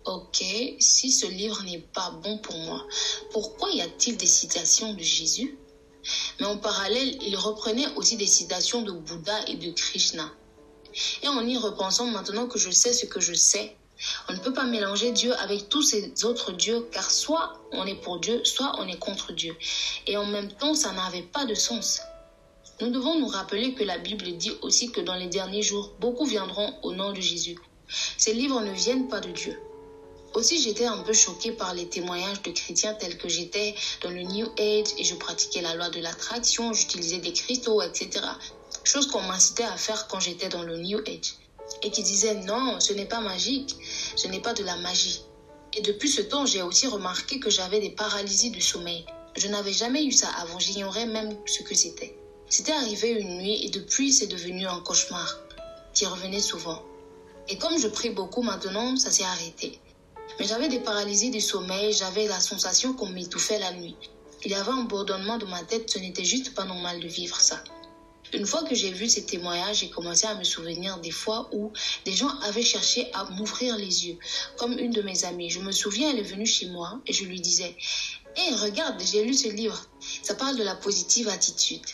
Ok, 0.05 0.43
si 0.79 1.11
ce 1.11 1.25
livre 1.25 1.63
n'est 1.63 1.83
pas 1.93 2.11
bon 2.11 2.37
pour 2.37 2.57
moi, 2.57 2.85
pourquoi 3.31 3.71
y 3.71 3.81
a-t-il 3.81 4.17
des 4.17 4.27
citations 4.27 4.93
de 4.93 5.03
Jésus? 5.03 5.57
Mais 6.39 6.45
en 6.45 6.57
parallèle, 6.57 7.17
il 7.21 7.35
reprenait 7.35 7.87
aussi 7.95 8.17
des 8.17 8.27
citations 8.27 8.81
de 8.81 8.91
Bouddha 8.91 9.47
et 9.47 9.55
de 9.55 9.71
Krishna. 9.71 10.29
Et 11.23 11.27
en 11.27 11.45
y 11.47 11.57
repensant 11.57 12.07
maintenant 12.07 12.47
que 12.47 12.59
je 12.59 12.69
sais 12.69 12.93
ce 12.93 13.05
que 13.05 13.19
je 13.19 13.33
sais, 13.33 13.75
on 14.29 14.33
ne 14.33 14.39
peut 14.39 14.53
pas 14.53 14.65
mélanger 14.65 15.11
Dieu 15.11 15.33
avec 15.35 15.69
tous 15.69 15.83
ces 15.83 16.13
autres 16.25 16.51
dieux, 16.51 16.87
car 16.91 17.09
soit 17.11 17.61
on 17.71 17.85
est 17.85 18.01
pour 18.01 18.19
Dieu, 18.19 18.43
soit 18.43 18.73
on 18.79 18.87
est 18.87 18.97
contre 18.97 19.31
Dieu. 19.31 19.55
Et 20.07 20.17
en 20.17 20.25
même 20.25 20.51
temps, 20.51 20.73
ça 20.73 20.91
n'avait 20.91 21.21
pas 21.21 21.45
de 21.45 21.53
sens. 21.53 22.01
Nous 22.81 22.89
devons 22.89 23.19
nous 23.19 23.27
rappeler 23.27 23.75
que 23.75 23.83
la 23.83 23.99
Bible 23.99 24.37
dit 24.37 24.53
aussi 24.63 24.91
que 24.91 25.01
dans 25.01 25.15
les 25.15 25.27
derniers 25.27 25.61
jours, 25.61 25.93
beaucoup 25.99 26.25
viendront 26.25 26.73
au 26.81 26.93
nom 26.93 27.11
de 27.11 27.21
Jésus. 27.21 27.59
Ces 28.17 28.33
livres 28.33 28.61
ne 28.61 28.71
viennent 28.71 29.07
pas 29.07 29.19
de 29.19 29.31
Dieu. 29.31 29.59
Aussi, 30.33 30.61
j'étais 30.61 30.85
un 30.85 30.99
peu 30.99 31.11
choquée 31.11 31.51
par 31.51 31.73
les 31.73 31.89
témoignages 31.89 32.41
de 32.41 32.51
chrétiens 32.51 32.93
tels 32.93 33.17
que 33.17 33.27
j'étais 33.27 33.75
dans 34.01 34.11
le 34.11 34.21
New 34.21 34.47
Age 34.57 34.93
et 34.97 35.03
je 35.03 35.15
pratiquais 35.15 35.61
la 35.61 35.75
loi 35.75 35.89
de 35.89 35.99
l'attraction, 35.99 36.71
j'utilisais 36.71 37.17
des 37.17 37.33
cristaux, 37.33 37.81
etc. 37.81 38.25
Chose 38.85 39.07
qu'on 39.07 39.21
m'incitait 39.23 39.65
à 39.65 39.75
faire 39.75 40.07
quand 40.07 40.21
j'étais 40.21 40.47
dans 40.47 40.63
le 40.63 40.77
New 40.77 40.99
Age 40.99 41.35
et 41.83 41.91
qui 41.91 42.01
disait 42.01 42.35
non, 42.35 42.79
ce 42.79 42.93
n'est 42.93 43.05
pas 43.05 43.19
magique, 43.19 43.75
ce 44.15 44.27
n'est 44.29 44.39
pas 44.39 44.53
de 44.53 44.63
la 44.63 44.77
magie. 44.77 45.21
Et 45.75 45.81
depuis 45.81 46.09
ce 46.09 46.21
temps, 46.21 46.45
j'ai 46.45 46.61
aussi 46.61 46.87
remarqué 46.87 47.41
que 47.41 47.49
j'avais 47.49 47.81
des 47.81 47.91
paralysies 47.91 48.51
du 48.51 48.61
sommeil. 48.61 49.05
Je 49.35 49.49
n'avais 49.49 49.73
jamais 49.73 50.05
eu 50.05 50.13
ça 50.13 50.29
avant, 50.39 50.59
j'ignorais 50.59 51.07
même 51.07 51.37
ce 51.45 51.61
que 51.61 51.75
c'était. 51.75 52.15
C'était 52.49 52.71
arrivé 52.71 53.09
une 53.09 53.37
nuit 53.37 53.65
et 53.65 53.69
depuis 53.69 54.13
c'est 54.13 54.27
devenu 54.27 54.65
un 54.65 54.79
cauchemar 54.79 55.39
qui 55.93 56.05
revenait 56.05 56.41
souvent. 56.41 56.81
Et 57.49 57.57
comme 57.57 57.77
je 57.77 57.87
prie 57.89 58.11
beaucoup 58.11 58.43
maintenant, 58.43 58.95
ça 58.95 59.11
s'est 59.11 59.23
arrêté. 59.23 59.80
Mais 60.39 60.45
j'avais 60.45 60.67
des 60.67 60.79
paralysies 60.79 61.31
du 61.31 61.41
sommeil, 61.41 61.93
j'avais 61.93 62.27
la 62.27 62.39
sensation 62.39 62.93
qu'on 62.93 63.09
m'étouffait 63.09 63.59
la 63.59 63.71
nuit. 63.71 63.95
Il 64.43 64.51
y 64.51 64.55
avait 64.55 64.71
un 64.71 64.83
bourdonnement 64.83 65.37
dans 65.37 65.47
ma 65.47 65.63
tête, 65.63 65.89
ce 65.89 65.99
n'était 65.99 66.25
juste 66.25 66.53
pas 66.53 66.65
normal 66.65 66.99
de 66.99 67.07
vivre 67.07 67.39
ça. 67.39 67.63
Une 68.33 68.45
fois 68.45 68.63
que 68.63 68.73
j'ai 68.73 68.91
vu 68.91 69.09
ces 69.09 69.25
témoignages, 69.25 69.79
j'ai 69.79 69.89
commencé 69.89 70.25
à 70.25 70.35
me 70.35 70.43
souvenir 70.43 70.97
des 70.99 71.11
fois 71.11 71.49
où 71.51 71.73
des 72.05 72.13
gens 72.13 72.29
avaient 72.39 72.63
cherché 72.63 73.11
à 73.13 73.25
m'ouvrir 73.25 73.75
les 73.75 74.07
yeux, 74.07 74.17
comme 74.57 74.79
une 74.79 74.91
de 74.91 75.01
mes 75.01 75.25
amies. 75.25 75.49
Je 75.49 75.59
me 75.59 75.71
souviens, 75.71 76.11
elle 76.11 76.19
est 76.19 76.23
venue 76.23 76.45
chez 76.45 76.67
moi 76.67 77.01
et 77.05 77.13
je 77.13 77.25
lui 77.25 77.41
disais 77.41 77.75
Hé, 78.37 78.55
regarde, 78.55 79.01
j'ai 79.01 79.23
lu 79.23 79.33
ce 79.33 79.49
livre. 79.49 79.85
Ça 80.23 80.33
parle 80.33 80.55
de 80.55 80.63
la 80.63 80.75
positive 80.75 81.27
attitude. 81.27 81.85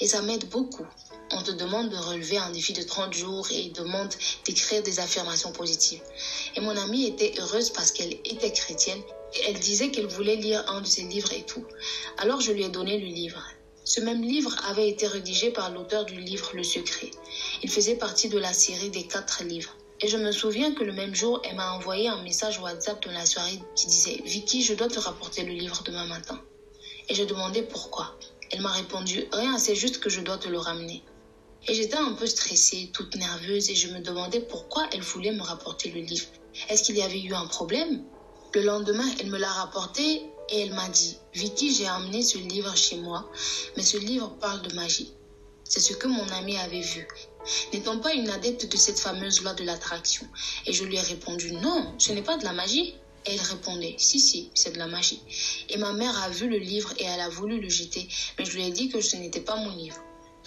Et 0.00 0.08
ça 0.08 0.20
m'aide 0.20 0.48
beaucoup. 0.48 0.86
On 1.30 1.42
te 1.42 1.50
demande 1.50 1.90
de 1.90 1.96
relever 1.96 2.38
un 2.38 2.50
défi 2.50 2.72
de 2.72 2.82
30 2.82 3.12
jours 3.12 3.46
et 3.50 3.68
demande 3.68 4.12
d'écrire 4.46 4.82
des 4.82 4.98
affirmations 4.98 5.52
positives. 5.52 6.00
Et 6.56 6.60
mon 6.60 6.76
amie 6.76 7.06
était 7.06 7.34
heureuse 7.38 7.70
parce 7.70 7.92
qu'elle 7.92 8.14
était 8.24 8.52
chrétienne 8.52 9.02
et 9.34 9.40
elle 9.48 9.60
disait 9.60 9.90
qu'elle 9.90 10.06
voulait 10.06 10.36
lire 10.36 10.64
un 10.68 10.80
de 10.80 10.86
ses 10.86 11.02
livres 11.02 11.32
et 11.32 11.42
tout. 11.42 11.64
Alors 12.16 12.40
je 12.40 12.52
lui 12.52 12.64
ai 12.64 12.70
donné 12.70 12.98
le 12.98 13.06
livre. 13.06 13.42
Ce 13.84 14.00
même 14.00 14.22
livre 14.22 14.54
avait 14.66 14.88
été 14.88 15.06
rédigé 15.06 15.50
par 15.50 15.70
l'auteur 15.70 16.04
du 16.04 16.18
livre 16.18 16.50
Le 16.54 16.62
Secret. 16.62 17.10
Il 17.62 17.70
faisait 17.70 17.94
partie 17.94 18.28
de 18.28 18.38
la 18.38 18.52
série 18.52 18.90
des 18.90 19.06
quatre 19.06 19.44
livres. 19.44 19.76
Et 20.00 20.08
je 20.08 20.16
me 20.16 20.30
souviens 20.30 20.72
que 20.72 20.84
le 20.84 20.92
même 20.92 21.14
jour, 21.14 21.42
elle 21.44 21.56
m'a 21.56 21.72
envoyé 21.72 22.08
un 22.08 22.22
message 22.22 22.58
WhatsApp 22.58 23.02
dans 23.04 23.12
la 23.12 23.26
soirée 23.26 23.60
qui 23.74 23.86
disait 23.86 24.20
Vicky, 24.24 24.62
je 24.62 24.74
dois 24.74 24.88
te 24.88 24.98
rapporter 24.98 25.42
le 25.42 25.52
livre 25.52 25.82
demain 25.84 26.06
matin. 26.06 26.40
Et 27.08 27.14
je 27.14 27.24
demandais 27.24 27.62
pourquoi. 27.62 28.16
Elle 28.50 28.60
m'a 28.60 28.72
répondu 28.72 29.24
Rien, 29.32 29.58
c'est 29.58 29.74
juste 29.74 29.98
que 29.98 30.08
je 30.08 30.20
dois 30.20 30.38
te 30.38 30.48
le 30.48 30.58
ramener. 30.58 31.02
Et 31.66 31.74
j'étais 31.74 31.96
un 31.96 32.12
peu 32.12 32.26
stressée, 32.26 32.90
toute 32.92 33.14
nerveuse, 33.16 33.70
et 33.70 33.74
je 33.74 33.88
me 33.88 34.00
demandais 34.00 34.40
pourquoi 34.40 34.88
elle 34.92 35.02
voulait 35.02 35.32
me 35.32 35.42
rapporter 35.42 35.90
le 35.90 36.00
livre. 36.00 36.26
Est-ce 36.68 36.82
qu'il 36.82 36.96
y 36.96 37.02
avait 37.02 37.20
eu 37.20 37.34
un 37.34 37.46
problème? 37.46 38.04
Le 38.54 38.62
lendemain, 38.62 39.08
elle 39.20 39.30
me 39.30 39.38
l'a 39.38 39.50
rapporté 39.50 40.22
et 40.50 40.60
elle 40.60 40.72
m'a 40.72 40.88
dit, 40.88 41.18
Vicky, 41.34 41.74
j'ai 41.74 41.86
amené 41.86 42.22
ce 42.22 42.38
livre 42.38 42.74
chez 42.74 42.96
moi, 42.96 43.30
mais 43.76 43.82
ce 43.82 43.98
livre 43.98 44.30
parle 44.40 44.62
de 44.62 44.74
magie. 44.74 45.12
C'est 45.64 45.80
ce 45.80 45.92
que 45.92 46.06
mon 46.06 46.26
ami 46.30 46.56
avait 46.56 46.80
vu. 46.80 47.06
N'étant 47.72 47.98
pas 47.98 48.14
une 48.14 48.30
adepte 48.30 48.70
de 48.70 48.76
cette 48.76 48.98
fameuse 48.98 49.42
loi 49.42 49.52
de 49.52 49.64
l'attraction. 49.64 50.26
Et 50.64 50.72
je 50.72 50.84
lui 50.84 50.96
ai 50.96 51.00
répondu, 51.00 51.52
non, 51.52 51.94
ce 51.98 52.12
n'est 52.12 52.22
pas 52.22 52.38
de 52.38 52.44
la 52.44 52.52
magie. 52.52 52.94
Et 53.26 53.34
elle 53.34 53.40
répondait, 53.40 53.94
si, 53.98 54.18
si, 54.18 54.50
c'est 54.54 54.72
de 54.72 54.78
la 54.78 54.86
magie. 54.86 55.20
Et 55.68 55.76
ma 55.76 55.92
mère 55.92 56.16
a 56.22 56.30
vu 56.30 56.48
le 56.48 56.56
livre 56.56 56.94
et 56.96 57.04
elle 57.04 57.20
a 57.20 57.28
voulu 57.28 57.60
le 57.60 57.68
jeter, 57.68 58.08
mais 58.38 58.46
je 58.46 58.52
lui 58.52 58.64
ai 58.64 58.70
dit 58.70 58.88
que 58.88 59.02
ce 59.02 59.16
n'était 59.16 59.40
pas 59.40 59.56
mon 59.56 59.76
livre. 59.76 59.98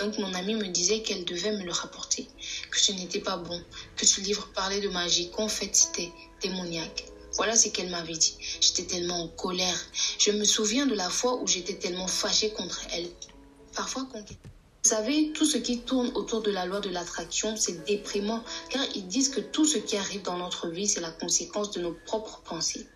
Donc 0.02 0.18
mon 0.18 0.34
ami 0.34 0.56
me 0.56 0.68
disait 0.68 1.04
qu'elle 1.04 1.26
devait 1.26 1.52
me 1.52 1.64
le 1.64 1.72
rapporter, 1.72 2.28
que 2.72 2.80
ce 2.80 2.92
n'était 2.92 3.20
pas 3.20 3.38
bon, 3.38 3.62
que 3.96 4.06
ce 4.08 4.20
livre 4.20 4.50
parlait 4.56 4.82
de 4.82 4.90
magie, 4.90 5.30
qu'en 5.30 5.48
fait 5.48 5.76
c'était 5.76 6.12
démoniaque. 6.42 7.06
Voilà 7.34 7.56
ce 7.56 7.67
qu'elle 7.67 7.92
m'avait 7.92 8.17
dit. 8.17 8.36
J'étais 8.60 8.84
tellement 8.84 9.23
en 9.23 9.28
colère. 9.28 9.80
Je 10.17 10.32
me 10.32 10.44
souviens 10.44 10.88
de 10.88 10.96
la 10.96 11.10
fois 11.10 11.40
où 11.40 11.46
j'étais 11.46 11.75
tellement 11.75 12.08
fâchée 12.08 12.50
contre 12.50 12.82
elle. 12.92 13.10
parfois 13.75 14.06
conquête. 14.06 14.40
Vous 14.84 14.90
savez, 14.90 15.32
tout 15.34 15.46
ce 15.46 15.60
qui 15.60 15.82
tourne 15.82 16.12
autour 16.15 16.42
de 16.42 16.50
la 16.50 16.65
loi 16.65 16.80
de 16.80 16.90
l'attraction, 16.90 17.56
c'est 17.56 17.86
déprimant 17.86 18.44
car 18.71 18.84
ils 18.96 19.08
disent 19.08 19.30
que 19.30 19.40
tout 19.40 19.65
ce 19.65 19.78
qui 19.78 19.96
arrive 19.98 20.23
dans 20.23 20.38
notre 20.38 20.67
vie, 20.67 20.88
c'est 20.88 21.00
la 21.00 21.12
conséquence 21.12 21.69
de 21.69 21.82
nos 21.82 21.94
propres 22.06 22.42
pensées. 22.42 22.88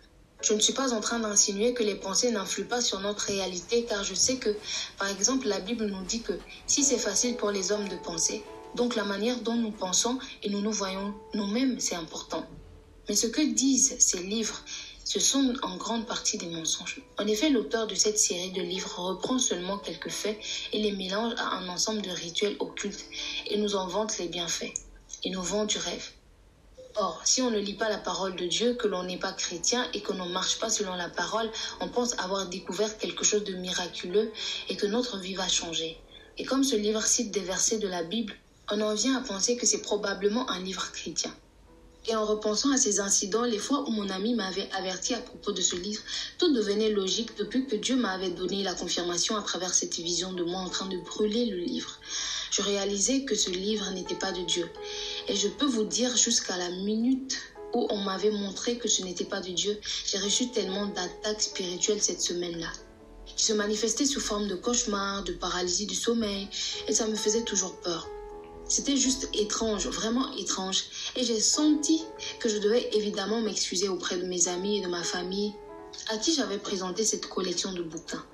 Je 0.42 0.52
ne 0.52 0.60
suis 0.60 0.74
pas 0.74 0.92
en 0.92 1.00
train 1.00 1.18
d'insinuer 1.18 1.72
que 1.74 1.82
les 1.82 1.94
pensées 1.94 2.30
n'influent 2.30 2.68
pas 2.68 2.80
sur 2.80 3.00
notre 3.00 3.24
réalité 3.26 3.84
car 3.84 4.04
je 4.04 4.14
sais 4.14 4.36
que, 4.36 4.56
par 4.98 5.08
exemple, 5.08 5.48
la 5.48 5.60
Bible 5.60 5.86
nous 5.86 6.04
dit 6.04 6.20
que 6.20 6.38
si 6.66 6.84
c'est 6.84 6.98
facile 6.98 7.36
pour 7.36 7.50
les 7.50 7.72
hommes 7.72 7.88
de 7.88 7.96
penser, 7.96 8.44
donc 8.74 8.94
la 8.94 9.04
manière 9.04 9.40
dont 9.40 9.54
nous 9.54 9.70
pensons 9.72 10.18
et 10.42 10.50
nous 10.50 10.60
nous 10.60 10.72
voyons 10.72 11.14
nous-mêmes, 11.34 11.80
c'est 11.80 11.94
important. 11.94 12.46
Mais 13.08 13.14
ce 13.16 13.26
que 13.26 13.40
disent 13.40 13.96
ces 13.98 14.22
livres, 14.22 14.62
ce 15.04 15.20
sont 15.20 15.54
en 15.62 15.76
grande 15.76 16.06
partie 16.06 16.36
des 16.36 16.48
mensonges. 16.48 17.00
En 17.18 17.26
effet, 17.26 17.48
l'auteur 17.48 17.86
de 17.86 17.94
cette 17.94 18.18
série 18.18 18.50
de 18.50 18.60
livres 18.60 18.98
reprend 18.98 19.38
seulement 19.38 19.78
quelques 19.78 20.10
faits 20.10 20.38
et 20.72 20.82
les 20.82 20.92
mélange 20.92 21.34
à 21.38 21.56
un 21.56 21.68
ensemble 21.68 22.02
de 22.02 22.10
rituels 22.10 22.56
occultes 22.58 23.06
et 23.46 23.56
nous 23.56 23.76
en 23.76 23.86
vante 23.86 24.18
les 24.18 24.28
bienfaits. 24.28 24.74
et 25.24 25.30
nous 25.30 25.42
vend 25.42 25.64
du 25.64 25.78
rêve. 25.78 26.15
Or, 26.98 27.20
si 27.24 27.42
on 27.42 27.50
ne 27.50 27.58
lit 27.58 27.74
pas 27.74 27.90
la 27.90 27.98
parole 27.98 28.36
de 28.36 28.46
Dieu, 28.46 28.72
que 28.72 28.88
l'on 28.88 29.02
n'est 29.02 29.18
pas 29.18 29.32
chrétien 29.32 29.86
et 29.92 30.00
que 30.00 30.14
l'on 30.14 30.24
ne 30.24 30.32
marche 30.32 30.58
pas 30.58 30.70
selon 30.70 30.94
la 30.94 31.10
parole, 31.10 31.50
on 31.80 31.88
pense 31.88 32.18
avoir 32.18 32.46
découvert 32.46 32.96
quelque 32.96 33.22
chose 33.22 33.44
de 33.44 33.54
miraculeux 33.54 34.32
et 34.70 34.76
que 34.76 34.86
notre 34.86 35.18
vie 35.18 35.34
va 35.34 35.46
changer. 35.46 35.98
Et 36.38 36.44
comme 36.44 36.64
ce 36.64 36.74
livre 36.74 37.04
cite 37.04 37.32
des 37.32 37.40
versets 37.40 37.78
de 37.78 37.88
la 37.88 38.02
Bible, 38.02 38.34
on 38.70 38.80
en 38.80 38.94
vient 38.94 39.18
à 39.18 39.20
penser 39.20 39.58
que 39.58 39.66
c'est 39.66 39.82
probablement 39.82 40.48
un 40.50 40.58
livre 40.60 40.90
chrétien. 40.90 41.34
Et 42.08 42.14
en 42.16 42.24
repensant 42.24 42.72
à 42.72 42.78
ces 42.78 43.00
incidents, 43.00 43.44
les 43.44 43.58
fois 43.58 43.82
où 43.86 43.90
mon 43.90 44.08
ami 44.08 44.34
m'avait 44.34 44.70
averti 44.72 45.12
à 45.12 45.20
propos 45.20 45.52
de 45.52 45.60
ce 45.60 45.76
livre, 45.76 46.02
tout 46.38 46.54
devenait 46.54 46.90
logique 46.90 47.36
depuis 47.36 47.66
que 47.66 47.76
Dieu 47.76 47.96
m'avait 47.96 48.30
donné 48.30 48.62
la 48.62 48.74
confirmation 48.74 49.36
à 49.36 49.42
travers 49.42 49.74
cette 49.74 49.96
vision 49.96 50.32
de 50.32 50.44
moi 50.44 50.60
en 50.60 50.70
train 50.70 50.86
de 50.86 50.98
brûler 50.98 51.46
le 51.46 51.58
livre. 51.58 51.98
Je 52.50 52.62
réalisais 52.62 53.24
que 53.24 53.34
ce 53.34 53.50
livre 53.50 53.90
n'était 53.90 54.14
pas 54.14 54.32
de 54.32 54.42
Dieu. 54.42 54.68
Et 55.28 55.36
je 55.36 55.48
peux 55.48 55.66
vous 55.66 55.84
dire 55.84 56.16
jusqu'à 56.16 56.56
la 56.56 56.70
minute 56.70 57.38
où 57.74 57.86
on 57.90 57.98
m'avait 57.98 58.30
montré 58.30 58.78
que 58.78 58.88
ce 58.88 59.02
n'était 59.02 59.24
pas 59.24 59.40
de 59.40 59.50
Dieu, 59.50 59.78
j'ai 60.06 60.18
reçu 60.18 60.50
tellement 60.50 60.86
d'attaques 60.86 61.42
spirituelles 61.42 62.02
cette 62.02 62.20
semaine-là 62.22 62.72
qui 63.34 63.44
se 63.44 63.52
manifestaient 63.52 64.06
sous 64.06 64.20
forme 64.20 64.48
de 64.48 64.54
cauchemars, 64.54 65.24
de 65.24 65.32
paralysie 65.32 65.86
du 65.86 65.94
sommeil, 65.94 66.48
et 66.88 66.94
ça 66.94 67.06
me 67.06 67.16
faisait 67.16 67.42
toujours 67.42 67.76
peur. 67.80 68.08
C'était 68.68 68.96
juste 68.96 69.28
étrange, 69.32 69.86
vraiment 69.86 70.34
étrange. 70.36 70.84
Et 71.14 71.22
j'ai 71.22 71.38
senti 71.38 72.02
que 72.40 72.48
je 72.48 72.58
devais 72.58 72.88
évidemment 72.96 73.40
m'excuser 73.40 73.88
auprès 73.88 74.16
de 74.16 74.24
mes 74.24 74.48
amis 74.48 74.78
et 74.78 74.80
de 74.80 74.88
ma 74.88 75.04
famille 75.04 75.52
à 76.08 76.18
qui 76.18 76.34
j'avais 76.34 76.58
présenté 76.58 77.04
cette 77.04 77.26
collection 77.26 77.72
de 77.72 77.82
bouquins. 77.82 78.24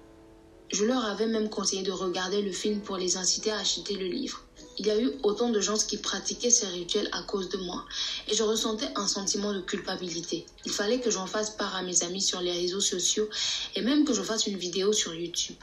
Je 0.72 0.84
leur 0.84 1.04
avais 1.04 1.26
même 1.26 1.50
conseillé 1.50 1.82
de 1.82 1.92
regarder 1.92 2.40
le 2.40 2.50
film 2.50 2.80
pour 2.80 2.96
les 2.96 3.18
inciter 3.18 3.50
à 3.50 3.58
acheter 3.58 3.94
le 3.94 4.06
livre. 4.06 4.42
Il 4.78 4.86
y 4.86 4.90
a 4.90 4.98
eu 4.98 5.10
autant 5.22 5.50
de 5.50 5.60
gens 5.60 5.76
qui 5.76 5.98
pratiquaient 5.98 6.50
ces 6.50 6.66
rituels 6.66 7.10
à 7.12 7.22
cause 7.22 7.50
de 7.50 7.58
moi 7.58 7.84
et 8.26 8.34
je 8.34 8.42
ressentais 8.42 8.88
un 8.96 9.06
sentiment 9.06 9.52
de 9.52 9.60
culpabilité. 9.60 10.46
Il 10.64 10.72
fallait 10.72 10.98
que 10.98 11.10
j'en 11.10 11.26
fasse 11.26 11.50
part 11.50 11.76
à 11.76 11.82
mes 11.82 12.02
amis 12.02 12.22
sur 12.22 12.40
les 12.40 12.52
réseaux 12.52 12.80
sociaux 12.80 13.28
et 13.76 13.82
même 13.82 14.06
que 14.06 14.14
je 14.14 14.22
fasse 14.22 14.46
une 14.46 14.56
vidéo 14.56 14.94
sur 14.94 15.14
YouTube 15.14 15.56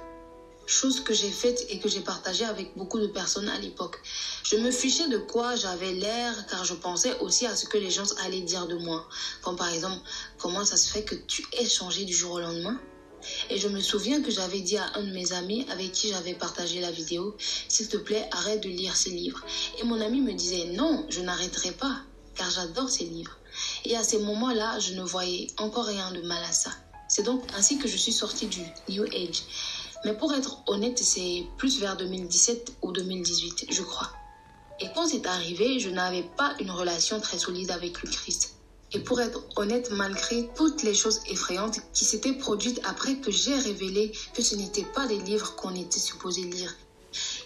chose 0.70 1.02
que 1.02 1.14
j'ai 1.14 1.32
faite 1.32 1.66
et 1.70 1.80
que 1.80 1.90
j'ai 1.90 2.02
partagée 2.02 2.46
avec 2.46 2.78
beaucoup 2.78 3.00
de 3.00 3.08
personnes 3.08 3.50
à 3.50 3.58
l'époque. 3.58 4.00
Je 4.44 4.56
me 4.56 4.70
fichais 4.70 5.08
de 5.08 5.18
quoi 5.18 5.56
j'avais 5.56 5.94
l'air 5.94 6.46
car 6.46 6.64
je 6.64 6.76
pensais 6.76 7.18
aussi 7.20 7.48
à 7.48 7.56
ce 7.56 7.66
que 7.66 7.78
les 7.78 7.90
gens 7.90 8.06
allaient 8.24 8.42
dire 8.42 8.68
de 8.68 8.76
moi. 8.76 9.08
Comme 9.42 9.56
par 9.56 9.74
exemple, 9.74 10.02
comment 10.38 10.64
ça 10.64 10.78
se 10.78 10.88
fait 10.88 11.04
que 11.04 11.16
tu 11.16 11.44
aies 11.54 11.68
changé 11.68 12.06
du 12.06 12.14
jour 12.14 12.34
au 12.34 12.40
lendemain? 12.40 12.80
Et 13.50 13.58
je 13.58 13.68
me 13.68 13.80
souviens 13.80 14.22
que 14.22 14.32
j'avais 14.32 14.62
dit 14.62 14.78
à 14.78 14.86
un 14.96 15.04
de 15.04 15.12
mes 15.12 15.34
amis 15.34 15.66
avec 15.70 15.92
qui 15.92 16.10
j'avais 16.10 16.34
partagé 16.34 16.82
la 16.82 16.92
vidéo, 16.92 17.36
s'il 17.68 17.88
te 17.88 17.98
plaît, 17.98 18.28
arrête 18.32 18.62
de 18.62 18.70
lire 18.70 18.96
ces 18.96 19.10
livres. 19.10 19.44
Et 19.80 19.84
mon 19.84 20.00
ami 20.02 20.22
me 20.22 20.34
disait, 20.34 20.66
non, 20.74 21.06
je 21.10 21.22
n'arrêterai 21.22 21.72
pas, 21.72 22.02
car 22.36 22.50
j'adore 22.50 22.90
ces 22.90 23.06
livres. 23.06 23.38
Et 23.86 23.96
à 23.96 24.04
ces 24.04 24.20
moments-là, 24.20 24.80
je 24.80 24.94
ne 24.94 25.04
voyais 25.04 25.48
encore 25.58 25.86
rien 25.86 26.12
de 26.12 26.22
mal 26.22 26.44
à 26.44 26.52
ça. 26.52 26.72
C'est 27.08 27.24
donc 27.24 27.44
ainsi 27.58 27.78
que 27.80 27.88
je 27.88 27.98
suis 27.98 28.12
sortie 28.12 28.48
du 28.48 28.62
New 28.90 29.04
Age. 29.04 29.44
Mais 30.06 30.14
pour 30.14 30.34
être 30.34 30.62
honnête, 30.68 31.00
c'est 31.00 31.44
plus 31.58 31.80
vers 31.80 31.98
2017 31.98 32.74
ou 32.84 32.92
2018, 32.92 33.66
je 33.70 33.82
crois. 33.82 34.12
Et 34.80 34.88
quand 34.96 35.08
c'est 35.08 35.26
arrivé, 35.26 35.80
je 35.80 35.90
n'avais 35.90 36.24
pas 36.24 36.56
une 36.60 36.72
relation 36.72 37.20
très 37.20 37.38
solide 37.38 37.72
avec 37.72 38.02
le 38.02 38.10
Christ. 38.10 38.59
Et 38.94 39.00
pour 39.00 39.22
être 39.22 39.44
honnête, 39.56 39.92
malgré 39.92 40.50
toutes 40.56 40.84
les 40.84 40.96
choses 40.96 41.22
effrayantes 41.30 41.80
qui 41.94 42.06
s'étaient 42.06 42.34
produites 42.34 42.82
après 42.84 43.18
que 43.18 43.32
j'ai 43.32 43.56
révélé 43.56 44.12
que 44.34 44.42
ce 44.42 44.56
n'étaient 44.56 44.88
pas 44.96 45.06
des 45.08 45.20
livres 45.20 45.56
qu'on 45.56 45.76
était 45.76 46.00
supposé 46.00 46.42
lire, 46.42 46.76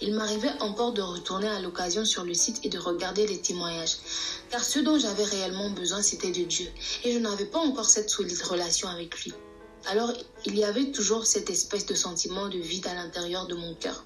il 0.02 0.14
m'arrivait 0.14 0.62
encore 0.62 0.94
de 0.94 1.02
retourner 1.02 1.48
à 1.48 1.62
l'occasion 1.62 2.06
sur 2.06 2.24
le 2.24 2.34
site 2.34 2.60
et 2.64 2.70
de 2.70 2.78
regarder 2.78 3.28
les 3.28 3.40
témoignages. 3.40 3.98
Car 4.50 4.64
ce 4.64 4.80
dont 4.80 5.00
j'avais 5.00 5.24
réellement 5.24 5.70
besoin, 5.70 6.02
c'était 6.02 6.32
de 6.32 6.44
Dieu. 6.44 6.68
Et 7.04 7.14
je 7.14 7.20
n'avais 7.20 7.46
pas 7.46 7.60
encore 7.60 7.90
cette 7.90 8.10
solide 8.10 8.42
relation 8.42 8.88
avec 8.90 9.24
lui. 9.24 9.34
Alors 9.86 10.14
il 10.46 10.58
y 10.58 10.64
avait 10.64 10.92
toujours 10.92 11.26
cette 11.26 11.50
espèce 11.50 11.86
de 11.86 11.96
sentiment 11.96 12.48
de 12.48 12.58
vide 12.58 12.88
à 12.88 12.94
l'intérieur 12.94 13.48
de 13.48 13.56
mon 13.56 13.74
cœur 13.76 14.06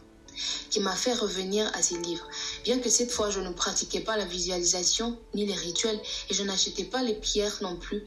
qui 0.70 0.80
m'a 0.80 0.96
fait 0.96 1.14
revenir 1.14 1.70
à 1.74 1.82
ces 1.82 1.98
livres. 1.98 2.28
Bien 2.64 2.80
que 2.80 2.90
cette 2.90 3.12
fois 3.12 3.30
je 3.30 3.40
ne 3.40 3.52
pratiquais 3.52 4.02
pas 4.02 4.18
la 4.18 4.26
visualisation 4.26 5.20
ni 5.34 5.46
les 5.46 5.54
rituels 5.54 6.00
et 6.30 6.34
je 6.34 6.44
n'achetais 6.44 6.86
pas 6.86 7.04
les 7.04 7.16
pierres 7.16 7.60
non 7.62 7.76
plus, 7.76 8.04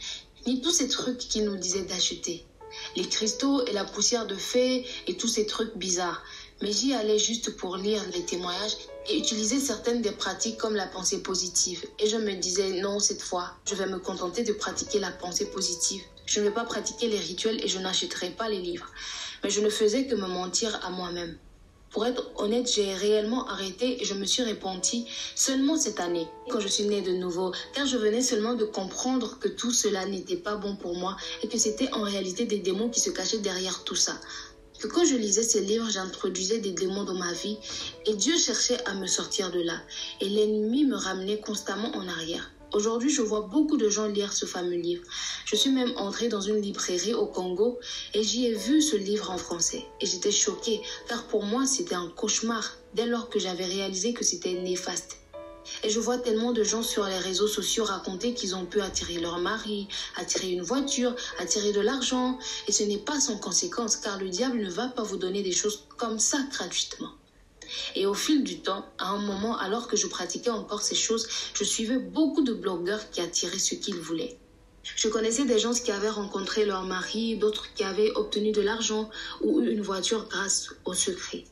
ni 0.47 0.61
tous 0.61 0.73
ces 0.73 0.89
trucs 0.89 1.19
qu'il 1.19 1.45
nous 1.45 1.57
disaient 1.57 1.83
d'acheter. 1.83 2.47
Les 2.97 3.09
cristaux 3.09 3.65
et 3.67 3.73
la 3.73 3.85
poussière 3.85 4.27
de 4.27 4.37
fées 4.37 4.87
et 5.07 5.17
tous 5.17 5.29
ces 5.29 5.47
trucs 5.47 5.77
bizarres. 5.77 6.23
Mais 6.63 6.73
j'y 6.73 6.93
allais 6.93 7.19
juste 7.19 7.57
pour 7.57 7.77
lire 7.77 8.03
les 8.13 8.25
témoignages 8.25 8.77
et 9.09 9.19
utiliser 9.19 9.59
certaines 9.59 10.03
des 10.03 10.13
pratiques 10.13 10.59
comme 10.59 10.77
la 10.77 10.87
pensée 10.87 11.23
positive. 11.23 11.85
Et 11.99 12.07
je 12.09 12.17
me 12.17 12.35
disais 12.35 12.81
non, 12.81 13.01
cette 13.01 13.23
fois, 13.23 13.57
je 13.65 13.75
vais 13.75 13.87
me 13.87 13.99
contenter 13.99 14.45
de 14.45 14.53
pratiquer 14.53 14.99
la 14.99 15.11
pensée 15.11 15.47
positive. 15.47 16.03
Je 16.27 16.41
ne 16.41 16.45
vais 16.45 16.55
pas 16.55 16.65
pratiquer 16.65 17.09
les 17.09 17.19
rituels 17.19 17.65
et 17.65 17.69
je 17.69 17.79
n'achèterai 17.79 18.31
pas 18.31 18.49
les 18.49 18.61
livres. 18.61 18.87
Mais 19.43 19.51
je 19.51 19.61
ne 19.61 19.71
faisais 19.71 20.07
que 20.07 20.15
me 20.15 20.29
mentir 20.29 20.79
à 20.85 20.91
moi-même. 20.91 21.39
Pour 21.91 22.07
être 22.07 22.31
honnête, 22.37 22.73
j'ai 22.73 22.95
réellement 22.95 23.49
arrêté 23.49 24.01
et 24.01 24.05
je 24.05 24.15
me 24.15 24.25
suis 24.25 24.45
repentie 24.45 25.07
seulement 25.35 25.77
cette 25.77 25.99
année, 25.99 26.29
quand 26.49 26.61
je 26.61 26.69
suis 26.69 26.85
née 26.85 27.03
de 27.03 27.11
nouveau, 27.11 27.53
car 27.75 27.85
je 27.85 27.97
venais 27.97 28.23
seulement 28.23 28.55
de 28.55 28.65
comprendre 28.65 29.41
que 29.41 29.49
tout 29.49 29.73
cela 29.73 30.07
n'était 30.07 30.37
pas 30.37 30.55
bon 30.55 30.77
pour 30.77 30.95
moi 30.95 31.17
et 31.43 31.49
que 31.49 31.59
c'était 31.59 31.93
en 31.93 32.03
réalité 32.03 32.45
des 32.45 32.61
démons 32.61 32.91
qui 32.91 33.01
se 33.01 33.11
cachaient 33.11 33.39
derrière 33.39 33.83
tout 33.83 33.97
ça. 33.97 34.21
Que 34.79 34.87
quand 34.87 35.05
je 35.05 35.17
lisais 35.17 35.43
ces 35.43 35.63
livres, 35.63 35.91
j'introduisais 35.91 36.59
des 36.59 36.73
démons 36.73 37.05
dans 37.05 37.15
ma 37.15 37.33
vie 37.33 37.59
et 38.07 38.15
Dieu 38.15 38.39
cherchait 38.39 38.83
à 38.87 38.95
me 38.95 39.09
sortir 39.09 39.51
de 39.51 39.61
là. 39.61 39.81
Et 40.21 40.29
l'ennemi 40.29 40.85
me 40.85 40.97
ramenait 40.97 41.41
constamment 41.41 41.91
en 41.97 42.07
arrière. 42.07 42.53
Aujourd'hui, 42.73 43.11
je 43.11 43.21
vois 43.21 43.41
beaucoup 43.41 43.77
de 43.77 43.89
gens 43.89 44.07
lire 44.07 44.33
ce 44.33 44.47
fameux 44.47 44.77
livre. 44.77 45.03
Je 45.45 45.57
suis 45.57 45.71
même 45.71 45.93
entrée 45.97 46.29
dans 46.29 46.41
une 46.41 46.61
librairie 46.61 47.15
au 47.15 47.27
Congo 47.27 47.81
et 48.15 48.23
j'y 48.23 48.47
ai 48.47 48.55
vu 48.55 48.81
ce 48.81 48.95
livre 48.95 49.31
en 49.33 49.39
français. 49.39 49.85
Et 50.01 50.07
j'étais 50.07 50.31
choquée, 50.31 50.81
car 51.09 51.25
pour 51.25 51.43
moi, 51.43 51.67
c'était 51.67 51.97
un 51.97 52.09
cauchemar 52.09 52.77
dès 52.95 53.07
lors 53.07 53.29
que 53.29 53.41
j'avais 53.41 53.65
réalisé 53.65 54.15
que 54.15 54.25
c'était 54.25 54.55
néfaste. 54.55 55.17
Et 55.83 55.91
je 55.91 55.99
vois 55.99 56.19
tellement 56.19 56.53
de 56.53 56.63
gens 56.63 56.85
sur 56.85 57.05
les 57.07 57.19
réseaux 57.19 57.49
sociaux 57.49 57.85
raconter 57.85 58.35
qu'ils 58.35 58.55
ont 58.55 58.67
pu 58.67 58.81
attirer 58.81 59.19
leur 59.19 59.39
mari, 59.39 59.89
attirer 60.17 60.53
une 60.53 60.63
voiture, 60.63 61.15
attirer 61.39 61.73
de 61.73 61.81
l'argent. 61.81 62.39
Et 62.69 62.73
ce 62.73 62.85
n'est 62.85 62.99
pas 62.99 63.19
sans 63.19 63.37
conséquence, 63.37 63.97
car 63.97 64.19
le 64.19 64.29
diable 64.29 64.59
ne 64.59 64.71
va 64.71 64.87
pas 64.87 65.03
vous 65.03 65.17
donner 65.17 65.43
des 65.43 65.53
choses 65.53 65.87
comme 65.97 66.21
ça 66.21 66.39
gratuitement. 66.53 67.11
Et 67.95 68.07
au 68.07 68.15
fil 68.15 68.43
du 68.45 68.61
temps, 68.61 68.87
à 68.99 69.11
un 69.11 69.19
moment, 69.19 69.57
alors 69.59 69.89
que 69.89 69.97
je 69.97 70.07
pratiquais 70.07 70.51
encore 70.51 70.83
ces 70.83 70.95
choses, 70.95 71.29
je 71.55 71.65
suivais 71.65 71.99
beaucoup 71.99 72.43
de 72.43 72.53
blogueurs 72.53 73.11
qui 73.11 73.21
attiraient 73.21 73.59
ce 73.59 73.75
qu'ils 73.75 74.01
voulaient. 74.01 74.37
Je 74.83 75.09
connaissais 75.09 75.45
des 75.45 75.59
gens 75.59 75.73
qui 75.73 75.93
avaient 75.93 76.11
rencontré 76.11 76.65
leur 76.65 76.85
mari, 76.85 77.37
d'autres 77.37 77.73
qui 77.75 77.85
avaient 77.85 78.11
obtenu 78.13 78.53
de 78.53 78.63
l'argent 78.63 79.11
ou 79.43 79.61
une 79.61 79.83
voiture 79.83 80.27
grâce 80.29 80.71
au 80.85 80.95
secret. 80.95 81.45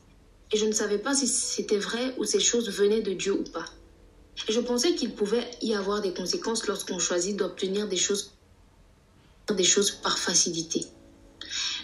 Et 0.51 0.57
je 0.57 0.65
ne 0.65 0.71
savais 0.71 0.97
pas 0.97 1.13
si 1.13 1.27
c'était 1.27 1.77
vrai 1.77 2.15
ou 2.17 2.25
ces 2.25 2.39
choses 2.39 2.69
venaient 2.69 3.01
de 3.01 3.13
Dieu 3.13 3.33
ou 3.33 3.43
pas. 3.43 3.65
Et 4.47 4.51
je 4.51 4.59
pensais 4.59 4.95
qu'il 4.95 5.13
pouvait 5.13 5.49
y 5.61 5.75
avoir 5.75 6.01
des 6.01 6.13
conséquences 6.13 6.65
lorsqu'on 6.67 6.97
choisit 6.97 7.35
d'obtenir 7.37 7.87
des 7.87 7.97
choses, 7.97 8.31
des 9.49 9.63
choses 9.63 9.91
par 9.91 10.17
facilité. 10.17 10.85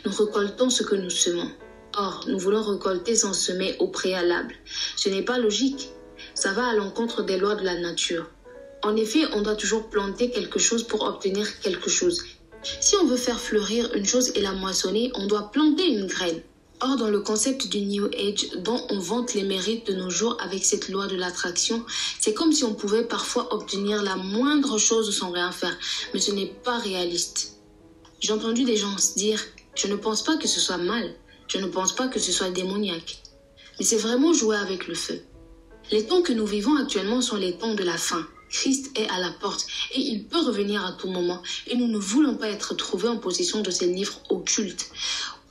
Nous 0.06 0.12
récoltons 0.12 0.70
ce 0.70 0.84
que 0.84 0.96
nous 0.96 1.10
semons. 1.10 1.52
Or, 1.98 2.26
nous 2.28 2.38
voulons 2.38 2.62
récolter 2.62 3.16
sans 3.16 3.34
semer 3.34 3.76
au 3.80 3.88
préalable. 3.88 4.54
Ce 4.98 5.08
n'est 5.08 5.24
pas 5.24 5.38
logique. 5.38 5.90
Ça 6.34 6.52
va 6.52 6.68
à 6.68 6.76
l'encontre 6.76 7.24
des 7.24 7.38
lois 7.38 7.56
de 7.56 7.64
la 7.64 7.80
nature. 7.80 8.30
En 8.84 8.98
effet, 8.98 9.24
on 9.34 9.42
doit 9.42 9.56
toujours 9.56 9.90
planter 9.90 10.30
quelque 10.30 10.60
chose 10.60 10.84
pour 10.84 11.04
obtenir 11.04 11.60
quelque 11.62 11.90
chose. 11.90 12.24
Si 12.82 12.96
on 12.98 13.06
veut 13.06 13.16
faire 13.18 13.40
fleurir 13.40 13.94
une 13.94 14.06
chose 14.06 14.32
et 14.36 14.42
la 14.42 14.52
moissonner, 14.52 15.12
on 15.16 15.28
doit 15.28 15.52
planter 15.52 15.88
une 15.88 16.08
graine. 16.08 16.42
Or, 16.82 16.98
dans 16.98 17.08
le 17.08 17.22
concept 17.22 17.68
du 17.68 17.80
New 17.82 18.08
Age, 18.08 18.50
dont 18.58 18.86
on 18.90 19.00
vante 19.00 19.34
les 19.34 19.44
mérites 19.44 19.88
de 19.88 19.94
nos 19.94 20.10
jours 20.10 20.36
avec 20.42 20.66
cette 20.66 20.90
loi 20.90 21.08
de 21.08 21.16
l'attraction, 21.16 21.86
c'est 22.20 22.34
comme 22.34 22.52
si 22.52 22.66
on 22.66 22.74
pouvait 22.74 23.06
parfois 23.06 23.54
obtenir 23.54 24.04
la 24.04 24.18
moindre 24.18 24.78
chose 24.78 25.18
sans 25.18 25.32
rien 25.32 25.54
faire, 25.54 25.78
mais 26.14 26.20
ce 26.20 26.34
n'est 26.34 26.54
pas 26.64 26.78
réaliste. 26.78 27.60
J'ai 28.20 28.34
entendu 28.34 28.66
des 28.66 28.76
gens 28.76 28.98
se 28.98 29.14
dire, 29.14 29.40
je 29.76 29.88
ne 29.88 29.96
pense 29.96 30.24
pas 30.24 30.36
que 30.36 30.48
ce 30.50 30.60
soit 30.60 30.78
mal, 30.78 31.16
je 31.48 31.58
ne 31.58 31.68
pense 31.68 31.96
pas 31.96 32.08
que 32.08 32.20
ce 32.20 32.32
soit 32.32 32.50
démoniaque. 32.50 33.22
mais 33.80 33.86
c'est 33.86 33.98
vraiment 33.98 34.34
jouer 34.34 34.58
avec 34.58 34.88
le 34.88 34.96
feu. 34.96 35.22
Les 35.92 36.06
temps 36.06 36.22
que 36.22 36.34
nous 36.34 36.46
vivons 36.46 36.76
actuellement 36.78 37.22
sont 37.22 37.36
les 37.36 37.58
temps 37.58 37.76
de 37.76 37.84
la 37.84 37.98
fin. 37.98 38.26
Christ 38.50 38.98
est 38.98 39.10
à 39.10 39.20
la 39.20 39.32
porte 39.32 39.66
et 39.94 40.00
il 40.00 40.26
peut 40.26 40.40
revenir 40.40 40.86
à 40.86 40.94
tout 40.94 41.10
moment 41.10 41.42
et 41.68 41.76
nous 41.76 41.88
ne 41.88 41.98
voulons 41.98 42.36
pas 42.36 42.50
être 42.50 42.74
trouvés 42.76 43.10
en 43.10 43.18
possession 43.18 43.62
de 43.62 43.72
ces 43.72 43.88
livres 43.88 44.22
occultes 44.30 44.90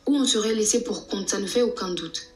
où 0.06 0.16
on 0.16 0.24
serait 0.24 0.54
laissé 0.54 0.84
pour 0.84 1.06
compte, 1.06 1.28
ça 1.30 1.38
ne 1.38 1.46
fait 1.46 1.62
aucun 1.62 1.90
doute. 1.90 2.34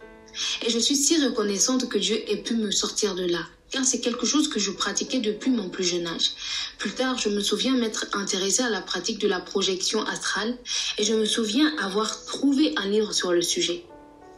Et 0.64 0.70
je 0.70 0.78
suis 0.78 0.96
si 0.96 1.22
reconnaissante 1.24 1.88
que 1.88 1.98
Dieu 1.98 2.18
ait 2.30 2.42
pu 2.42 2.54
me 2.54 2.70
sortir 2.70 3.14
de 3.14 3.24
là, 3.24 3.40
car 3.70 3.84
c'est 3.84 4.00
quelque 4.00 4.26
chose 4.26 4.48
que 4.48 4.58
je 4.58 4.70
pratiquais 4.70 5.20
depuis 5.20 5.50
mon 5.50 5.68
plus 5.68 5.84
jeune 5.84 6.06
âge. 6.06 6.32
Plus 6.78 6.92
tard, 6.92 7.18
je 7.18 7.28
me 7.28 7.40
souviens 7.40 7.74
m'être 7.74 8.06
intéressée 8.12 8.62
à 8.62 8.70
la 8.70 8.80
pratique 8.80 9.18
de 9.18 9.28
la 9.28 9.40
projection 9.40 10.02
astrale 10.04 10.56
et 10.96 11.04
je 11.04 11.14
me 11.14 11.24
souviens 11.24 11.76
avoir 11.78 12.24
trouvé 12.24 12.74
un 12.76 12.86
livre 12.86 13.12
sur 13.12 13.32
le 13.32 13.42
sujet. 13.42 13.84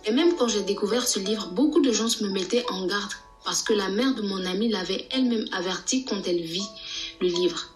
Et 0.06 0.12
même 0.12 0.34
quand 0.36 0.48
j'ai 0.48 0.62
découvert 0.62 1.06
ce 1.06 1.18
livre, 1.18 1.48
beaucoup 1.48 1.80
de 1.80 1.92
gens 1.92 2.08
me 2.22 2.28
mettaient 2.28 2.64
en 2.70 2.86
garde 2.86 3.12
parce 3.44 3.62
que 3.62 3.72
la 3.72 3.88
mère 3.88 4.14
de 4.14 4.22
mon 4.22 4.44
ami 4.44 4.68
l'avait 4.68 5.06
elle-même 5.10 5.46
averti 5.52 6.04
quand 6.04 6.26
elle 6.26 6.42
vit 6.42 6.68
le 7.20 7.28
livre. 7.28 7.74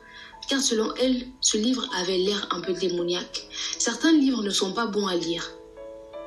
Car 0.49 0.61
selon 0.61 0.95
elle, 0.97 1.27
ce 1.41 1.57
livre 1.57 1.89
avait 1.97 2.19
l'air 2.19 2.49
un 2.51 2.61
peu 2.61 2.75
démoniaque. 2.75 3.47
Certains 3.79 4.13
livres 4.13 4.43
ne 4.43 4.51
sont 4.51 4.73
pas 4.73 4.87
bons 4.87 5.07
à 5.07 5.17
lire. 5.17 5.51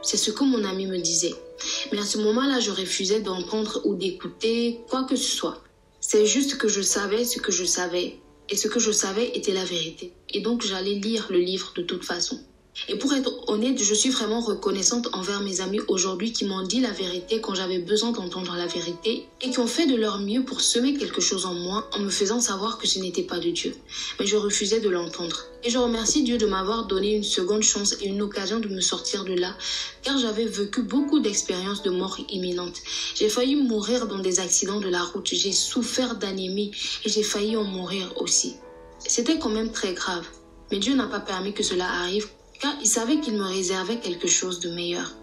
C'est 0.02 0.18
ce 0.18 0.32
que 0.32 0.44
mon 0.44 0.64
ami 0.64 0.88
me 0.88 0.98
disait. 0.98 1.36
Mais 1.92 2.00
à 2.00 2.06
ce 2.06 2.18
moment-là, 2.20 2.60
je 2.60 2.72
refusais 2.72 3.22
d'entendre 3.22 3.82
ou 3.86 3.96
d'écouter 3.96 4.80
quoi 4.90 5.04
que 5.04 5.16
ce 5.16 5.36
soit. 5.36 5.64
C'est 6.00 6.26
juste 6.26 6.58
que 6.58 6.68
je 6.68 6.82
savais 6.82 7.26
ce 7.26 7.40
que 7.40 7.52
je 7.52 7.66
savais. 7.66 8.20
Et 8.50 8.56
ce 8.56 8.70
que 8.70 8.80
je 8.80 8.92
savais 8.92 9.32
était 9.36 9.54
la 9.54 9.66
vérité. 9.66 10.14
Et 10.30 10.40
donc 10.40 10.62
j'allais 10.64 10.94
lire 10.94 11.28
le 11.30 11.40
livre 11.40 11.74
de 11.76 11.82
toute 11.82 12.06
façon. 12.06 12.40
Et 12.88 12.96
pour 12.96 13.14
être 13.14 13.50
honnête, 13.50 13.82
je 13.82 13.94
suis 13.94 14.10
vraiment 14.10 14.40
reconnaissante 14.40 15.10
envers 15.14 15.42
mes 15.42 15.62
amis 15.62 15.80
aujourd'hui 15.88 16.32
qui 16.32 16.46
m'ont 16.46 16.62
dit 16.62 16.80
la 16.80 16.92
vérité 16.92 17.42
quand 17.42 17.56
j'avais 17.56 17.80
besoin 17.80 18.12
d'entendre 18.12 18.56
la 18.56 18.68
vérité 18.68 19.28
et 19.42 19.50
qui 19.50 19.60
ont 19.60 19.68
fait 19.68 19.88
de 19.88 19.96
leur 19.96 20.20
mieux 20.20 20.44
pour 20.44 20.62
semer 20.62 20.94
quelque 20.94 21.20
chose 21.20 21.46
en 21.46 21.54
moi 21.54 21.90
en 21.94 22.00
me 22.00 22.10
faisant 22.10 22.40
savoir 22.40 22.78
que 22.78 22.88
ce 22.88 23.00
n'était 23.00 23.24
pas 23.24 23.40
de 23.40 23.50
Dieu. 23.50 23.76
Mais 24.20 24.28
je 24.28 24.38
refusais 24.38 24.80
de 24.80 24.90
l'entendre. 24.90 25.46
Et 25.64 25.70
je 25.70 25.78
remercie 25.78 26.24
Dieu 26.24 26.38
de 26.38 26.46
m'avoir 26.46 26.86
donné 26.86 27.16
une 27.16 27.24
seconde 27.24 27.64
chance 27.64 27.96
et 28.02 28.06
une 28.06 28.22
occasion 28.22 28.60
de 28.60 28.68
me 28.68 28.80
sortir 28.80 29.24
de 29.26 29.34
là 29.34 29.56
car 30.04 30.18
j'avais 30.20 30.46
vécu 30.46 30.84
beaucoup 30.84 31.20
d'expériences 31.20 31.82
de 31.82 31.90
mort 31.90 32.18
imminente. 32.30 32.78
J'ai 33.16 33.28
failli 33.28 33.56
mourir 33.56 34.08
dans 34.08 34.20
des 34.20 34.40
accidents 34.40 34.80
de 34.80 34.88
la 34.88 35.02
route, 35.02 35.28
j'ai 35.28 35.52
souffert 35.52 36.16
d'anémie 36.16 36.72
et 37.04 37.10
j'ai 37.10 37.24
failli 37.24 37.58
en 37.58 37.64
mourir 37.64 38.14
aussi. 38.18 38.56
C'était 39.00 39.40
quand 39.40 39.50
même 39.50 39.72
très 39.72 39.94
grave. 39.94 40.26
Mais 40.72 40.80
Dieu 40.80 40.96
n'a 40.96 41.08
pas 41.08 41.20
permis 41.20 41.54
que 41.54 41.64
cela 41.64 41.90
arrive 41.90 42.28
car 42.60 42.74
il 42.82 42.88
savait 42.88 43.20
qu'il 43.20 43.36
me 43.36 43.44
réservait 43.44 44.00
quelque 44.00 44.28
chose 44.28 44.60
de 44.60 44.70
meilleur. 44.70 45.16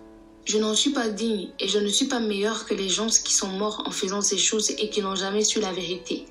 Je 0.44 0.58
n'en 0.58 0.74
suis 0.74 0.90
pas 0.90 1.08
digne 1.08 1.48
et 1.58 1.68
je 1.68 1.78
ne 1.78 1.88
suis 1.88 2.06
pas 2.06 2.20
meilleur 2.20 2.66
que 2.66 2.74
les 2.74 2.88
gens 2.88 3.06
qui 3.06 3.32
sont 3.32 3.48
morts 3.48 3.82
en 3.86 3.90
faisant 3.90 4.20
ces 4.20 4.36
choses 4.38 4.70
et 4.72 4.90
qui 4.90 5.00
n'ont 5.00 5.14
jamais 5.14 5.42
su 5.42 5.60
la 5.60 5.72
vérité. 5.72 6.26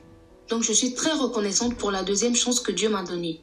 Donc 0.49 0.64
je 0.64 0.74
suis 0.74 0.93
très 0.93 1.14
reconnaissante 1.14 1.76
pour 1.78 1.89
la 1.89 2.04
deuxième 2.04 2.36
chance 2.36 2.60
que 2.60 2.72
Dieu 2.72 2.89
m'a 2.89 3.04
donnée. 3.04 3.41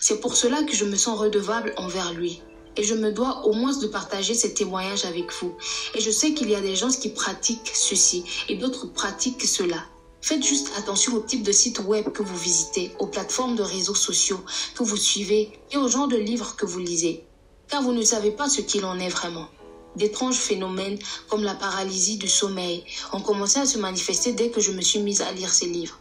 C'est 0.00 0.20
pour 0.20 0.36
cela 0.36 0.62
que 0.62 0.74
je 0.74 0.84
me 0.84 0.96
sens 0.96 1.18
redevable 1.18 1.74
envers 1.76 2.12
lui. 2.12 2.42
Et 2.78 2.82
je 2.82 2.94
me 2.94 3.10
dois 3.10 3.46
au 3.46 3.52
moins 3.54 3.76
de 3.76 3.86
partager 3.86 4.34
ces 4.34 4.52
témoignages 4.52 5.04
avec 5.04 5.32
vous. 5.40 5.56
Et 5.94 6.00
je 6.00 6.10
sais 6.10 6.34
qu'il 6.34 6.50
y 6.50 6.54
a 6.54 6.60
des 6.60 6.76
gens 6.76 6.90
qui 6.90 7.08
pratiquent 7.08 7.72
ceci 7.74 8.24
et 8.48 8.56
d'autres 8.56 8.86
pratiquent 8.86 9.46
cela. 9.46 9.82
Faites 10.22 10.44
juste 10.44 10.72
attention 10.76 11.14
au 11.14 11.20
type 11.20 11.42
de 11.42 11.52
site 11.52 11.80
web 11.80 12.10
que 12.10 12.22
vous 12.22 12.36
visitez, 12.36 12.92
aux 12.98 13.06
plateformes 13.06 13.54
de 13.54 13.62
réseaux 13.62 13.94
sociaux 13.94 14.40
que 14.74 14.82
vous 14.82 14.96
suivez 14.96 15.58
et 15.70 15.76
au 15.76 15.88
genre 15.88 16.08
de 16.08 16.16
livres 16.16 16.56
que 16.56 16.66
vous 16.66 16.80
lisez. 16.80 17.24
Car 17.68 17.82
vous 17.82 17.92
ne 17.92 18.02
savez 18.02 18.30
pas 18.30 18.48
ce 18.48 18.60
qu'il 18.60 18.84
en 18.84 18.98
est 18.98 19.08
vraiment. 19.08 19.48
D'étranges 19.96 20.36
phénomènes 20.36 20.98
comme 21.28 21.42
la 21.42 21.54
paralysie 21.54 22.18
du 22.18 22.28
sommeil 22.28 22.84
ont 23.12 23.20
commencé 23.20 23.58
à 23.58 23.66
se 23.66 23.78
manifester 23.78 24.32
dès 24.32 24.50
que 24.50 24.60
je 24.60 24.72
me 24.72 24.82
suis 24.82 25.00
mise 25.00 25.22
à 25.22 25.32
lire 25.32 25.52
ces 25.52 25.66
livres. 25.66 25.98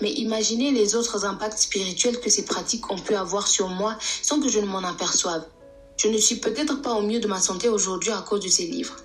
Mais 0.00 0.10
imaginez 0.12 0.72
les 0.72 0.94
autres 0.96 1.24
impacts 1.24 1.58
spirituels 1.58 2.20
que 2.20 2.30
ces 2.30 2.44
pratiques 2.44 2.90
ont 2.90 2.98
pu 2.98 3.14
avoir 3.14 3.46
sur 3.46 3.68
moi 3.68 3.96
sans 4.22 4.40
que 4.40 4.48
je 4.48 4.58
ne 4.58 4.66
m'en 4.66 4.78
aperçoive. 4.78 5.46
Je 5.96 6.08
ne 6.08 6.18
suis 6.18 6.36
peut-être 6.36 6.82
pas 6.82 6.94
au 6.94 7.02
mieux 7.02 7.20
de 7.20 7.28
ma 7.28 7.40
santé 7.40 7.68
aujourd'hui 7.68 8.10
à 8.10 8.20
cause 8.20 8.40
de 8.40 8.48
ces 8.48 8.66
livres. 8.66 8.96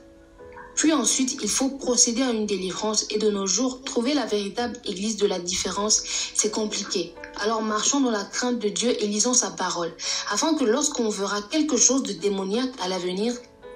Puis 0.81 0.93
ensuite, 0.93 1.37
il 1.43 1.47
faut 1.47 1.69
procéder 1.69 2.23
à 2.23 2.31
une 2.31 2.47
délivrance 2.47 3.05
et 3.11 3.19
de 3.19 3.29
nos 3.29 3.45
jours, 3.45 3.83
trouver 3.83 4.15
la 4.15 4.25
véritable 4.25 4.75
église 4.83 5.15
de 5.15 5.27
la 5.27 5.37
différence, 5.37 6.01
c'est 6.33 6.49
compliqué. 6.49 7.13
Alors 7.35 7.61
marchons 7.61 7.99
dans 7.99 8.09
la 8.09 8.23
crainte 8.23 8.57
de 8.57 8.67
Dieu 8.67 8.89
et 8.99 9.05
lisons 9.05 9.35
sa 9.35 9.51
parole, 9.51 9.93
afin 10.31 10.55
que 10.55 10.63
lorsqu'on 10.63 11.07
verra 11.09 11.39
quelque 11.51 11.77
chose 11.77 12.01
de 12.01 12.13
démoniaque 12.13 12.71
à 12.81 12.87
l'avenir, 12.87 13.31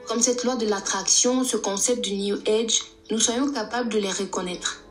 comme 0.07 0.19
cette 0.19 0.43
loi 0.43 0.55
de 0.55 0.65
l'attraction, 0.65 1.43
ce 1.43 1.57
concept 1.57 2.03
du 2.03 2.15
New 2.15 2.39
Age, 2.47 2.81
nous 3.11 3.19
soyons 3.19 3.51
capables 3.51 3.89
de 3.89 3.99
les 3.99 4.11
reconnaître. 4.11 4.81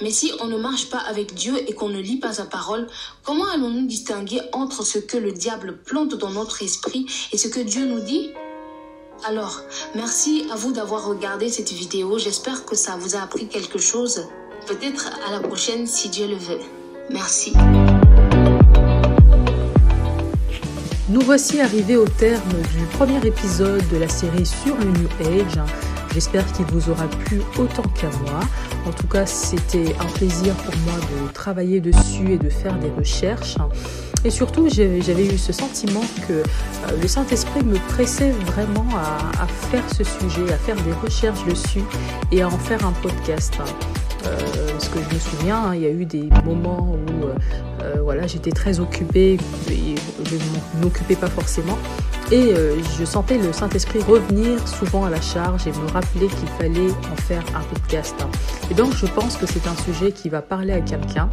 Mais 0.00 0.12
si 0.12 0.30
on 0.38 0.46
ne 0.46 0.58
marche 0.58 0.88
pas 0.88 0.98
avec 0.98 1.34
Dieu 1.34 1.58
et 1.68 1.74
qu'on 1.74 1.88
ne 1.88 1.98
lit 1.98 2.20
pas 2.20 2.34
sa 2.34 2.44
parole, 2.44 2.86
comment 3.24 3.50
allons-nous 3.50 3.88
distinguer 3.88 4.40
entre 4.52 4.84
ce 4.84 5.00
que 5.00 5.16
le 5.16 5.32
diable 5.32 5.78
plante 5.82 6.14
dans 6.14 6.30
notre 6.30 6.62
esprit 6.62 7.06
et 7.32 7.38
ce 7.38 7.48
que 7.48 7.58
Dieu 7.58 7.86
nous 7.86 8.04
dit? 8.04 8.30
Alors, 9.24 9.62
merci 9.94 10.46
à 10.52 10.56
vous 10.56 10.72
d'avoir 10.72 11.06
regardé 11.06 11.48
cette 11.48 11.72
vidéo. 11.72 12.18
J'espère 12.18 12.64
que 12.64 12.76
ça 12.76 12.96
vous 12.98 13.16
a 13.16 13.22
appris 13.22 13.48
quelque 13.48 13.78
chose. 13.78 14.28
Peut-être 14.66 15.10
à 15.26 15.32
la 15.32 15.40
prochaine 15.40 15.86
si 15.86 16.08
Dieu 16.08 16.26
le 16.26 16.36
veut. 16.36 16.60
Merci. 17.10 17.52
Nous 21.08 21.20
voici 21.20 21.60
arrivés 21.60 21.96
au 21.96 22.06
terme 22.06 22.52
du 22.76 22.84
premier 22.96 23.24
épisode 23.26 23.86
de 23.88 23.96
la 23.96 24.08
série 24.08 24.46
sur 24.46 24.76
le 24.76 24.84
New 24.84 25.08
Age. 25.20 25.60
J'espère 26.12 26.50
qu'il 26.52 26.66
vous 26.66 26.90
aura 26.90 27.06
plu 27.08 27.40
autant 27.58 27.88
qu'à 28.00 28.10
moi. 28.22 28.40
En 28.86 28.92
tout 28.92 29.06
cas, 29.06 29.26
c'était 29.26 29.94
un 30.00 30.06
plaisir 30.06 30.54
pour 30.56 30.74
moi 30.78 30.94
de 30.94 31.32
travailler 31.32 31.80
dessus 31.80 32.32
et 32.32 32.38
de 32.38 32.50
faire 32.50 32.78
des 32.78 32.90
recherches. 32.90 33.56
Et 34.26 34.30
surtout, 34.30 34.68
j'avais 34.68 35.24
eu 35.24 35.38
ce 35.38 35.52
sentiment 35.52 36.02
que 36.26 36.32
euh, 36.32 36.42
le 37.00 37.06
Saint-Esprit 37.06 37.62
me 37.62 37.78
pressait 37.94 38.32
vraiment 38.32 38.88
à, 38.96 39.46
faire 39.70 39.84
ce 39.88 40.02
sujet, 40.02 40.52
à 40.52 40.56
faire 40.56 40.74
des 40.82 40.92
recherches 40.94 41.44
dessus 41.44 41.84
et 42.32 42.42
à 42.42 42.48
en 42.48 42.58
faire 42.58 42.84
un 42.84 42.90
podcast. 42.90 43.54
Euh, 44.24 44.36
parce 44.72 44.88
que 44.88 44.98
je 44.98 45.14
me 45.14 45.20
souviens, 45.20 45.66
hein, 45.66 45.74
il 45.76 45.82
y 45.82 45.86
a 45.86 45.90
eu 45.90 46.04
des 46.06 46.28
moments 46.44 46.96
où 46.96 47.24
euh, 47.84 48.00
voilà, 48.02 48.26
j'étais 48.26 48.50
très 48.50 48.80
occupée 48.80 49.38
et 49.70 49.94
je 50.24 50.34
ne 50.34 50.82
m'occupais 50.82 51.14
pas 51.14 51.28
forcément. 51.28 51.78
Et 52.32 52.52
je 52.98 53.04
sentais 53.04 53.38
le 53.38 53.52
Saint-Esprit 53.52 54.00
revenir 54.02 54.66
souvent 54.66 55.04
à 55.04 55.10
la 55.10 55.20
charge 55.20 55.68
et 55.68 55.70
me 55.70 55.88
rappeler 55.92 56.26
qu'il 56.26 56.48
fallait 56.58 56.90
en 57.12 57.16
faire 57.22 57.44
un 57.54 57.62
podcast. 57.72 58.16
Et 58.68 58.74
donc 58.74 58.92
je 58.96 59.06
pense 59.06 59.36
que 59.36 59.46
c'est 59.46 59.68
un 59.68 59.76
sujet 59.76 60.10
qui 60.10 60.28
va 60.28 60.42
parler 60.42 60.72
à 60.72 60.80
quelqu'un 60.80 61.30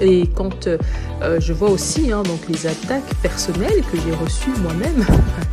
et 0.00 0.26
quand 0.34 0.66
euh, 0.66 1.40
je 1.40 1.52
vois 1.52 1.70
aussi 1.70 2.12
hein, 2.12 2.22
donc 2.22 2.40
les 2.48 2.66
attaques 2.66 3.14
personnelles 3.22 3.82
que 3.90 3.98
j'ai 3.98 4.14
reçues 4.14 4.52
moi-même 4.62 5.04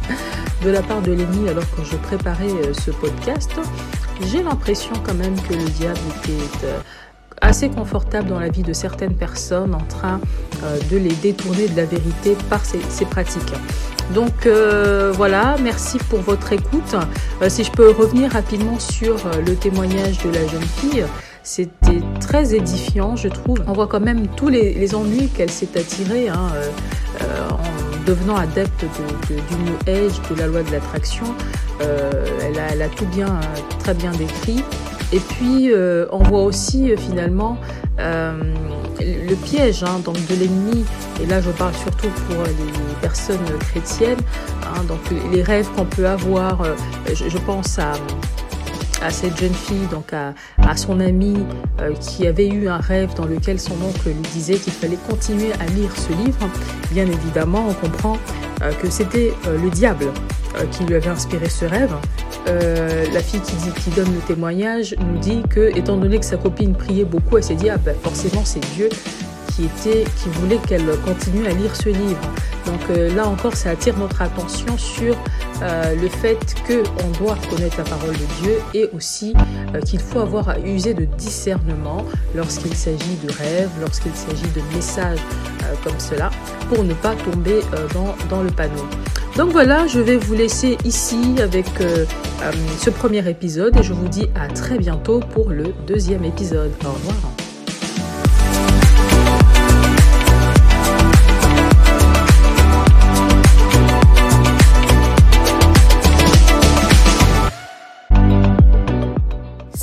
de 0.63 0.69
la 0.69 0.81
part 0.81 1.01
de 1.01 1.11
l'ennemi 1.13 1.49
alors 1.49 1.69
que 1.75 1.83
je 1.83 1.95
préparais 1.97 2.49
euh, 2.49 2.73
ce 2.73 2.91
podcast, 2.91 3.51
j'ai 4.31 4.43
l'impression 4.43 4.93
quand 5.05 5.13
même 5.13 5.39
que 5.41 5.53
le 5.53 5.65
diable 5.69 5.99
était 6.17 6.65
euh, 6.65 6.79
assez 7.41 7.69
confortable 7.69 8.29
dans 8.29 8.39
la 8.39 8.49
vie 8.49 8.63
de 8.63 8.73
certaines 8.73 9.15
personnes 9.15 9.73
en 9.75 9.83
train 9.83 10.19
de 10.89 10.95
les 10.95 11.13
détourner 11.15 11.67
de 11.67 11.75
la 11.75 11.83
vérité 11.83 12.37
par 12.49 12.63
ces, 12.63 12.79
pratiques. 13.03 13.51
Donc 14.13 14.47
voilà, 15.17 15.57
merci 15.61 15.97
pour 16.09 16.19
votre 16.19 16.53
écoute. 16.53 16.95
si 17.49 17.65
je 17.65 17.71
peux 17.71 17.89
revenir 17.89 18.31
rapidement 18.31 18.79
sur 18.79 19.17
le 19.45 19.55
témoignage 19.55 20.19
de 20.19 20.29
la 20.29 20.47
jeune 20.47 20.61
fille, 20.61 21.03
c'était 21.43 22.01
très 22.21 22.55
édifiant, 22.55 23.17
je 23.17 23.27
trouve. 23.27 23.59
On 23.67 23.73
voit 23.73 23.87
quand 23.87 23.99
même 23.99 24.27
tous 24.27 24.47
les, 24.47 24.95
ennuis 24.95 25.27
qu'elle 25.27 25.51
s'est 25.51 25.77
attirée 25.77 26.29
hein, 26.29 26.49
euh, 26.55 26.69
euh, 27.21 27.49
en 27.49 28.05
devenant 28.07 28.37
adepte 28.37 28.85
de, 29.29 29.35
du 29.35 29.63
New 29.63 29.77
Age, 29.87 30.13
de 30.29 30.35
la 30.35 30.47
loi 30.47 30.63
de 30.63 30.71
l'attraction. 30.71 31.25
Euh, 31.81 32.11
elle, 32.41 32.81
a, 32.81 32.87
tout 32.87 33.05
bien, 33.07 33.41
très 33.79 33.93
bien 33.93 34.11
décrit. 34.11 34.63
Et 35.11 35.19
puis, 35.19 35.71
on 36.11 36.23
voit 36.23 36.43
aussi 36.43 36.95
finalement 36.97 37.57
le 37.99 39.35
piège 39.35 39.83
hein, 39.83 39.99
donc 40.03 40.15
de 40.27 40.35
l'ennemi. 40.35 40.85
Et 41.21 41.25
là, 41.25 41.41
je 41.41 41.51
parle 41.51 41.75
surtout 41.75 42.09
pour 42.27 42.43
les 42.45 42.95
personnes 43.01 43.45
chrétiennes. 43.59 44.21
Hein, 44.63 44.83
donc, 44.87 44.99
les 45.31 45.43
rêves 45.43 45.67
qu'on 45.75 45.85
peut 45.85 46.07
avoir. 46.07 46.63
je 47.13 47.37
pense 47.39 47.77
à 47.79 47.93
à 49.03 49.11
cette 49.11 49.37
jeune 49.37 49.53
fille, 49.53 49.87
donc 49.91 50.13
à, 50.13 50.33
son 50.75 50.99
amie 50.99 51.37
euh, 51.81 51.93
qui 51.93 52.25
avait 52.25 52.47
eu 52.47 52.67
un 52.67 52.77
rêve 52.77 53.13
dans 53.15 53.25
lequel 53.25 53.59
son 53.59 53.73
oncle 53.73 54.07
lui 54.07 54.29
disait 54.33 54.55
qu'il 54.55 54.73
fallait 54.73 54.97
continuer 55.09 55.51
à 55.53 55.65
lire 55.67 55.91
ce 55.95 56.11
livre, 56.13 56.49
bien 56.91 57.05
évidemment, 57.05 57.67
on 57.69 57.73
comprend 57.73 58.17
euh, 58.61 58.71
que 58.81 58.89
c'était 58.89 59.33
euh, 59.45 59.57
le 59.61 59.69
diable 59.69 60.07
qui 60.69 60.83
lui 60.83 60.93
avait 60.93 61.09
inspiré 61.09 61.49
ce 61.49 61.65
rêve. 61.65 61.95
la 62.45 63.21
fille 63.21 63.41
qui, 63.41 63.89
donne 63.89 64.13
le 64.13 64.21
témoignage 64.27 64.95
nous 64.99 65.17
dit 65.17 65.41
que, 65.49 65.75
étant 65.75 65.97
donné 65.97 66.19
que 66.19 66.25
sa 66.25 66.37
copine 66.37 66.75
priait 66.75 67.05
beaucoup, 67.05 67.37
elle 67.37 67.43
s'est 67.43 67.55
dit 67.55 67.71
ah 67.71 67.77
ben 67.77 67.95
forcément 68.03 68.43
c'est 68.45 68.59
Dieu 68.75 68.87
qui 69.55 69.65
était, 69.65 70.03
qui 70.03 70.29
voulait 70.29 70.59
qu'elle 70.67 70.85
continue 71.05 71.47
à 71.47 71.53
lire 71.53 71.75
ce 71.75 71.89
livre. 71.89 72.21
Donc 72.66 72.80
euh, 72.89 73.14
là 73.14 73.28
encore, 73.28 73.55
ça 73.55 73.72
attire 73.72 73.97
notre 73.97 74.22
attention 74.22 74.78
sur 74.78 75.16
euh, 75.61 75.95
le 75.95 76.07
fait 76.07 76.55
qu'on 76.68 77.24
doit 77.24 77.38
connaître 77.49 77.78
la 77.78 77.84
parole 77.84 78.14
de 78.14 78.41
Dieu 78.41 78.55
et 78.74 78.89
aussi 78.95 79.34
euh, 79.74 79.82
qu'il 79.82 79.99
faut 79.99 80.20
avoir 80.20 80.49
à 80.49 80.59
user 80.59 80.93
de 80.93 81.05
discernement 81.05 82.05
lorsqu'il 82.36 82.74
s'agit 82.74 83.18
de 83.24 83.32
rêves, 83.32 83.72
lorsqu'il 83.82 84.16
s'agit 84.16 84.49
de 84.55 84.61
messages 84.76 85.20
comme 85.84 85.99
cela, 85.99 86.30
pour 86.70 86.84
ne 86.84 86.93
pas 86.93 87.16
tomber 87.16 87.61
dans, 87.93 88.16
dans, 88.30 88.43
le 88.43 88.51
panneau. 88.51 88.86
Donc 89.38 89.51
voilà, 89.51 89.88
je 89.88 89.99
vais 89.99 90.18
vous 90.18 90.34
laisser 90.34 90.78
ici 90.84 91.36
avec 91.41 91.66
ce 92.78 92.89
premier 92.89 93.28
épisode 93.28 93.76
et 93.78 93.84
je 93.84 93.93
vous 93.93 94.07
dis 94.07 94.28
à 94.36 94.49
très 94.49 94.78
bientôt 94.78 95.20
pour 95.20 95.49
le 95.49 95.74
deuxième 95.88 96.26
épisode. 96.26 96.72
Au 96.86 96.91
revoir. 96.91 97.32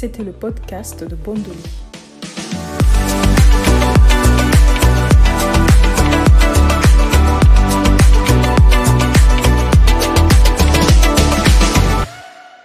C'était 0.00 0.24
le 0.24 0.32
podcast 0.32 1.04
de 1.04 1.14
Bondoli. 1.14 1.89